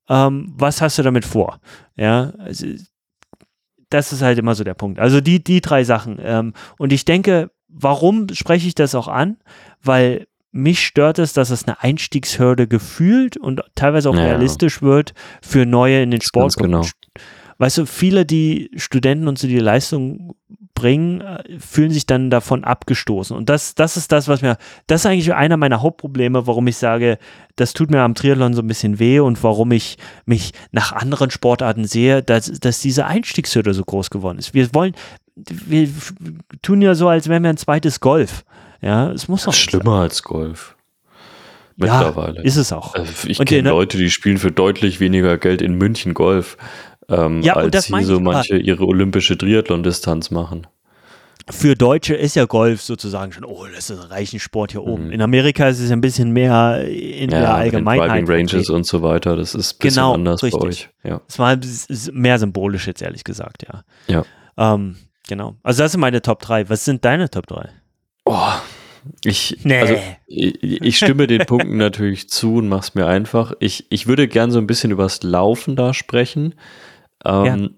[0.09, 1.59] ähm, was hast du damit vor?
[1.97, 2.67] Ja, also,
[3.91, 4.99] das ist halt immer so der Punkt.
[4.99, 6.19] Also die, die drei Sachen.
[6.23, 9.37] Ähm, und ich denke, warum spreche ich das auch an?
[9.83, 14.23] Weil mich stört es, dass es eine Einstiegshürde gefühlt und teilweise auch Ja.
[14.25, 16.57] realistisch wird für Neue in den Sport.
[16.57, 16.85] genau.
[17.61, 20.35] Weißt du, viele, die Studenten und so die Leistung
[20.75, 23.37] bringen, äh, fühlen sich dann davon abgestoßen.
[23.37, 24.57] Und das, das ist das, was mir,
[24.87, 27.19] das ist eigentlich einer meiner Hauptprobleme, warum ich sage,
[27.57, 31.31] das tut mir am Triathlon so ein bisschen weh und warum ich mich nach anderen
[31.31, 34.55] Sportarten sehe, dass, dass diese Einstiegshürde so groß geworden ist.
[34.55, 34.95] Wir wollen,
[35.37, 35.87] wir
[36.63, 38.45] tun ja so, als wären wir ein zweites Golf.
[38.81, 40.77] Ja, es muss doch nicht Schlimmer als Golf.
[41.77, 41.89] sein.
[41.89, 42.43] Ja, Mittlerweile.
[42.43, 42.95] ist es auch.
[42.95, 46.57] Äh, Ich kenne der- Leute, die spielen für deutlich weniger Geld in München Golf,
[47.11, 50.67] ähm, Ja, als hier so manche ihre olympische Triathlon-Distanz machen.
[51.51, 55.07] für Deutsche ist ja Golf sozusagen schon, oh, das ist ein reichen Sport hier oben.
[55.07, 55.13] Mhm.
[55.13, 58.11] In Amerika ist es ein bisschen mehr in der Ja, in Allgemeinheit.
[58.11, 60.61] Driving Ranges und so weiter, das ist ein bisschen Genau, anders richtig.
[60.61, 60.89] bei euch.
[61.03, 61.21] Ja.
[61.29, 61.59] Es war
[62.13, 63.83] mehr symbolisch jetzt ehrlich gesagt, ja.
[64.07, 64.25] Ja.
[64.75, 64.97] Ähm,
[65.29, 65.57] genau.
[65.63, 66.69] Also das sind meine Top 3.
[66.69, 67.69] Was sind deine Top 3?
[68.27, 68.37] Oh,
[69.25, 69.79] ich, Nee.
[69.81, 69.95] also,
[70.27, 73.55] ich, ich stimme den Punkten natürlich zu und mach's mir einfach.
[73.59, 76.55] Ich, ich würde gern so ein bisschen übers Laufen da sprechen.
[77.25, 77.75] Ähm, Gern.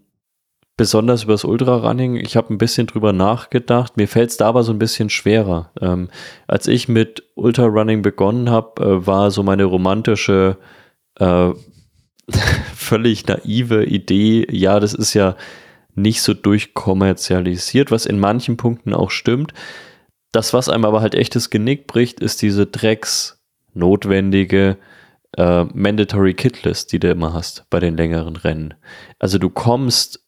[0.77, 2.17] Besonders übers Ultrarunning.
[2.17, 3.97] Ich habe ein bisschen drüber nachgedacht.
[3.97, 5.71] Mir fällt es da aber so ein bisschen schwerer.
[5.81, 6.09] Ähm,
[6.47, 10.57] als ich mit Ultrarunning begonnen habe, äh, war so meine romantische,
[11.19, 11.51] äh,
[12.75, 15.37] völlig naive Idee, ja, das ist ja
[15.95, 19.53] nicht so durchkommerzialisiert, was in manchen Punkten auch stimmt.
[20.33, 23.43] Das, was einem aber halt echtes Genick bricht, ist diese Drecks
[23.75, 24.79] notwendige
[25.37, 28.75] äh, Mandatory Kitlist, die du immer hast bei den längeren Rennen.
[29.19, 30.23] Also du kommst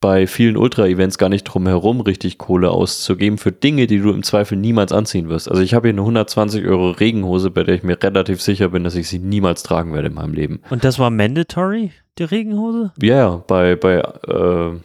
[0.00, 4.22] bei vielen Ultra-Events gar nicht drum herum, richtig Kohle auszugeben für Dinge, die du im
[4.22, 5.50] Zweifel niemals anziehen wirst.
[5.50, 8.84] Also ich habe hier eine 120 Euro Regenhose, bei der ich mir relativ sicher bin,
[8.84, 10.60] dass ich sie niemals tragen werde in meinem Leben.
[10.68, 12.92] Und das war mandatory, die Regenhose?
[13.00, 14.78] Ja, ja, bei, bei, äh,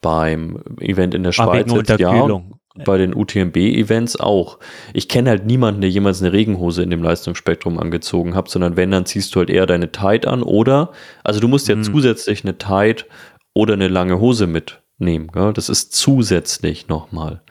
[0.00, 2.59] beim Event in der Ah, Schweiz wegen jetzt ja, Unterkühlung.
[2.84, 4.58] Bei den UTMB-Events auch.
[4.94, 8.90] Ich kenne halt niemanden, der jemals eine Regenhose in dem Leistungsspektrum angezogen hat, sondern wenn,
[8.92, 10.92] dann ziehst du halt eher deine Tight an oder,
[11.24, 11.84] also du musst ja Mhm.
[11.84, 13.06] zusätzlich eine Tight
[13.54, 15.28] oder eine lange Hose mitnehmen.
[15.32, 15.52] Gell?
[15.52, 17.42] Das ist zusätzlich nochmal.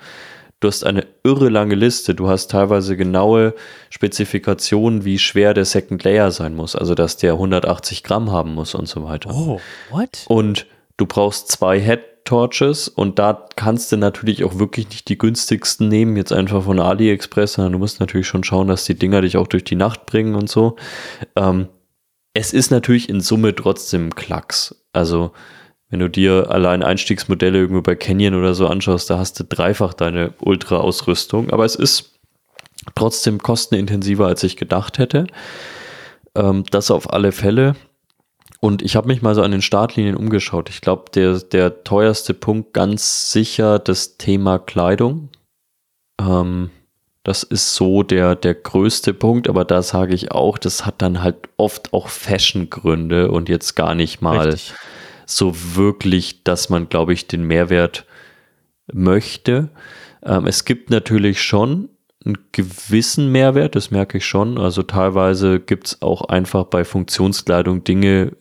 [0.61, 2.15] Du hast eine irre lange Liste.
[2.15, 3.53] Du hast teilweise genaue
[3.89, 6.75] Spezifikationen, wie schwer der Second Layer sein muss.
[6.75, 9.29] Also, dass der 180 Gramm haben muss und so weiter.
[9.33, 9.59] Oh,
[9.89, 10.25] what?
[10.27, 10.65] Und
[10.97, 15.87] du brauchst zwei Head Torches und da kannst du natürlich auch wirklich nicht die günstigsten
[15.87, 19.35] nehmen, jetzt einfach von AliExpress, sondern du musst natürlich schon schauen, dass die Dinger dich
[19.35, 20.75] auch durch die Nacht bringen und so.
[21.35, 21.69] Ähm,
[22.35, 24.85] es ist natürlich in Summe trotzdem Klacks.
[24.93, 25.31] Also,
[25.89, 29.95] wenn du dir allein Einstiegsmodelle irgendwo bei Canyon oder so anschaust, da hast du dreifach
[29.95, 32.19] deine Ultra-Ausrüstung, aber es ist
[32.93, 35.25] trotzdem kostenintensiver, als ich gedacht hätte.
[36.35, 37.75] Ähm, das auf alle Fälle.
[38.61, 40.69] Und ich habe mich mal so an den Startlinien umgeschaut.
[40.69, 45.29] Ich glaube, der, der teuerste Punkt ganz sicher das Thema Kleidung.
[46.19, 46.69] Ähm,
[47.23, 51.21] das ist so der, der größte Punkt, aber da sage ich auch, das hat dann
[51.21, 54.73] halt oft auch Fashion-Gründe und jetzt gar nicht mal Richtig.
[55.25, 58.05] so wirklich, dass man, glaube ich, den Mehrwert
[58.91, 59.69] möchte.
[60.23, 61.89] Ähm, es gibt natürlich schon
[62.25, 64.57] einen gewissen Mehrwert, das merke ich schon.
[64.57, 68.33] Also teilweise gibt es auch einfach bei Funktionskleidung Dinge,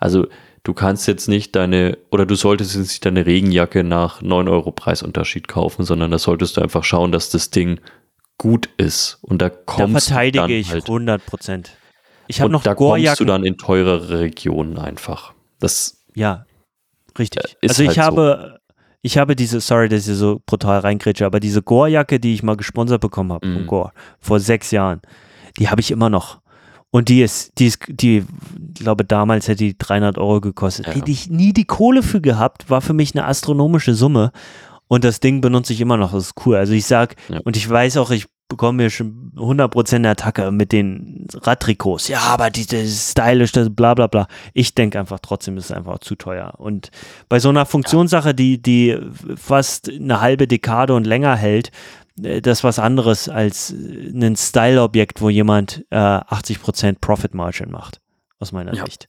[0.00, 0.26] also
[0.62, 4.72] du kannst jetzt nicht deine, oder du solltest jetzt nicht deine Regenjacke nach 9 Euro
[4.72, 7.80] Preisunterschied kaufen, sondern da solltest du einfach schauen, dass das Ding
[8.38, 9.18] gut ist.
[9.22, 11.76] Und da kommst da verteidige du dann ich halt, 100 Prozent.
[12.26, 15.34] Ich habe noch da kommst du dann in teurere Regionen einfach.
[15.60, 16.46] Das ja,
[17.18, 17.56] richtig.
[17.60, 18.63] Äh, also ich halt habe, so.
[19.04, 22.56] Ich habe diese, sorry, dass ich so brutal reingrätsche, aber diese Gore-Jacke, die ich mal
[22.56, 23.54] gesponsert bekommen habe mm.
[23.54, 25.02] von Gore vor sechs Jahren,
[25.58, 26.40] die habe ich immer noch.
[26.90, 28.24] Und die ist, die ist, die,
[28.74, 30.86] ich glaube, damals hätte die 300 Euro gekostet.
[30.86, 30.94] Ja.
[30.94, 34.32] Hätte ich nie die Kohle für gehabt, war für mich eine astronomische Summe.
[34.88, 36.12] Und das Ding benutze ich immer noch.
[36.12, 36.56] Das ist cool.
[36.56, 37.40] Also ich sag, ja.
[37.44, 42.08] und ich weiß auch, ich bekomme mir schon 100% Attacke mit den Radtrikots.
[42.08, 44.26] Ja, aber diese stylisch, das bla bla bla.
[44.52, 46.54] Ich denke einfach trotzdem, ist es einfach zu teuer.
[46.58, 46.90] Und
[47.28, 48.98] bei so einer Funktionssache, die, die
[49.36, 51.70] fast eine halbe Dekade und länger hält,
[52.22, 58.00] äh, das ist was anderes als ein Style-Objekt, wo jemand äh, 80% Profit Margin macht,
[58.38, 58.84] aus meiner ja.
[58.84, 59.08] Sicht.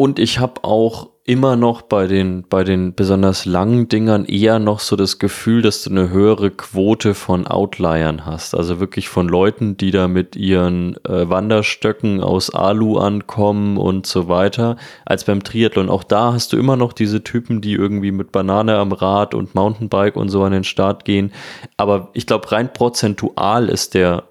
[0.00, 4.80] Und ich habe auch immer noch bei den, bei den besonders langen Dingern eher noch
[4.80, 8.54] so das Gefühl, dass du eine höhere Quote von Outliern hast.
[8.54, 14.26] Also wirklich von Leuten, die da mit ihren äh, Wanderstöcken aus Alu ankommen und so
[14.26, 15.90] weiter, als beim Triathlon.
[15.90, 19.54] Auch da hast du immer noch diese Typen, die irgendwie mit Banane am Rad und
[19.54, 21.30] Mountainbike und so an den Start gehen.
[21.76, 24.22] Aber ich glaube, rein prozentual ist der,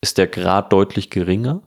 [0.00, 1.62] ist der Grad deutlich geringer.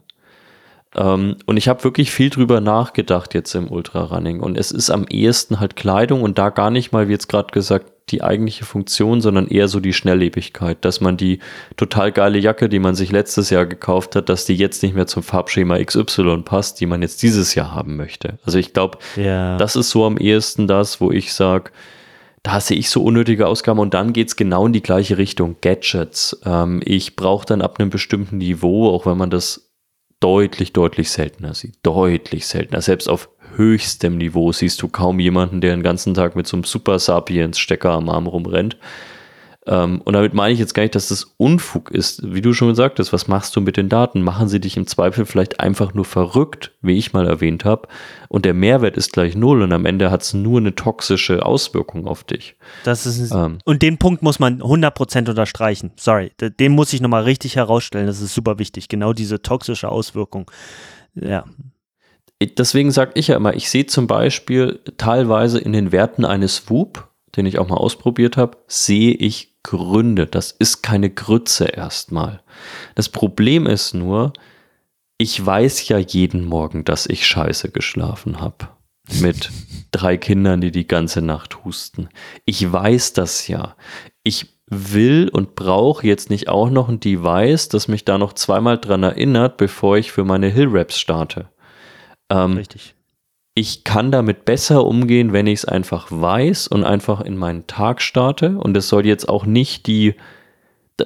[0.96, 4.40] Ähm, und ich habe wirklich viel drüber nachgedacht jetzt im Ultrarunning.
[4.40, 7.52] Und es ist am ehesten halt Kleidung und da gar nicht mal, wie jetzt gerade
[7.52, 11.40] gesagt, die eigentliche Funktion, sondern eher so die Schnelllebigkeit, dass man die
[11.76, 15.08] total geile Jacke, die man sich letztes Jahr gekauft hat, dass die jetzt nicht mehr
[15.08, 18.38] zum Farbschema XY passt, die man jetzt dieses Jahr haben möchte.
[18.44, 19.56] Also ich glaube, ja.
[19.56, 21.72] das ist so am ehesten das, wo ich sage,
[22.44, 25.56] da sehe ich so unnötige Ausgaben und dann geht es genau in die gleiche Richtung.
[25.60, 26.40] Gadgets.
[26.44, 29.65] Ähm, ich brauche dann ab einem bestimmten Niveau, auch wenn man das
[30.20, 31.76] deutlich, deutlich seltener sieht.
[31.82, 32.80] Deutlich seltener.
[32.80, 36.64] Selbst auf höchstem Niveau siehst du kaum jemanden, der den ganzen Tag mit so einem
[36.64, 38.76] Super Sapiens Stecker am Arm rumrennt.
[39.66, 42.22] Ähm, und damit meine ich jetzt gar nicht, dass das Unfug ist.
[42.32, 44.22] Wie du schon gesagt hast, was machst du mit den Daten?
[44.22, 47.88] Machen sie dich im Zweifel vielleicht einfach nur verrückt, wie ich mal erwähnt habe,
[48.28, 52.06] und der Mehrwert ist gleich null und am Ende hat es nur eine toxische Auswirkung
[52.06, 52.56] auf dich.
[52.84, 53.58] Das ist ähm.
[53.64, 55.92] und den Punkt muss man 100% unterstreichen.
[55.96, 58.06] Sorry, den muss ich nochmal richtig herausstellen.
[58.06, 58.88] Das ist super wichtig.
[58.88, 60.50] Genau diese toxische Auswirkung.
[61.14, 61.44] Ja.
[62.40, 67.08] Deswegen sage ich ja immer, ich sehe zum Beispiel teilweise in den Werten eines WUP,
[67.36, 70.26] den ich auch mal ausprobiert habe, sehe ich Gründe.
[70.26, 72.42] Das ist keine Grütze erstmal.
[72.94, 74.32] Das Problem ist nur,
[75.18, 78.68] ich weiß ja jeden Morgen, dass ich scheiße geschlafen habe.
[79.20, 79.50] Mit
[79.92, 82.08] drei Kindern, die die ganze Nacht husten.
[82.44, 83.76] Ich weiß das ja.
[84.24, 88.78] Ich will und brauche jetzt nicht auch noch ein Device, das mich da noch zweimal
[88.78, 91.48] dran erinnert, bevor ich für meine Hill Raps starte.
[92.28, 92.94] Ähm, Richtig.
[93.58, 98.02] Ich kann damit besser umgehen, wenn ich es einfach weiß und einfach in meinen Tag
[98.02, 98.58] starte.
[98.58, 100.14] Und es soll jetzt auch nicht die,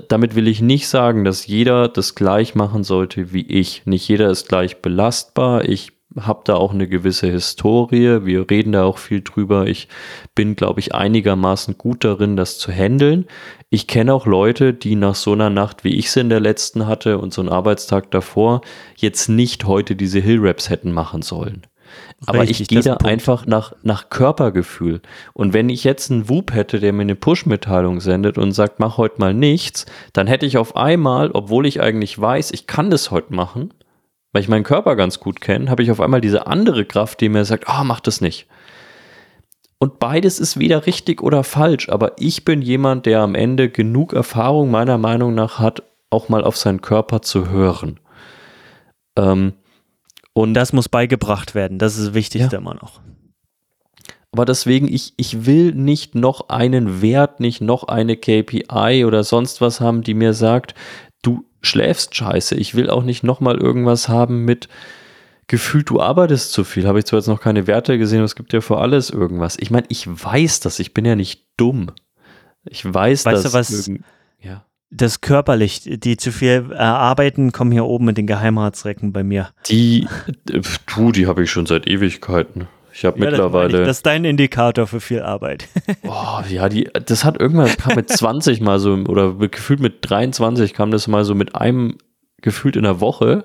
[0.09, 3.87] damit will ich nicht sagen, dass jeder das gleich machen sollte wie ich.
[3.87, 5.69] Nicht jeder ist gleich belastbar.
[5.69, 8.25] Ich habe da auch eine gewisse Historie.
[8.25, 9.69] Wir reden da auch viel drüber.
[9.69, 9.87] Ich
[10.35, 13.27] bin, glaube ich, einigermaßen gut darin, das zu handeln.
[13.69, 16.89] Ich kenne auch Leute, die nach so einer Nacht, wie ich sie in der letzten
[16.89, 18.63] hatte und so einen Arbeitstag davor,
[18.97, 21.63] jetzt nicht heute diese Hill Raps hätten machen sollen.
[22.27, 25.01] Aber Richtig, ich gehe da einfach nach, nach Körpergefühl.
[25.33, 28.99] Und wenn ich jetzt einen Whoop hätte, der mir eine Push-Mitteilung sendet und sagt, mach
[28.99, 33.11] heute mal nichts, dann hätte ich auf einmal, obwohl ich eigentlich weiß, ich kann das
[33.11, 33.73] heute machen,
[34.33, 37.29] weil ich meinen Körper ganz gut kenne, habe ich auf einmal diese andere Kraft, die
[37.29, 38.47] mir sagt, ah, oh, mach das nicht.
[39.79, 44.13] Und beides ist weder richtig oder falsch, aber ich bin jemand, der am Ende genug
[44.13, 47.99] Erfahrung meiner Meinung nach hat, auch mal auf seinen Körper zu hören.
[49.17, 49.55] Ähm,
[50.41, 51.79] und das muss beigebracht werden.
[51.79, 52.59] Das ist das Wichtigste ja.
[52.61, 53.01] immer noch.
[54.33, 59.61] Aber deswegen, ich, ich will nicht noch einen Wert, nicht noch eine KPI oder sonst
[59.61, 60.75] was haben, die mir sagt,
[61.23, 62.55] du schläfst scheiße.
[62.55, 64.69] Ich will auch nicht nochmal irgendwas haben mit
[65.49, 66.87] gefühlt, du arbeitest zu viel.
[66.87, 69.57] Habe ich zwar jetzt noch keine Werte gesehen, aber es gibt ja für alles irgendwas.
[69.59, 71.91] Ich meine, ich weiß das, ich bin ja nicht dumm.
[72.65, 73.53] Ich weiß, weißt dass.
[73.53, 73.91] Du, was,
[74.91, 79.51] das körperlich, die zu viel äh, arbeiten, kommen hier oben mit den Geheimratsrecken bei mir.
[79.69, 80.09] Die,
[80.45, 82.67] du, die habe ich schon seit Ewigkeiten.
[82.93, 83.81] Ich habe Ja, das, mittlerweile.
[83.81, 83.87] ich.
[83.87, 85.69] das ist dein Indikator für viel Arbeit.
[86.03, 89.99] Boah, ja, die, das hat irgendwann, das kam mit 20 mal so, oder gefühlt mit
[90.11, 91.99] 23 kam das mal so mit einem
[92.43, 93.45] gefühlt in der Woche.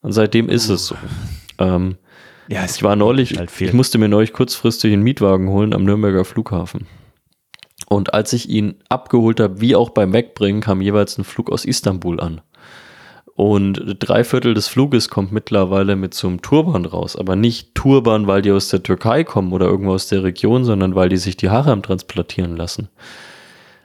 [0.00, 0.96] Und seitdem ist es so.
[1.58, 1.96] Ähm,
[2.48, 6.24] ja, ich war neulich, halt ich musste mir neulich kurzfristig einen Mietwagen holen am Nürnberger
[6.24, 6.86] Flughafen.
[7.88, 11.64] Und als ich ihn abgeholt habe, wie auch beim Wegbringen, kam jeweils ein Flug aus
[11.64, 12.40] Istanbul an.
[13.34, 17.16] Und drei Viertel des Fluges kommt mittlerweile mit so einem Turban raus.
[17.16, 20.94] Aber nicht Turban, weil die aus der Türkei kommen oder irgendwo aus der Region, sondern
[20.94, 22.90] weil die sich die Haare haben transplantieren lassen.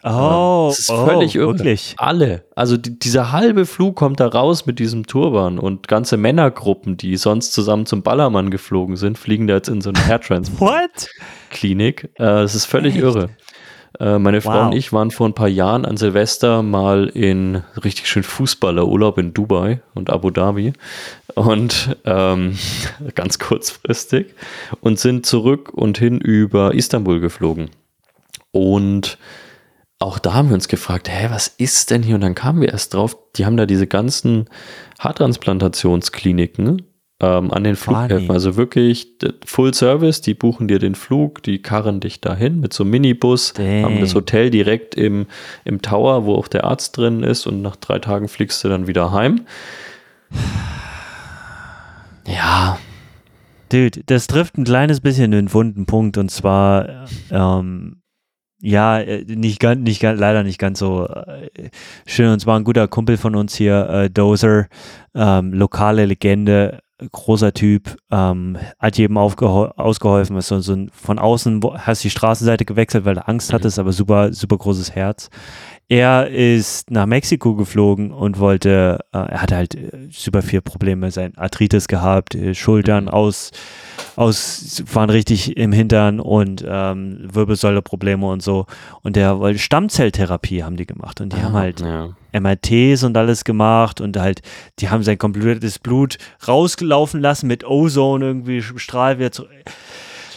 [0.03, 1.57] oh, das ist oh, völlig irre.
[1.57, 1.95] Wirklich.
[1.97, 2.43] Alle.
[2.55, 7.15] Also die, dieser halbe Flug kommt da raus mit diesem Turban und ganze Männergruppen, die
[7.15, 12.03] sonst zusammen zum Ballermann geflogen sind, fliegen da jetzt in so eine Hairtransplant-Klinik.
[12.15, 13.03] Äh, das ist völlig Echt?
[13.03, 13.29] irre.
[13.99, 14.65] Äh, meine Frau Wow.
[14.67, 19.33] und ich waren vor ein paar Jahren an Silvester mal in richtig schön Fußballerurlaub in
[19.33, 20.73] Dubai und Abu Dhabi
[21.35, 22.57] und ähm,
[23.15, 24.35] ganz kurzfristig
[24.81, 27.69] und sind zurück und hin über Istanbul geflogen.
[28.51, 29.17] Und
[29.99, 32.15] auch da haben wir uns gefragt, hä, was ist denn hier?
[32.15, 34.45] Und dann kamen wir erst drauf, die haben da diese ganzen
[34.99, 36.83] Haartransplantationskliniken
[37.19, 38.29] ähm, an den Flughäfen.
[38.29, 39.07] Also wirklich
[39.45, 43.53] Full Service, die buchen dir den Flug, die karren dich dahin mit so einem Minibus,
[43.53, 43.83] Dang.
[43.83, 45.25] haben das Hotel direkt im,
[45.65, 48.87] im Tower, wo auch der Arzt drin ist und nach drei Tagen fliegst du dann
[48.87, 49.41] wieder heim.
[52.29, 52.77] Ja,
[53.69, 58.01] Dude, das trifft ein kleines bisschen den wunden Punkt und zwar, ähm,
[58.61, 61.69] ja, äh, nicht ganz, nicht ganz, leider nicht ganz so äh,
[62.05, 62.31] schön.
[62.31, 64.67] Und zwar ein guter Kumpel von uns hier, äh, Dozer,
[65.13, 66.79] ähm, lokale Legende,
[67.11, 70.37] großer Typ, ähm, hat jedem ausgeholfen.
[70.37, 73.93] Ist so, so ein, von außen hast die Straßenseite gewechselt, weil du Angst hattest, aber
[73.93, 75.29] super, super großes Herz.
[75.89, 81.11] Er ist nach Mexiko geflogen und wollte, äh, er hatte halt äh, super viel Probleme,
[81.11, 83.51] sein Arthritis gehabt, äh, Schultern aus,
[84.17, 88.65] aus, waren richtig im Hintern und ähm, Wirbelsäuleprobleme und so.
[89.01, 92.09] Und der wollte Stammzelltherapie haben die gemacht und die haben halt ja.
[92.37, 94.41] MRTs und alles gemacht und halt,
[94.79, 99.51] die haben sein komplettes Blut rausgelaufen lassen mit Ozone irgendwie Strahl wieder zurück.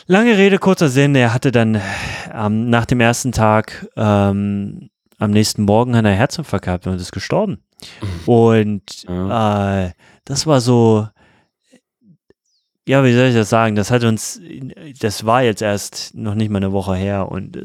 [0.06, 1.80] Lange Rede, kurzer Sinn, er hatte dann
[2.32, 4.90] ähm, nach dem ersten Tag ähm,
[5.20, 7.62] am nächsten Morgen einen Herzinfarkt gehabt und ist gestorben.
[8.26, 9.90] Und äh,
[10.24, 11.06] das war so,
[12.88, 13.76] ja, wie soll ich das sagen?
[13.76, 14.40] Das hat uns,
[14.98, 17.64] das war jetzt erst noch nicht mal eine Woche her und äh,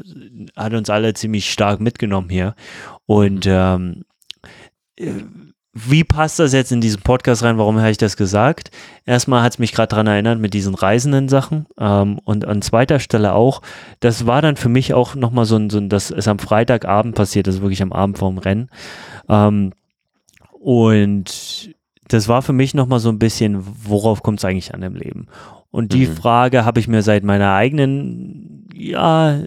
[0.54, 2.54] hat uns alle ziemlich stark mitgenommen hier.
[3.06, 4.04] Und ähm,
[4.96, 5.22] äh,
[5.78, 7.58] wie passt das jetzt in diesen Podcast rein?
[7.58, 8.70] Warum habe ich das gesagt?
[9.04, 12.98] Erstmal hat es mich gerade daran erinnert mit diesen reisenden Sachen ähm, und an zweiter
[12.98, 13.60] Stelle auch,
[14.00, 17.14] das war dann für mich auch nochmal so ein, so ein, das ist am Freitagabend
[17.14, 18.70] passiert, das ist wirklich am Abend vorm Rennen.
[19.28, 19.74] Ähm,
[20.50, 21.74] und
[22.08, 25.26] das war für mich nochmal so ein bisschen, worauf kommt es eigentlich an im Leben?
[25.70, 26.16] Und die Mhm.
[26.16, 29.40] Frage habe ich mir seit meiner eigenen, ja,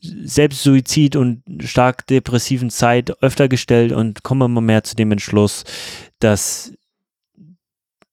[0.00, 5.64] Selbstsuizid und stark depressiven Zeit öfter gestellt und komme immer mehr zu dem Entschluss,
[6.18, 6.72] dass,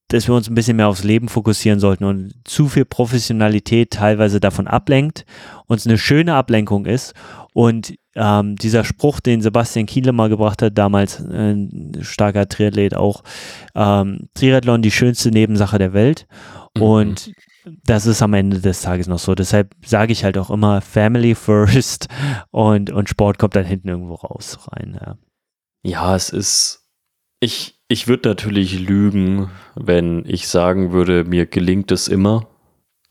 [0.07, 4.39] dass wir uns ein bisschen mehr aufs Leben fokussieren sollten und zu viel Professionalität teilweise
[4.39, 5.25] davon ablenkt,
[5.67, 7.13] uns eine schöne Ablenkung ist
[7.53, 13.23] und ähm, dieser Spruch, den Sebastian Kiele mal gebracht hat, damals ein starker Triathlet auch,
[13.73, 16.27] ähm, Triathlon die schönste Nebensache der Welt
[16.75, 16.81] Mhm.
[16.81, 17.31] und
[17.83, 19.35] das ist am Ende des Tages noch so.
[19.35, 22.07] Deshalb sage ich halt auch immer Family first
[22.51, 24.97] und, und Sport kommt dann hinten irgendwo raus rein.
[24.99, 25.17] Ja.
[25.83, 26.87] Ja, es ist.
[27.39, 32.47] Ich, ich würde natürlich lügen, wenn ich sagen würde, mir gelingt es immer.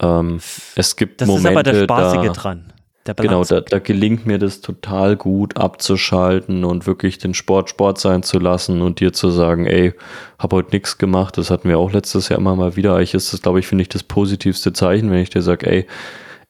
[0.01, 0.41] Ähm,
[0.77, 2.73] es gibt Das Momente, ist aber der Spaßige da, dran.
[3.05, 8.22] Genau, da, da gelingt mir das total gut abzuschalten und wirklich den Sport Sport sein
[8.22, 9.94] zu lassen und dir zu sagen, ey,
[10.39, 11.39] hab heute nichts gemacht.
[11.39, 12.97] Das hatten wir auch letztes Jahr immer mal wieder.
[12.97, 15.86] Eigentlich ist das, glaube ich, finde ich das positivste Zeichen, wenn ich dir sage, ey,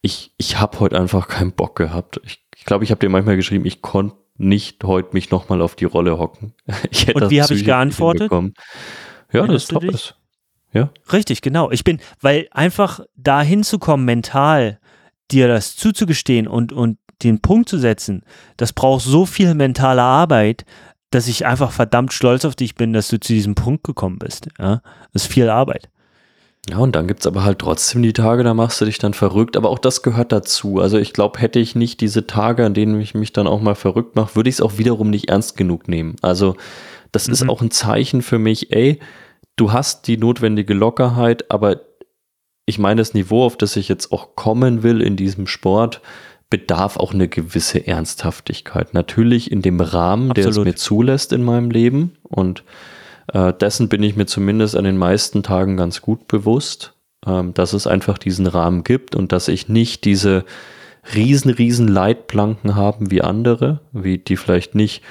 [0.03, 2.21] ich, ich habe heute einfach keinen Bock gehabt.
[2.25, 5.63] Ich glaube, ich, glaub, ich habe dir manchmal geschrieben, ich konnte nicht heute mich nochmal
[5.63, 6.55] auf die Rolle hocken.
[6.91, 8.33] Ich hätte Und wie habe ich geantwortet?
[8.33, 8.51] Ja, das
[9.31, 10.17] Erinnerst ist top.
[10.73, 10.91] Ja.
[11.13, 11.71] Richtig, genau.
[11.71, 14.81] Ich bin, weil einfach da hinzukommen, mental
[15.33, 18.23] dir das zuzugestehen und, und den Punkt zu setzen,
[18.57, 20.65] das braucht so viel mentale Arbeit,
[21.11, 24.49] dass ich einfach verdammt stolz auf dich bin, dass du zu diesem Punkt gekommen bist.
[24.59, 24.81] Ja?
[25.13, 25.89] Das ist viel Arbeit.
[26.69, 29.15] Ja, und dann gibt es aber halt trotzdem die Tage, da machst du dich dann
[29.15, 29.57] verrückt.
[29.57, 30.79] Aber auch das gehört dazu.
[30.79, 33.75] Also ich glaube, hätte ich nicht diese Tage, an denen ich mich dann auch mal
[33.75, 36.17] verrückt mache, würde ich es auch wiederum nicht ernst genug nehmen.
[36.23, 36.55] Also
[37.13, 37.51] das ist Mhm.
[37.51, 39.01] auch ein Zeichen für mich, ey,
[39.57, 41.81] du hast die notwendige Lockerheit, aber
[42.71, 46.01] ich meine, das Niveau, auf das ich jetzt auch kommen will in diesem Sport,
[46.49, 48.95] bedarf auch eine gewisse Ernsthaftigkeit.
[48.95, 50.67] Natürlich in dem Rahmen, der es Absolut.
[50.67, 52.17] mir zulässt in meinem Leben.
[52.23, 52.65] Und
[53.33, 56.95] äh, dessen bin ich mir zumindest an den meisten Tagen ganz gut bewusst.
[57.27, 60.45] ähm, dass es einfach diesen Rahmen gibt und dass ich nicht diese
[61.15, 65.03] riesen, riesen Leitplanken haben wie andere, wie die vielleicht nicht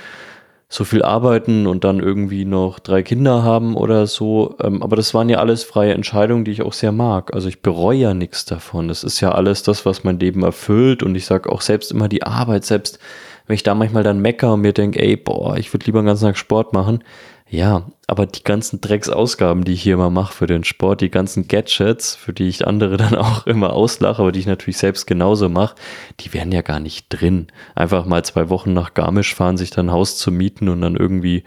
[0.71, 4.55] so viel arbeiten und dann irgendwie noch drei Kinder haben oder so.
[4.61, 7.33] Ähm, aber das waren ja alles freie Entscheidungen, die ich auch sehr mag.
[7.33, 8.87] Also ich bereue ja nichts davon.
[8.87, 11.01] Das ist ja alles das, was mein Leben erfüllt.
[11.01, 12.99] Und ich sage auch selbst immer die Arbeit, selbst
[13.47, 16.07] wenn ich da manchmal dann mecker und mir denke, ey, boah, ich würde lieber einen
[16.07, 17.03] ganzen Tag Sport machen,
[17.49, 21.47] ja, aber die ganzen Drecksausgaben, die ich hier immer mache für den Sport, die ganzen
[21.47, 25.49] Gadgets, für die ich andere dann auch immer auslache, aber die ich natürlich selbst genauso
[25.49, 25.75] mache,
[26.19, 27.47] die wären ja gar nicht drin.
[27.73, 30.95] Einfach mal zwei Wochen nach Garmisch fahren, sich dann ein Haus zu mieten und dann
[30.95, 31.43] irgendwie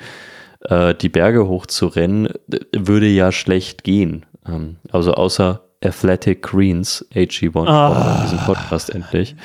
[0.63, 2.31] äh, die Berge hochzurennen,
[2.77, 4.27] würde ja schlecht gehen.
[4.47, 8.23] Ähm, also außer Athletic Greens, AG1, ah.
[8.25, 9.37] diesen Podcast endlich.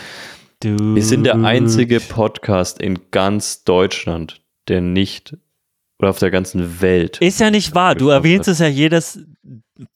[0.62, 0.96] Du.
[0.96, 5.38] Wir sind der einzige Podcast in ganz Deutschland, der nicht
[6.00, 7.18] oder auf der ganzen Welt.
[7.22, 7.96] Ist ja nicht wahr.
[7.96, 9.20] Du erwähnst es ja jedes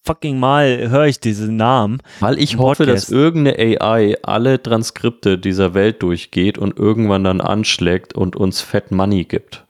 [0.04, 2.02] fucking Mal, höre ich diesen Namen.
[2.20, 8.14] Weil ich hoffe, dass irgendeine AI alle Transkripte dieser Welt durchgeht und irgendwann dann anschlägt
[8.14, 9.66] und uns Fat Money gibt.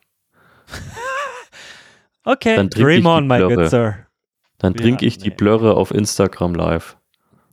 [2.23, 4.07] okay, dann dream on, my good sir.
[4.57, 6.97] Dann trinke ich die Blöre auf Instagram live.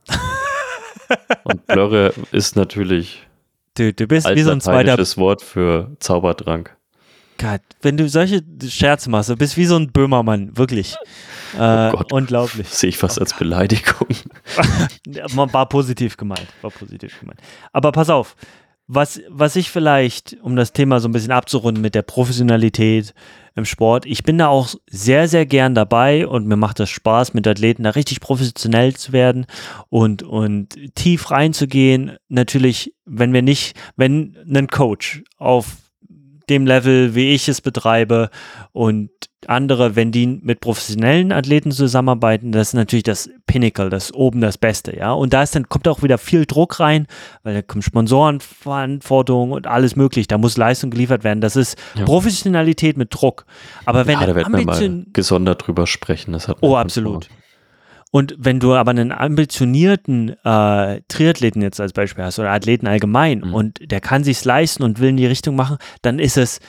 [1.43, 3.27] und Blöre ist natürlich
[3.79, 6.75] du, du bist wie so ein zweiter Wort für Zaubertrank.
[7.39, 10.95] Gott, wenn du solche Scherze machst, du bist wie so ein Böhmermann, wirklich.
[11.57, 12.67] Oh äh, oh unglaublich.
[12.67, 14.09] Sehe ich fast oh als Beleidigung.
[15.33, 17.39] war positiv gemeint, war positiv gemeint.
[17.71, 18.35] Aber pass auf,
[18.87, 23.13] was, was ich vielleicht, um das Thema so ein bisschen abzurunden mit der Professionalität
[23.55, 27.33] im Sport, ich bin da auch sehr, sehr gern dabei und mir macht das Spaß,
[27.33, 29.45] mit Athleten da richtig professionell zu werden
[29.89, 32.17] und, und tief reinzugehen.
[32.27, 35.77] Natürlich, wenn wir nicht, wenn ein Coach auf
[36.49, 38.29] dem Level, wie ich es betreibe
[38.71, 39.09] und
[39.47, 44.57] andere, wenn die mit professionellen Athleten zusammenarbeiten, das ist natürlich das Pinnacle, das oben das
[44.57, 45.13] Beste, ja.
[45.13, 47.07] Und da ist dann kommt auch wieder viel Druck rein,
[47.43, 50.27] weil da kommt Sponsorenverantwortung und alles möglich.
[50.27, 51.39] Da muss Leistung geliefert werden.
[51.41, 52.03] Das ist ja.
[52.05, 53.45] Professionalität mit Druck.
[53.85, 56.33] Aber wenn ja, da werden wir mal gesondert drüber sprechen.
[56.33, 57.25] Das hat oh, absolut.
[57.25, 57.38] Vor.
[58.11, 63.39] Und wenn du aber einen ambitionierten äh, Triathleten jetzt als Beispiel hast oder Athleten allgemein
[63.39, 63.53] mhm.
[63.53, 66.59] und der kann sich's leisten und will in die Richtung machen, dann ist es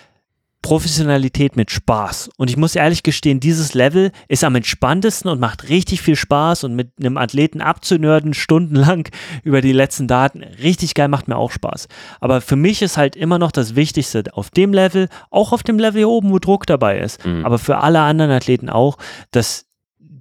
[0.62, 2.30] Professionalität mit Spaß.
[2.36, 6.64] Und ich muss ehrlich gestehen, dieses Level ist am entspanntesten und macht richtig viel Spaß
[6.64, 9.08] und mit einem Athleten abzunörden, stundenlang
[9.42, 11.88] über die letzten Daten, richtig geil, macht mir auch Spaß.
[12.20, 15.78] Aber für mich ist halt immer noch das Wichtigste auf dem Level, auch auf dem
[15.78, 17.46] Level hier oben, wo Druck dabei ist, mhm.
[17.46, 18.98] aber für alle anderen Athleten auch,
[19.30, 19.69] dass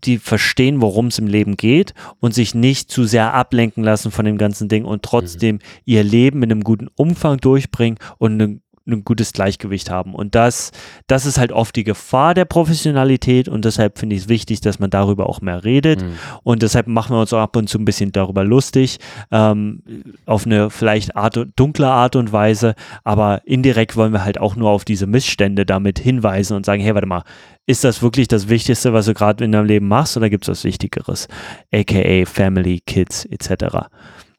[0.06, 4.26] die verstehen, worum es im Leben geht und sich nicht zu sehr ablenken lassen von
[4.26, 5.62] dem ganzen Ding und trotzdem mhm.
[5.86, 10.14] ihr Leben in einem guten Umfang durchbringen und ein, ein gutes Gleichgewicht haben.
[10.14, 10.72] Und das,
[11.08, 14.80] das ist halt oft die Gefahr der Professionalität und deshalb finde ich es wichtig, dass
[14.80, 16.02] man darüber auch mehr redet.
[16.02, 16.14] Mhm.
[16.44, 19.00] Und deshalb machen wir uns auch ab und zu ein bisschen darüber lustig,
[19.32, 19.84] ähm,
[20.26, 24.70] auf eine vielleicht Art, dunkle Art und Weise, aber indirekt wollen wir halt auch nur
[24.70, 27.24] auf diese Missstände damit hinweisen und sagen, hey, warte mal,
[27.66, 30.50] ist das wirklich das Wichtigste, was du gerade in deinem Leben machst oder gibt es
[30.50, 31.28] was Wichtigeres?
[31.72, 33.90] AKA Family, Kids etc.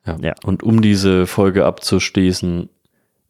[0.06, 0.16] Ja.
[0.20, 0.34] ja.
[0.42, 2.68] Und um diese Folge abzuschließen,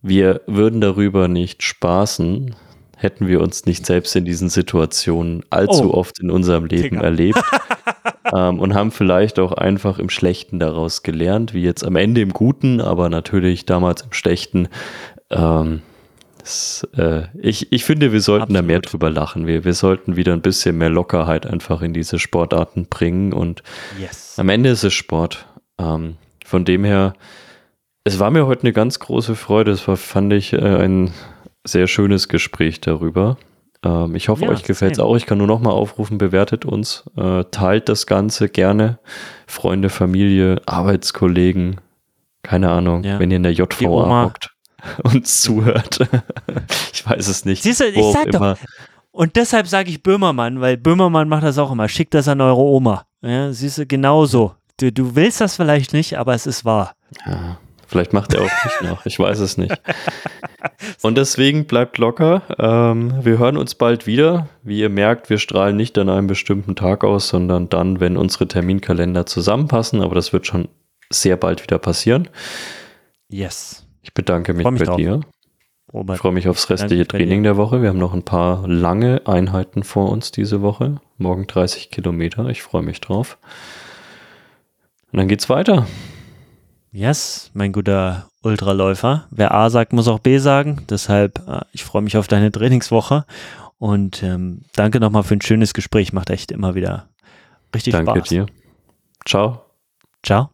[0.02, 2.55] wir würden darüber nicht spaßen,
[2.97, 5.94] hätten wir uns nicht selbst in diesen Situationen allzu oh.
[5.94, 7.02] oft in unserem Leben Finger.
[7.02, 7.40] erlebt
[8.32, 12.32] ähm, und haben vielleicht auch einfach im Schlechten daraus gelernt, wie jetzt am Ende im
[12.32, 14.68] Guten, aber natürlich damals im Schlechten.
[15.31, 15.81] Ähm,
[16.40, 18.62] das, äh, ich, ich finde, wir sollten Absolut.
[18.62, 19.47] da mehr drüber lachen.
[19.47, 23.32] Wir, wir sollten wieder ein bisschen mehr Lockerheit einfach in diese Sportarten bringen.
[23.32, 23.62] Und
[24.01, 24.39] yes.
[24.39, 25.47] am Ende ist es Sport.
[25.78, 27.14] Ähm, von dem her,
[28.05, 29.70] es war mir heute eine ganz große Freude.
[29.70, 31.12] Es war, fand ich, äh, ein
[31.64, 33.36] sehr schönes Gespräch darüber.
[33.85, 35.16] Ähm, ich hoffe, ja, euch gefällt es auch.
[35.16, 38.98] Ich kann nur noch mal aufrufen, bewertet uns, äh, teilt das Ganze gerne.
[39.47, 41.81] Freunde, Familie, Arbeitskollegen,
[42.43, 43.18] keine Ahnung, ja.
[43.18, 44.51] wenn ihr in der JVA hockt
[45.02, 46.01] uns zuhört.
[46.93, 47.62] ich weiß es nicht.
[47.62, 48.55] Siehst du, ich sag immer.
[48.55, 48.60] doch.
[49.12, 51.89] Und deshalb sage ich Böhmermann, weil Böhmermann macht das auch immer.
[51.89, 53.05] Schickt das an eure Oma.
[53.22, 54.55] Ja, siehst du, genauso.
[54.78, 56.94] Du, du willst das vielleicht nicht, aber es ist wahr.
[57.27, 57.59] Ja,
[57.90, 59.04] vielleicht macht er auch nicht noch.
[59.04, 59.74] Ich weiß es nicht.
[61.02, 62.42] Und deswegen bleibt locker.
[62.58, 64.48] Ähm, wir hören uns bald wieder.
[64.62, 68.46] Wie ihr merkt, wir strahlen nicht an einem bestimmten Tag aus, sondern dann, wenn unsere
[68.48, 70.02] Terminkalender zusammenpassen.
[70.02, 70.68] Aber das wird schon
[71.10, 72.28] sehr bald wieder passieren.
[73.28, 73.86] Yes.
[74.02, 74.96] Ich bedanke mich, mich bei drauf.
[74.96, 75.20] dir.
[75.92, 76.16] Robert.
[76.16, 77.82] Ich freue mich aufs restliche Training der Woche.
[77.82, 81.00] Wir haben noch ein paar lange Einheiten vor uns diese Woche.
[81.18, 82.46] Morgen 30 Kilometer.
[82.48, 83.38] Ich freue mich drauf.
[85.10, 85.86] Und dann geht's weiter.
[86.92, 89.26] Yes, mein guter Ultraläufer.
[89.30, 90.84] Wer A sagt, muss auch B sagen.
[90.90, 93.24] Deshalb, äh, ich freue mich auf deine Trainingswoche.
[93.78, 96.12] Und ähm, danke nochmal für ein schönes Gespräch.
[96.12, 97.08] Macht echt immer wieder
[97.74, 98.28] richtig danke Spaß.
[98.28, 98.46] Danke dir.
[99.24, 99.64] Ciao.
[100.22, 100.50] Ciao.